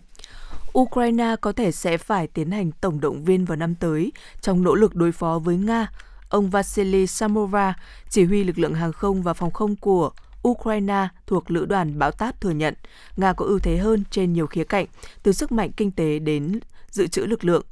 Ukraine 0.78 1.36
có 1.40 1.52
thể 1.52 1.72
sẽ 1.72 1.98
phải 1.98 2.26
tiến 2.26 2.50
hành 2.50 2.72
tổng 2.72 3.00
động 3.00 3.24
viên 3.24 3.44
vào 3.44 3.56
năm 3.56 3.74
tới 3.74 4.12
trong 4.40 4.62
nỗ 4.62 4.74
lực 4.74 4.94
đối 4.94 5.12
phó 5.12 5.38
với 5.38 5.56
Nga. 5.56 5.90
Ông 6.28 6.50
Vasily 6.50 7.06
Samova, 7.06 7.74
chỉ 8.08 8.24
huy 8.24 8.44
lực 8.44 8.58
lượng 8.58 8.74
hàng 8.74 8.92
không 8.92 9.22
và 9.22 9.34
phòng 9.34 9.50
không 9.50 9.76
của 9.76 10.10
Ukraine 10.48 11.08
thuộc 11.26 11.50
lữ 11.50 11.66
đoàn 11.66 11.98
bão 11.98 12.10
táp 12.10 12.40
thừa 12.40 12.50
nhận 12.50 12.74
Nga 13.16 13.32
có 13.32 13.44
ưu 13.44 13.58
thế 13.58 13.76
hơn 13.76 14.04
trên 14.10 14.32
nhiều 14.32 14.46
khía 14.46 14.64
cạnh, 14.64 14.86
từ 15.22 15.32
sức 15.32 15.52
mạnh 15.52 15.72
kinh 15.72 15.90
tế 15.90 16.18
đến 16.18 16.60
dự 16.90 17.06
trữ 17.06 17.26
lực 17.26 17.44
lượng. 17.44 17.64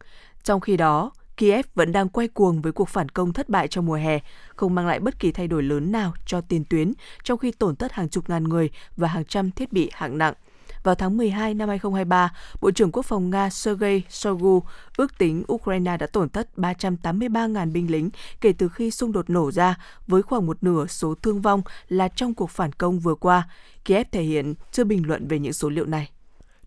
Trong 0.44 0.60
khi 0.60 0.76
đó, 0.76 1.12
Kiev 1.40 1.66
vẫn 1.74 1.92
đang 1.92 2.08
quay 2.08 2.28
cuồng 2.28 2.62
với 2.62 2.72
cuộc 2.72 2.88
phản 2.88 3.08
công 3.08 3.32
thất 3.32 3.48
bại 3.48 3.68
trong 3.68 3.86
mùa 3.86 3.94
hè, 3.94 4.18
không 4.56 4.74
mang 4.74 4.86
lại 4.86 5.00
bất 5.00 5.18
kỳ 5.18 5.32
thay 5.32 5.48
đổi 5.48 5.62
lớn 5.62 5.92
nào 5.92 6.14
cho 6.26 6.40
tiền 6.40 6.64
tuyến, 6.64 6.92
trong 7.24 7.38
khi 7.38 7.52
tổn 7.52 7.76
thất 7.76 7.92
hàng 7.92 8.08
chục 8.08 8.30
ngàn 8.30 8.44
người 8.44 8.70
và 8.96 9.08
hàng 9.08 9.24
trăm 9.24 9.50
thiết 9.50 9.72
bị 9.72 9.90
hạng 9.92 10.18
nặng. 10.18 10.34
vào 10.82 10.94
tháng 10.94 11.16
12 11.16 11.54
năm 11.54 11.68
2023, 11.68 12.32
Bộ 12.60 12.70
trưởng 12.70 12.92
Quốc 12.92 13.02
phòng 13.02 13.30
Nga 13.30 13.50
Sergei 13.50 14.02
Shoigu 14.08 14.62
ước 14.96 15.18
tính 15.18 15.44
Ukraine 15.52 15.96
đã 15.96 16.06
tổn 16.06 16.28
thất 16.28 16.48
383.000 16.56 17.72
binh 17.72 17.90
lính 17.90 18.10
kể 18.40 18.52
từ 18.52 18.68
khi 18.68 18.90
xung 18.90 19.12
đột 19.12 19.30
nổ 19.30 19.52
ra, 19.52 19.76
với 20.06 20.22
khoảng 20.22 20.46
một 20.46 20.62
nửa 20.62 20.86
số 20.86 21.14
thương 21.14 21.42
vong 21.42 21.62
là 21.88 22.08
trong 22.08 22.34
cuộc 22.34 22.50
phản 22.50 22.72
công 22.72 22.98
vừa 23.00 23.14
qua. 23.14 23.48
Kiev 23.84 24.06
thể 24.12 24.22
hiện 24.22 24.54
chưa 24.72 24.84
bình 24.84 25.06
luận 25.06 25.28
về 25.28 25.38
những 25.38 25.52
số 25.52 25.68
liệu 25.68 25.86
này. 25.86 26.10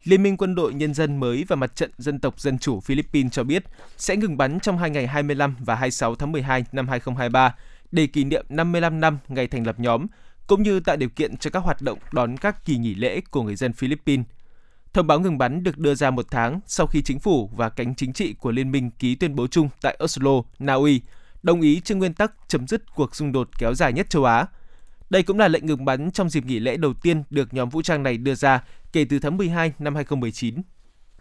Liên 0.03 0.23
minh 0.23 0.37
quân 0.37 0.55
đội 0.55 0.73
nhân 0.73 0.93
dân 0.93 1.17
mới 1.17 1.45
và 1.47 1.55
Mặt 1.55 1.75
trận 1.75 1.91
Dân 1.97 2.19
tộc 2.19 2.39
Dân 2.39 2.59
chủ 2.59 2.79
Philippines 2.79 3.31
cho 3.31 3.43
biết 3.43 3.63
sẽ 3.97 4.15
ngừng 4.15 4.37
bắn 4.37 4.59
trong 4.59 4.77
hai 4.77 4.89
ngày 4.89 5.07
25 5.07 5.55
và 5.59 5.75
26 5.75 6.15
tháng 6.15 6.31
12 6.31 6.65
năm 6.71 6.87
2023 6.87 7.55
để 7.91 8.07
kỷ 8.07 8.23
niệm 8.23 8.45
55 8.49 8.99
năm 8.99 9.17
ngày 9.27 9.47
thành 9.47 9.67
lập 9.67 9.79
nhóm, 9.79 10.07
cũng 10.47 10.63
như 10.63 10.79
tạo 10.79 10.95
điều 10.95 11.09
kiện 11.09 11.37
cho 11.37 11.49
các 11.49 11.59
hoạt 11.59 11.81
động 11.81 11.99
đón 12.11 12.37
các 12.37 12.65
kỳ 12.65 12.77
nghỉ 12.77 12.95
lễ 12.95 13.21
của 13.31 13.43
người 13.43 13.55
dân 13.55 13.73
Philippines. 13.73 14.25
Thông 14.93 15.07
báo 15.07 15.19
ngừng 15.19 15.37
bắn 15.37 15.63
được 15.63 15.77
đưa 15.77 15.95
ra 15.95 16.11
một 16.11 16.25
tháng 16.31 16.59
sau 16.67 16.87
khi 16.87 17.01
chính 17.01 17.19
phủ 17.19 17.49
và 17.55 17.69
cánh 17.69 17.95
chính 17.95 18.13
trị 18.13 18.33
của 18.33 18.51
liên 18.51 18.71
minh 18.71 18.91
ký 18.99 19.15
tuyên 19.15 19.35
bố 19.35 19.47
chung 19.47 19.69
tại 19.81 19.97
Oslo, 20.03 20.41
Na 20.59 20.73
Uy, 20.73 21.01
đồng 21.43 21.61
ý 21.61 21.79
trên 21.79 21.99
nguyên 21.99 22.13
tắc 22.13 22.31
chấm 22.47 22.67
dứt 22.67 22.95
cuộc 22.95 23.15
xung 23.15 23.31
đột 23.31 23.49
kéo 23.59 23.73
dài 23.73 23.93
nhất 23.93 24.09
châu 24.09 24.23
Á. 24.23 24.45
Đây 25.13 25.23
cũng 25.23 25.39
là 25.39 25.47
lệnh 25.47 25.65
ngừng 25.65 25.85
bắn 25.85 26.11
trong 26.11 26.29
dịp 26.29 26.45
nghỉ 26.45 26.59
lễ 26.59 26.77
đầu 26.77 26.93
tiên 26.93 27.23
được 27.29 27.53
nhóm 27.53 27.69
vũ 27.69 27.81
trang 27.81 28.03
này 28.03 28.17
đưa 28.17 28.35
ra 28.35 28.63
kể 28.93 29.05
từ 29.05 29.19
tháng 29.19 29.37
12 29.37 29.73
năm 29.79 29.95
2019. 29.95 30.61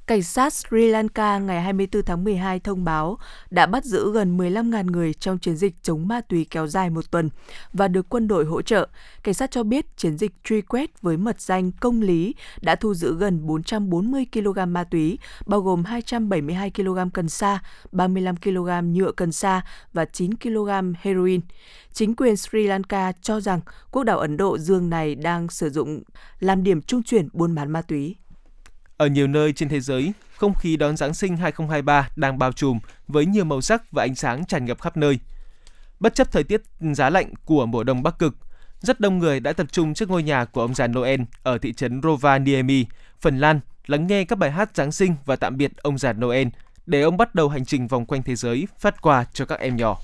Cảnh 0.07 0.23
sát 0.23 0.53
Sri 0.53 0.87
Lanka 0.87 1.39
ngày 1.39 1.63
24 1.63 2.03
tháng 2.03 2.25
12 2.25 2.61
thông 2.61 2.85
báo 2.85 3.19
đã 3.51 3.67
bắt 3.67 3.85
giữ 3.85 4.13
gần 4.13 4.39
15.000 4.39 4.91
người 4.91 5.15
trong 5.15 5.39
chiến 5.39 5.57
dịch 5.57 5.75
chống 5.83 6.09
ma 6.09 6.21
túy 6.21 6.47
kéo 6.51 6.67
dài 6.67 6.91
một 6.91 7.11
tuần 7.11 7.31
và 7.73 7.89
được 7.89 8.09
quân 8.09 8.29
đội 8.29 8.45
hỗ 8.45 8.63
trợ. 8.63 8.89
Cảnh 9.23 9.35
sát 9.35 9.51
cho 9.51 9.63
biết 9.63 9.97
chiến 9.97 10.19
dịch 10.19 10.33
truy 10.45 10.61
quét 10.61 11.03
với 11.03 11.17
mật 11.17 11.41
danh 11.41 11.71
công 11.81 12.01
lý 12.03 12.35
đã 12.63 12.75
thu 12.75 12.95
giữ 12.95 13.17
gần 13.19 13.47
440 13.47 14.27
kg 14.33 14.73
ma 14.73 14.85
túy, 14.85 15.19
bao 15.47 15.61
gồm 15.61 15.85
272 15.85 16.71
kg 16.71 16.99
cần 17.15 17.29
sa, 17.29 17.63
35 17.93 18.37
kg 18.37 18.93
nhựa 18.93 19.13
cần 19.13 19.33
sa 19.33 19.65
và 19.93 20.05
9 20.05 20.35
kg 20.37 20.69
heroin. 21.01 21.41
Chính 21.93 22.17
quyền 22.17 22.37
Sri 22.37 22.67
Lanka 22.67 23.13
cho 23.23 23.41
rằng 23.41 23.61
quốc 23.91 24.05
đảo 24.05 24.19
Ấn 24.19 24.37
Độ 24.37 24.59
Dương 24.59 24.91
này 24.91 25.15
đang 25.15 25.49
sử 25.49 25.71
dụng 25.71 26.03
làm 26.41 26.63
điểm 26.63 26.83
trung 26.83 27.03
chuyển 27.03 27.29
buôn 27.33 27.55
bán 27.55 27.71
ma 27.71 27.83
túy. 27.83 28.17
Ở 29.03 29.07
nhiều 29.07 29.27
nơi 29.27 29.53
trên 29.53 29.69
thế 29.69 29.81
giới, 29.81 30.13
không 30.37 30.55
khí 30.55 30.77
đón 30.77 30.97
Giáng 30.97 31.15
sinh 31.15 31.37
2023 31.37 32.09
đang 32.17 32.39
bao 32.39 32.53
trùm 32.53 32.79
với 33.09 33.27
nhiều 33.27 33.45
màu 33.45 33.61
sắc 33.61 33.93
và 33.93 34.03
ánh 34.03 34.15
sáng 34.15 34.45
tràn 34.45 34.65
ngập 34.65 34.81
khắp 34.81 34.97
nơi. 34.97 35.19
Bất 36.01 36.15
chấp 36.15 36.33
thời 36.33 36.45
tiết 36.45 36.63
giá 36.81 37.11
lạnh 37.11 37.35
của 37.45 37.67
mùa 37.67 37.85
đông 37.85 38.03
Bắc 38.03 38.19
Cực, 38.19 38.37
rất 38.81 39.01
đông 39.01 39.19
người 39.19 39.41
đã 39.41 39.53
tập 39.53 39.67
trung 39.73 39.95
trước 39.95 40.11
ngôi 40.11 40.23
nhà 40.23 40.45
của 40.45 40.61
ông 40.61 40.75
già 40.75 40.87
Noel 40.87 41.21
ở 41.43 41.59
thị 41.59 41.73
trấn 41.73 42.03
Rovaniemi, 42.03 42.87
Phần 43.21 43.39
Lan, 43.39 43.61
lắng 43.87 44.07
nghe 44.07 44.25
các 44.25 44.39
bài 44.39 44.51
hát 44.51 44.77
Giáng 44.77 44.93
sinh 44.93 45.15
và 45.25 45.37
tạm 45.37 45.57
biệt 45.57 45.77
ông 45.77 45.99
già 45.99 46.13
Noel 46.13 46.49
để 46.87 47.03
ông 47.03 47.17
bắt 47.17 47.35
đầu 47.35 47.49
hành 47.49 47.65
trình 47.65 47.87
vòng 47.87 48.07
quanh 48.07 48.23
thế 48.23 48.37
giới 48.37 48.67
phát 48.79 49.03
quà 49.03 49.25
cho 49.33 49.45
các 49.45 49.61
em 49.61 49.77
nhỏ. 49.77 49.99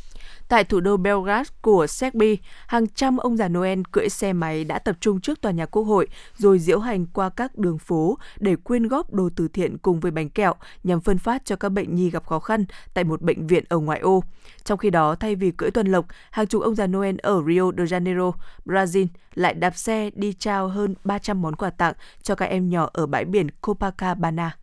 Tại 0.49 0.65
thủ 0.65 0.81
đô 0.81 0.97
Belgrade 0.97 1.51
của 1.61 1.87
Serbia, 1.87 2.35
hàng 2.67 2.87
trăm 2.89 3.17
ông 3.17 3.37
già 3.37 3.49
Noel 3.49 3.81
cưỡi 3.93 4.09
xe 4.09 4.33
máy 4.33 4.65
đã 4.65 4.79
tập 4.79 4.97
trung 5.01 5.21
trước 5.21 5.41
tòa 5.41 5.53
nhà 5.53 5.67
quốc 5.67 5.83
hội 5.83 6.09
rồi 6.37 6.59
diễu 6.59 6.79
hành 6.79 7.07
qua 7.07 7.29
các 7.29 7.59
đường 7.59 7.79
phố 7.79 8.19
để 8.39 8.57
quyên 8.57 8.89
góp 8.89 9.13
đồ 9.13 9.31
từ 9.37 9.49
thiện 9.49 9.79
cùng 9.79 10.01
với 10.01 10.11
bánh 10.11 10.31
kẹo 10.31 10.55
nhằm 10.85 11.01
phân 11.01 11.19
phát 11.19 11.45
cho 11.45 11.57
các 11.57 11.69
bệnh 11.69 11.95
nhi 11.95 12.11
gặp 12.11 12.27
khó 12.27 12.39
khăn 12.39 12.65
tại 12.95 13.05
một 13.05 13.23
bệnh 13.23 13.47
viện 13.47 13.65
ở 13.69 13.79
ngoại 13.79 14.01
ô. 14.01 14.25
Trong 14.65 14.79
khi 14.79 14.91
đó, 14.91 15.15
thay 15.15 15.35
vì 15.35 15.51
cưỡi 15.51 15.71
tuần 15.71 15.87
lộc, 15.87 16.07
hàng 16.31 16.47
chục 16.47 16.63
ông 16.63 16.75
già 16.75 16.87
Noel 16.87 17.17
ở 17.23 17.43
Rio 17.47 17.73
de 17.77 17.85
Janeiro, 17.85 18.33
Brazil 18.67 19.07
lại 19.35 19.55
đạp 19.55 19.77
xe 19.77 20.11
đi 20.15 20.33
trao 20.33 20.69
hơn 20.69 20.95
300 21.05 21.43
món 21.43 21.57
quà 21.57 21.71
tặng 21.71 21.95
cho 22.23 22.35
các 22.35 22.47
em 22.47 22.69
nhỏ 22.69 22.91
ở 22.93 23.07
bãi 23.07 23.25
biển 23.25 23.51
Copacabana. 23.61 24.57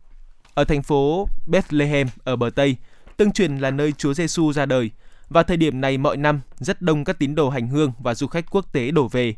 Ở 0.54 0.64
thành 0.64 0.82
phố 0.82 1.28
Bethlehem 1.46 2.06
ở 2.24 2.36
bờ 2.36 2.50
Tây, 2.54 2.76
tương 3.16 3.32
truyền 3.32 3.56
là 3.56 3.70
nơi 3.70 3.92
Chúa 3.92 4.14
Giêsu 4.14 4.52
ra 4.52 4.66
đời– 4.66 4.90
và 5.28 5.42
thời 5.42 5.56
điểm 5.56 5.80
này 5.80 5.98
mọi 5.98 6.16
năm, 6.16 6.40
rất 6.56 6.82
đông 6.82 7.04
các 7.04 7.18
tín 7.18 7.34
đồ 7.34 7.50
hành 7.50 7.68
hương 7.68 7.92
và 7.98 8.14
du 8.14 8.26
khách 8.26 8.50
quốc 8.50 8.72
tế 8.72 8.90
đổ 8.90 9.08
về. 9.08 9.34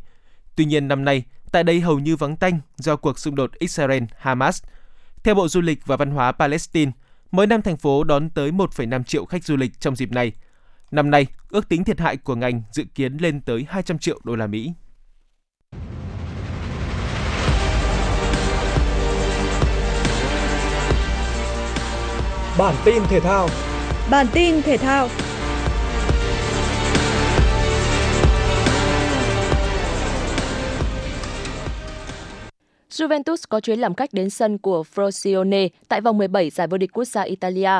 Tuy 0.57 0.65
nhiên 0.65 0.89
năm 0.89 1.05
nay, 1.05 1.25
tại 1.53 1.65
đây 1.65 1.81
hầu 1.81 1.99
như 1.99 2.17
vắng 2.17 2.37
tanh 2.37 2.61
do 2.77 2.97
cuộc 2.97 3.19
xung 3.19 3.35
đột 3.35 3.51
Israel-Hamas. 3.61 4.65
Theo 5.25 5.35
Bộ 5.35 5.49
Du 5.49 5.61
lịch 5.61 5.87
và 5.87 5.97
Văn 5.97 6.11
hóa 6.11 6.33
Palestine, 6.33 6.93
mỗi 7.31 7.47
năm 7.47 7.63
thành 7.63 7.77
phố 7.77 8.05
đón 8.05 8.31
tới 8.31 8.51
1,5 8.51 9.03
triệu 9.03 9.25
khách 9.25 9.45
du 9.45 9.57
lịch 9.57 9.81
trong 9.81 9.97
dịp 9.97 10.13
này. 10.13 10.33
Năm 10.91 11.11
nay, 11.11 11.27
ước 11.51 11.69
tính 11.69 11.85
thiệt 11.85 12.01
hại 12.01 12.17
của 12.17 12.35
ngành 12.35 12.63
dự 12.73 12.85
kiến 12.95 13.17
lên 13.17 13.41
tới 13.41 13.67
200 13.69 13.99
triệu 13.99 14.21
đô 14.25 14.37
la 14.37 14.47
Mỹ. 14.47 14.73
Bản 22.59 22.75
tin 22.85 23.03
thể 23.09 23.21
thao 23.21 23.49
Bản 24.11 24.27
tin 24.33 24.63
thể 24.63 24.77
thao 24.77 25.09
Juventus 32.99 33.37
có 33.49 33.61
chuyến 33.61 33.81
làm 33.81 33.95
khách 33.95 34.13
đến 34.13 34.31
sân 34.31 34.59
của 34.59 34.85
Frosinone 34.95 35.69
tại 35.89 36.01
vòng 36.01 36.19
17 36.19 36.51
giải 36.51 36.67
vô 36.67 36.77
địch 36.77 36.91
quốc 36.93 37.05
gia 37.05 37.23
Italia. 37.23 37.71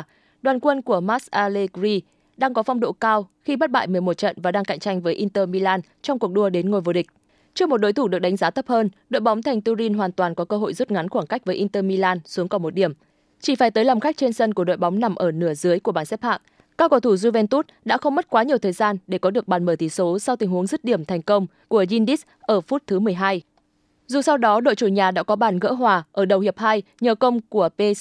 Đoàn 0.43 0.61
quân 0.61 0.83
của 0.83 1.01
Max 1.01 1.27
Allegri 1.31 2.03
đang 2.37 2.55
có 2.55 2.63
phong 2.63 2.81
độ 2.81 2.93
cao 2.93 3.29
khi 3.43 3.57
bất 3.57 3.71
bại 3.71 3.87
11 3.87 4.15
trận 4.15 4.37
và 4.43 4.53
đang 4.53 4.65
cạnh 4.65 4.79
tranh 4.79 5.01
với 5.01 5.15
Inter 5.15 5.49
Milan 5.49 5.81
trong 6.03 6.19
cuộc 6.19 6.33
đua 6.33 6.49
đến 6.49 6.71
ngôi 6.71 6.81
vô 6.81 6.93
địch. 6.93 7.07
Trước 7.55 7.69
một 7.69 7.77
đối 7.77 7.93
thủ 7.93 8.09
được 8.09 8.19
đánh 8.19 8.37
giá 8.37 8.51
thấp 8.51 8.69
hơn, 8.69 8.91
đội 9.11 9.21
bóng 9.21 9.43
thành 9.43 9.61
Turin 9.61 9.95
hoàn 9.95 10.13
toàn 10.13 10.35
có 10.35 10.45
cơ 10.45 10.57
hội 10.57 10.75
rút 10.75 10.91
ngắn 10.91 11.09
khoảng 11.09 11.27
cách 11.27 11.45
với 11.45 11.57
Inter 11.57 11.85
Milan 11.85 12.19
xuống 12.25 12.49
còn 12.49 12.63
một 12.63 12.75
điểm. 12.75 12.93
Chỉ 13.41 13.55
phải 13.55 13.71
tới 13.71 13.85
làm 13.85 14.01
khách 14.01 14.17
trên 14.17 14.33
sân 14.33 14.55
của 14.55 14.65
đội 14.65 14.77
bóng 14.77 15.01
nằm 15.01 15.15
ở 15.15 15.31
nửa 15.33 15.55
dưới 15.55 15.81
của 15.81 15.93
bảng 15.93 16.07
xếp 16.07 16.23
hạng. 16.23 16.41
Các 16.79 16.91
cầu 16.91 17.01
thủ 17.01 17.15
Juventus 17.15 17.63
đã 17.85 17.99
không 17.99 18.15
mất 18.15 18.29
quá 18.29 18.43
nhiều 18.43 18.59
thời 18.59 18.73
gian 18.73 18.97
để 19.07 19.19
có 19.19 19.31
được 19.31 19.49
bàn 19.49 19.65
mở 19.65 19.77
tỷ 19.79 19.89
số 19.89 20.19
sau 20.19 20.37
tình 20.37 20.51
huống 20.51 20.67
dứt 20.67 20.85
điểm 20.85 21.05
thành 21.05 21.23
công 21.23 21.47
của 21.69 21.83
Yildiz 21.83 22.17
ở 22.41 22.61
phút 22.61 22.83
thứ 22.87 22.99
12. 22.99 23.43
Dù 24.09 24.23
sau 24.23 24.37
đó 24.37 24.61
đội 24.61 24.75
chủ 24.75 24.87
nhà 24.87 25.11
đã 25.11 25.23
có 25.23 25.37
bàn 25.37 25.59
gỡ 25.59 25.73
hòa 25.73 26.03
ở 26.13 26.25
đầu 26.25 26.41
hiệp 26.41 26.59
2 26.59 26.83
nhờ 27.01 27.15
công 27.15 27.41
của 27.41 27.69
Pace, 27.79 28.01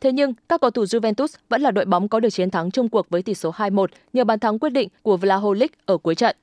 thế 0.00 0.12
nhưng 0.12 0.34
các 0.48 0.60
cầu 0.60 0.70
thủ 0.70 0.84
Juventus 0.84 1.26
vẫn 1.48 1.62
là 1.62 1.70
đội 1.70 1.84
bóng 1.84 2.08
có 2.08 2.20
được 2.20 2.30
chiến 2.30 2.50
thắng 2.50 2.70
chung 2.70 2.88
cuộc 2.88 3.10
với 3.10 3.22
tỷ 3.22 3.34
số 3.34 3.50
2-1 3.50 3.86
nhờ 4.12 4.24
bàn 4.24 4.38
thắng 4.38 4.58
quyết 4.58 4.70
định 4.70 4.88
của 5.02 5.16
Vlahovic 5.16 5.86
ở 5.86 5.98
cuối 5.98 6.14
trận. 6.14 6.36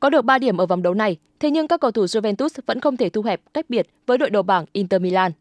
Có 0.00 0.10
được 0.10 0.24
3 0.24 0.38
điểm 0.38 0.56
ở 0.56 0.66
vòng 0.66 0.82
đấu 0.82 0.94
này, 0.94 1.16
thế 1.40 1.50
nhưng 1.50 1.68
các 1.68 1.80
cầu 1.80 1.90
thủ 1.90 2.04
Juventus 2.04 2.48
vẫn 2.66 2.80
không 2.80 2.96
thể 2.96 3.08
thu 3.08 3.22
hẹp 3.22 3.40
cách 3.54 3.66
biệt 3.68 3.86
với 4.06 4.18
đội 4.18 4.30
đầu 4.30 4.42
bảng 4.42 4.64
Inter 4.72 5.00
Milan. 5.00 5.32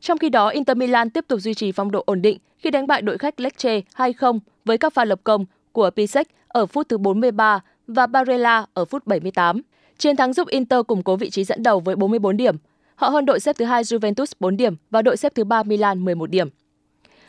Trong 0.00 0.18
khi 0.18 0.28
đó, 0.28 0.48
Inter 0.48 0.76
Milan 0.76 1.10
tiếp 1.10 1.24
tục 1.28 1.40
duy 1.40 1.54
trì 1.54 1.72
phong 1.72 1.90
độ 1.90 2.02
ổn 2.06 2.22
định 2.22 2.38
khi 2.58 2.70
đánh 2.70 2.86
bại 2.86 3.02
đội 3.02 3.18
khách 3.18 3.40
Lecce 3.40 3.80
2-0 3.96 4.38
với 4.64 4.78
các 4.78 4.92
pha 4.92 5.04
lập 5.04 5.20
công 5.24 5.44
của 5.72 5.90
Pisek 5.90 6.28
ở 6.48 6.66
phút 6.66 6.88
thứ 6.88 6.98
43 6.98 7.60
và 7.86 8.06
Barella 8.06 8.66
ở 8.74 8.84
phút 8.84 9.06
78. 9.06 9.60
Chiến 9.98 10.16
thắng 10.16 10.32
giúp 10.32 10.48
Inter 10.48 10.80
củng 10.86 11.02
cố 11.02 11.16
vị 11.16 11.30
trí 11.30 11.44
dẫn 11.44 11.62
đầu 11.62 11.80
với 11.80 11.96
44 11.96 12.36
điểm. 12.36 12.56
Họ 12.94 13.08
hơn 13.08 13.26
đội 13.26 13.40
xếp 13.40 13.56
thứ 13.58 13.64
hai 13.64 13.82
Juventus 13.82 14.32
4 14.40 14.56
điểm 14.56 14.76
và 14.90 15.02
đội 15.02 15.16
xếp 15.16 15.32
thứ 15.34 15.44
ba 15.44 15.62
Milan 15.62 16.04
11 16.04 16.30
điểm. 16.30 16.48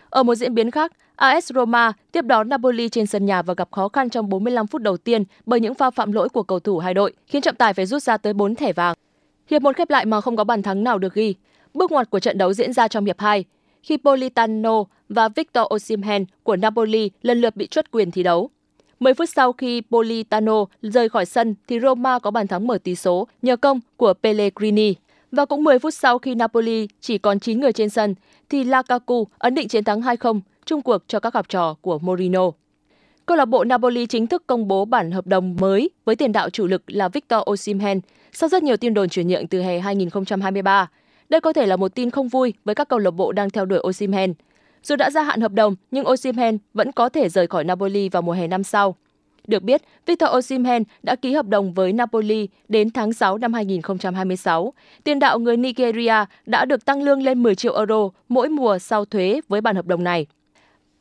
Ở 0.10 0.24
một 0.24 0.36
diễn 0.36 0.54
biến 0.54 0.72
khác, 0.72 0.92
AS 1.16 1.52
Roma 1.54 1.94
tiếp 2.12 2.26
đón 2.26 2.50
Napoli 2.50 2.90
trên 2.90 3.06
sân 3.06 3.26
nhà 3.26 3.42
và 3.42 3.54
gặp 3.54 3.72
khó 3.72 3.90
khăn 3.90 4.10
trong 4.10 4.30
45 4.30 4.68
phút 4.68 4.82
đầu 4.82 4.98
tiên 4.98 5.24
bởi 5.46 5.60
những 5.60 5.74
pha 5.74 5.92
phạm 5.92 6.12
lỗi 6.12 6.30
của 6.30 6.44
cầu 6.44 6.60
thủ 6.60 6.80
hai 6.80 6.94
đội, 6.94 7.14
khiến 7.28 7.42
trọng 7.42 7.56
tài 7.56 7.74
phải 7.74 7.86
rút 7.86 8.04
ra 8.04 8.18
tới 8.18 8.34
4 8.34 8.56
thẻ 8.56 8.74
vàng. 8.74 8.96
Hiệp 9.50 9.62
một 9.62 9.76
khép 9.76 9.90
lại 9.90 10.06
mà 10.06 10.22
không 10.22 10.36
có 10.36 10.44
bàn 10.44 10.62
thắng 10.62 10.84
nào 10.84 10.98
được 10.98 11.14
ghi. 11.14 11.36
Bước 11.74 11.92
ngoặt 11.92 12.10
của 12.10 12.20
trận 12.20 12.38
đấu 12.38 12.54
diễn 12.54 12.74
ra 12.74 12.88
trong 12.88 13.06
hiệp 13.06 13.20
2, 13.20 13.46
khi 13.84 13.98
Politano 13.98 14.84
và 15.10 15.30
Victor 15.30 15.66
Osimhen 15.76 16.26
của 16.44 16.56
Napoli 16.56 17.12
lần 17.22 17.42
lượt 17.42 17.56
bị 17.56 17.68
truất 17.68 17.92
quyền 17.92 18.12
thi 18.12 18.24
đấu. 18.24 18.50
10 19.00 19.14
phút 19.14 19.30
sau 19.30 19.54
khi 19.54 19.82
Politano 19.92 20.66
rời 20.82 21.10
khỏi 21.10 21.26
sân 21.26 21.56
thì 21.68 21.80
Roma 21.80 22.20
có 22.20 22.32
bàn 22.32 22.48
thắng 22.48 22.68
mở 22.68 22.78
tỷ 22.84 22.96
số 22.96 23.28
nhờ 23.42 23.56
công 23.56 23.80
của 23.98 24.14
Pellegrini. 24.14 24.96
Và 25.32 25.46
cũng 25.46 25.64
10 25.64 25.80
phút 25.80 25.94
sau 25.94 26.20
khi 26.20 26.36
Napoli 26.36 26.88
chỉ 27.02 27.18
còn 27.18 27.40
9 27.40 27.60
người 27.60 27.74
trên 27.74 27.90
sân 27.90 28.16
thì 28.50 28.64
Lukaku 28.64 29.28
ấn 29.38 29.56
định 29.56 29.68
chiến 29.68 29.84
thắng 29.84 30.02
2-0 30.02 30.40
chung 30.66 30.82
cuộc 30.82 31.04
cho 31.08 31.20
các 31.20 31.34
học 31.34 31.50
trò 31.50 31.76
của 31.82 32.00
Mourinho. 32.00 32.52
Câu 33.26 33.38
lạc 33.38 33.46
bộ 33.46 33.64
Napoli 33.64 34.06
chính 34.06 34.28
thức 34.28 34.44
công 34.48 34.68
bố 34.68 34.86
bản 34.86 35.12
hợp 35.12 35.28
đồng 35.28 35.56
mới 35.60 35.90
với 36.06 36.16
tiền 36.16 36.32
đạo 36.32 36.50
chủ 36.50 36.68
lực 36.68 36.84
là 36.88 37.10
Victor 37.10 37.42
Osimhen 37.52 38.02
sau 38.32 38.50
rất 38.50 38.64
nhiều 38.64 38.78
tin 38.78 38.94
đồn 38.94 39.10
chuyển 39.10 39.28
nhượng 39.28 39.48
từ 39.48 39.62
hè 39.62 39.80
2023. 39.80 40.90
Đây 41.30 41.42
có 41.42 41.54
thể 41.54 41.66
là 41.66 41.76
một 41.76 41.96
tin 41.96 42.10
không 42.10 42.28
vui 42.28 42.54
với 42.66 42.76
các 42.76 42.88
câu 42.88 43.00
lạc 43.00 43.12
bộ 43.12 43.32
đang 43.32 43.50
theo 43.50 43.66
đuổi 43.66 43.80
Osimhen– 43.88 44.34
dù 44.84 44.96
đã 44.96 45.10
gia 45.10 45.24
hạn 45.24 45.42
hợp 45.42 45.52
đồng, 45.52 45.76
nhưng 45.92 46.08
Osimhen 46.08 46.58
vẫn 46.74 46.92
có 46.92 47.10
thể 47.10 47.30
rời 47.30 47.48
khỏi 47.48 47.64
Napoli 47.64 48.10
vào 48.10 48.22
mùa 48.22 48.32
hè 48.32 48.48
năm 48.48 48.64
sau. 48.64 48.96
Được 49.48 49.64
biết, 49.64 49.82
Victor 50.06 50.30
Osimhen 50.38 50.84
đã 51.04 51.16
ký 51.16 51.34
hợp 51.34 51.48
đồng 51.48 51.74
với 51.74 51.94
Napoli 51.94 52.48
đến 52.68 52.90
tháng 52.92 53.14
6 53.14 53.38
năm 53.38 53.54
2026. 53.54 54.74
Tiền 55.04 55.20
đạo 55.20 55.40
người 55.40 55.58
Nigeria 55.58 56.26
đã 56.46 56.66
được 56.66 56.86
tăng 56.86 57.04
lương 57.04 57.22
lên 57.22 57.44
10 57.44 57.56
triệu 57.56 57.78
euro 57.78 58.10
mỗi 58.30 58.50
mùa 58.50 58.80
sau 58.80 59.06
thuế 59.06 59.42
với 59.48 59.62
bản 59.62 59.76
hợp 59.76 59.86
đồng 59.86 60.04
này. 60.04 60.26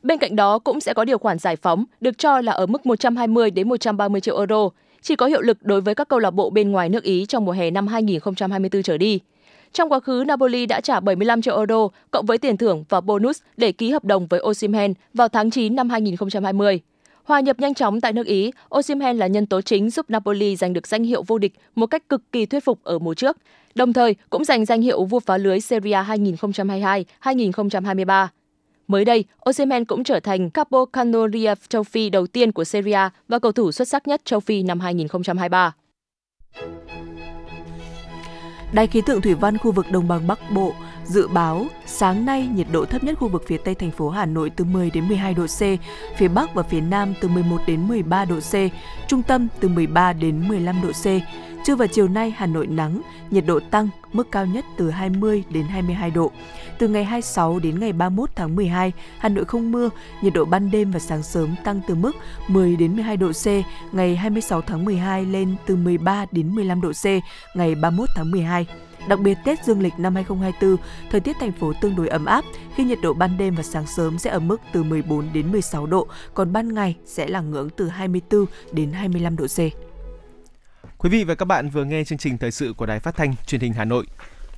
Bên 0.03 0.17
cạnh 0.17 0.35
đó 0.35 0.59
cũng 0.59 0.79
sẽ 0.79 0.93
có 0.93 1.05
điều 1.05 1.17
khoản 1.17 1.37
giải 1.37 1.55
phóng 1.55 1.85
được 2.01 2.17
cho 2.17 2.41
là 2.41 2.51
ở 2.51 2.65
mức 2.65 2.85
120 2.85 3.51
đến 3.51 3.69
130 3.69 4.21
triệu 4.21 4.37
euro, 4.37 4.69
chỉ 5.01 5.15
có 5.15 5.25
hiệu 5.25 5.41
lực 5.41 5.57
đối 5.61 5.81
với 5.81 5.95
các 5.95 6.07
câu 6.07 6.19
lạc 6.19 6.31
bộ 6.31 6.49
bên 6.49 6.71
ngoài 6.71 6.89
nước 6.89 7.03
Ý 7.03 7.25
trong 7.25 7.45
mùa 7.45 7.51
hè 7.51 7.71
năm 7.71 7.87
2024 7.87 8.83
trở 8.83 8.97
đi. 8.97 9.19
Trong 9.73 9.91
quá 9.91 9.99
khứ, 9.99 10.23
Napoli 10.27 10.65
đã 10.65 10.81
trả 10.81 10.99
75 10.99 11.41
triệu 11.41 11.57
euro 11.57 11.87
cộng 12.11 12.25
với 12.25 12.37
tiền 12.37 12.57
thưởng 12.57 12.83
và 12.89 13.01
bonus 13.01 13.41
để 13.57 13.71
ký 13.71 13.91
hợp 13.91 14.05
đồng 14.05 14.27
với 14.27 14.41
Osimhen 14.43 14.93
vào 15.13 15.27
tháng 15.27 15.51
9 15.51 15.75
năm 15.75 15.89
2020. 15.89 16.81
Hòa 17.23 17.39
nhập 17.39 17.59
nhanh 17.59 17.73
chóng 17.73 18.01
tại 18.01 18.13
nước 18.13 18.25
Ý, 18.27 18.51
Osimhen 18.75 19.17
là 19.17 19.27
nhân 19.27 19.45
tố 19.45 19.61
chính 19.61 19.89
giúp 19.89 20.09
Napoli 20.09 20.55
giành 20.55 20.73
được 20.73 20.87
danh 20.87 21.03
hiệu 21.03 21.23
vô 21.27 21.37
địch 21.37 21.53
một 21.75 21.85
cách 21.85 22.09
cực 22.09 22.21
kỳ 22.31 22.45
thuyết 22.45 22.63
phục 22.63 22.83
ở 22.83 22.99
mùa 22.99 23.13
trước, 23.13 23.37
đồng 23.75 23.93
thời 23.93 24.15
cũng 24.29 24.45
giành 24.45 24.65
danh 24.65 24.81
hiệu 24.81 25.03
vua 25.03 25.19
phá 25.19 25.37
lưới 25.37 25.59
Serie 25.59 25.93
A 25.93 26.03
2022-2023. 27.23 28.27
Mới 28.87 29.05
đây, 29.05 29.25
Osimhen 29.49 29.85
cũng 29.85 30.03
trở 30.03 30.19
thành 30.19 30.49
Capo 30.49 30.85
Canoria 30.85 31.53
châu 31.69 31.83
Phi 31.83 32.09
đầu 32.09 32.27
tiên 32.27 32.51
của 32.51 32.63
Serie 32.63 32.93
A 32.93 33.09
và 33.27 33.39
cầu 33.39 33.51
thủ 33.51 33.71
xuất 33.71 33.87
sắc 33.87 34.07
nhất 34.07 34.21
châu 34.25 34.39
Phi 34.39 34.63
năm 34.63 34.79
2023. 34.79 35.73
Đài 38.73 38.87
khí 38.87 39.01
tượng 39.01 39.21
thủy 39.21 39.33
văn 39.33 39.57
khu 39.57 39.71
vực 39.71 39.91
Đồng 39.91 40.07
bằng 40.07 40.27
Bắc 40.27 40.51
Bộ 40.51 40.73
dự 41.09 41.27
báo 41.27 41.65
sáng 41.85 42.25
nay 42.25 42.47
nhiệt 42.47 42.67
độ 42.71 42.85
thấp 42.85 43.03
nhất 43.03 43.17
khu 43.19 43.27
vực 43.27 43.43
phía 43.47 43.57
Tây 43.57 43.75
thành 43.75 43.91
phố 43.91 44.09
Hà 44.09 44.25
Nội 44.25 44.49
từ 44.49 44.65
10 44.65 44.91
đến 44.91 45.07
12 45.07 45.33
độ 45.33 45.45
C, 45.45 45.61
phía 46.17 46.27
Bắc 46.27 46.53
và 46.53 46.63
phía 46.63 46.81
Nam 46.81 47.13
từ 47.21 47.27
11 47.27 47.57
đến 47.67 47.87
13 47.87 48.25
độ 48.25 48.39
C, 48.39 48.53
trung 49.07 49.23
tâm 49.23 49.47
từ 49.59 49.67
13 49.67 50.13
đến 50.13 50.47
15 50.47 50.81
độ 50.81 50.91
C. 50.91 51.05
Trưa 51.65 51.75
và 51.75 51.87
chiều 51.87 52.07
nay 52.07 52.33
Hà 52.37 52.45
Nội 52.45 52.67
nắng, 52.67 53.01
nhiệt 53.31 53.45
độ 53.45 53.59
tăng, 53.59 53.89
mức 54.13 54.31
cao 54.31 54.45
nhất 54.45 54.65
từ 54.77 54.89
20 54.89 55.43
đến 55.49 55.65
22 55.65 56.11
độ. 56.11 56.31
Từ 56.77 56.87
ngày 56.87 57.03
26 57.03 57.59
đến 57.59 57.79
ngày 57.79 57.93
31 57.93 58.29
tháng 58.35 58.55
12, 58.55 58.91
Hà 59.17 59.29
Nội 59.29 59.45
không 59.45 59.71
mưa, 59.71 59.89
nhiệt 60.21 60.33
độ 60.33 60.45
ban 60.45 60.71
đêm 60.71 60.91
và 60.91 60.99
sáng 60.99 61.23
sớm 61.23 61.55
tăng 61.63 61.81
từ 61.87 61.95
mức 61.95 62.11
10 62.47 62.75
đến 62.75 62.93
12 62.95 63.17
độ 63.17 63.31
C, 63.31 63.47
ngày 63.91 64.15
26 64.15 64.61
tháng 64.61 64.85
12 64.85 65.25
lên 65.25 65.55
từ 65.65 65.75
13 65.75 66.25
đến 66.31 66.55
15 66.55 66.81
độ 66.81 66.91
C, 66.91 67.05
ngày 67.55 67.75
31 67.75 68.09
tháng 68.15 68.31
12. 68.31 68.67
Đặc 69.09 69.19
biệt 69.19 69.37
Tết 69.45 69.65
Dương 69.65 69.81
lịch 69.81 69.93
năm 69.99 70.15
2024, 70.15 70.77
thời 71.11 71.21
tiết 71.21 71.35
thành 71.39 71.51
phố 71.51 71.73
tương 71.81 71.95
đối 71.95 72.07
ấm 72.07 72.25
áp 72.25 72.45
khi 72.75 72.83
nhiệt 72.83 72.99
độ 73.01 73.13
ban 73.13 73.37
đêm 73.37 73.55
và 73.55 73.63
sáng 73.63 73.87
sớm 73.87 74.19
sẽ 74.19 74.29
ở 74.29 74.39
mức 74.39 74.61
từ 74.73 74.83
14 74.83 75.33
đến 75.33 75.51
16 75.51 75.85
độ, 75.85 76.07
còn 76.33 76.53
ban 76.53 76.73
ngày 76.73 76.95
sẽ 77.05 77.27
là 77.27 77.41
ngưỡng 77.41 77.69
từ 77.77 77.87
24 77.87 78.45
đến 78.71 78.91
25 78.91 79.35
độ 79.35 79.47
C. 79.47 79.57
Quý 80.97 81.09
vị 81.09 81.23
và 81.23 81.35
các 81.35 81.45
bạn 81.45 81.69
vừa 81.69 81.85
nghe 81.85 82.03
chương 82.03 82.17
trình 82.17 82.37
thời 82.37 82.51
sự 82.51 82.73
của 82.77 82.85
Đài 82.85 82.99
Phát 82.99 83.15
thanh 83.15 83.35
Truyền 83.47 83.61
hình 83.61 83.73
Hà 83.73 83.85
Nội. 83.85 84.05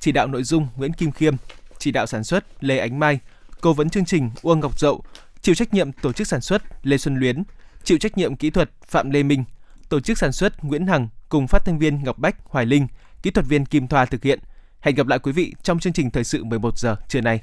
Chỉ 0.00 0.12
đạo 0.12 0.26
nội 0.26 0.42
dung 0.42 0.68
Nguyễn 0.76 0.92
Kim 0.92 1.12
Khiêm, 1.12 1.34
chỉ 1.78 1.90
đạo 1.90 2.06
sản 2.06 2.24
xuất 2.24 2.64
Lê 2.64 2.78
Ánh 2.78 2.98
Mai, 2.98 3.20
cố 3.60 3.72
vấn 3.72 3.90
chương 3.90 4.04
trình 4.04 4.30
Uông 4.42 4.60
Ngọc 4.60 4.78
Dậu, 4.78 5.04
chịu 5.42 5.54
trách 5.54 5.74
nhiệm 5.74 5.92
tổ 5.92 6.12
chức 6.12 6.26
sản 6.26 6.40
xuất 6.40 6.62
Lê 6.82 6.98
Xuân 6.98 7.16
Luyến, 7.16 7.42
chịu 7.84 7.98
trách 7.98 8.18
nhiệm 8.18 8.36
kỹ 8.36 8.50
thuật 8.50 8.70
Phạm 8.86 9.10
Lê 9.10 9.22
Minh, 9.22 9.44
tổ 9.88 10.00
chức 10.00 10.18
sản 10.18 10.32
xuất 10.32 10.64
Nguyễn 10.64 10.86
Hằng 10.86 11.08
cùng 11.28 11.46
phát 11.46 11.62
thanh 11.64 11.78
viên 11.78 12.04
Ngọc 12.04 12.18
Bách, 12.18 12.36
Hoài 12.44 12.66
Linh, 12.66 12.86
kỹ 13.22 13.30
thuật 13.30 13.46
viên 13.46 13.66
Kim 13.66 13.88
Thoa 13.88 14.04
thực 14.04 14.22
hiện. 14.22 14.38
Hẹn 14.80 14.94
gặp 14.94 15.06
lại 15.06 15.18
quý 15.18 15.32
vị 15.32 15.54
trong 15.62 15.78
chương 15.78 15.92
trình 15.92 16.10
thời 16.10 16.24
sự 16.24 16.44
11 16.44 16.78
giờ 16.78 16.96
trưa 17.08 17.20
nay. 17.20 17.42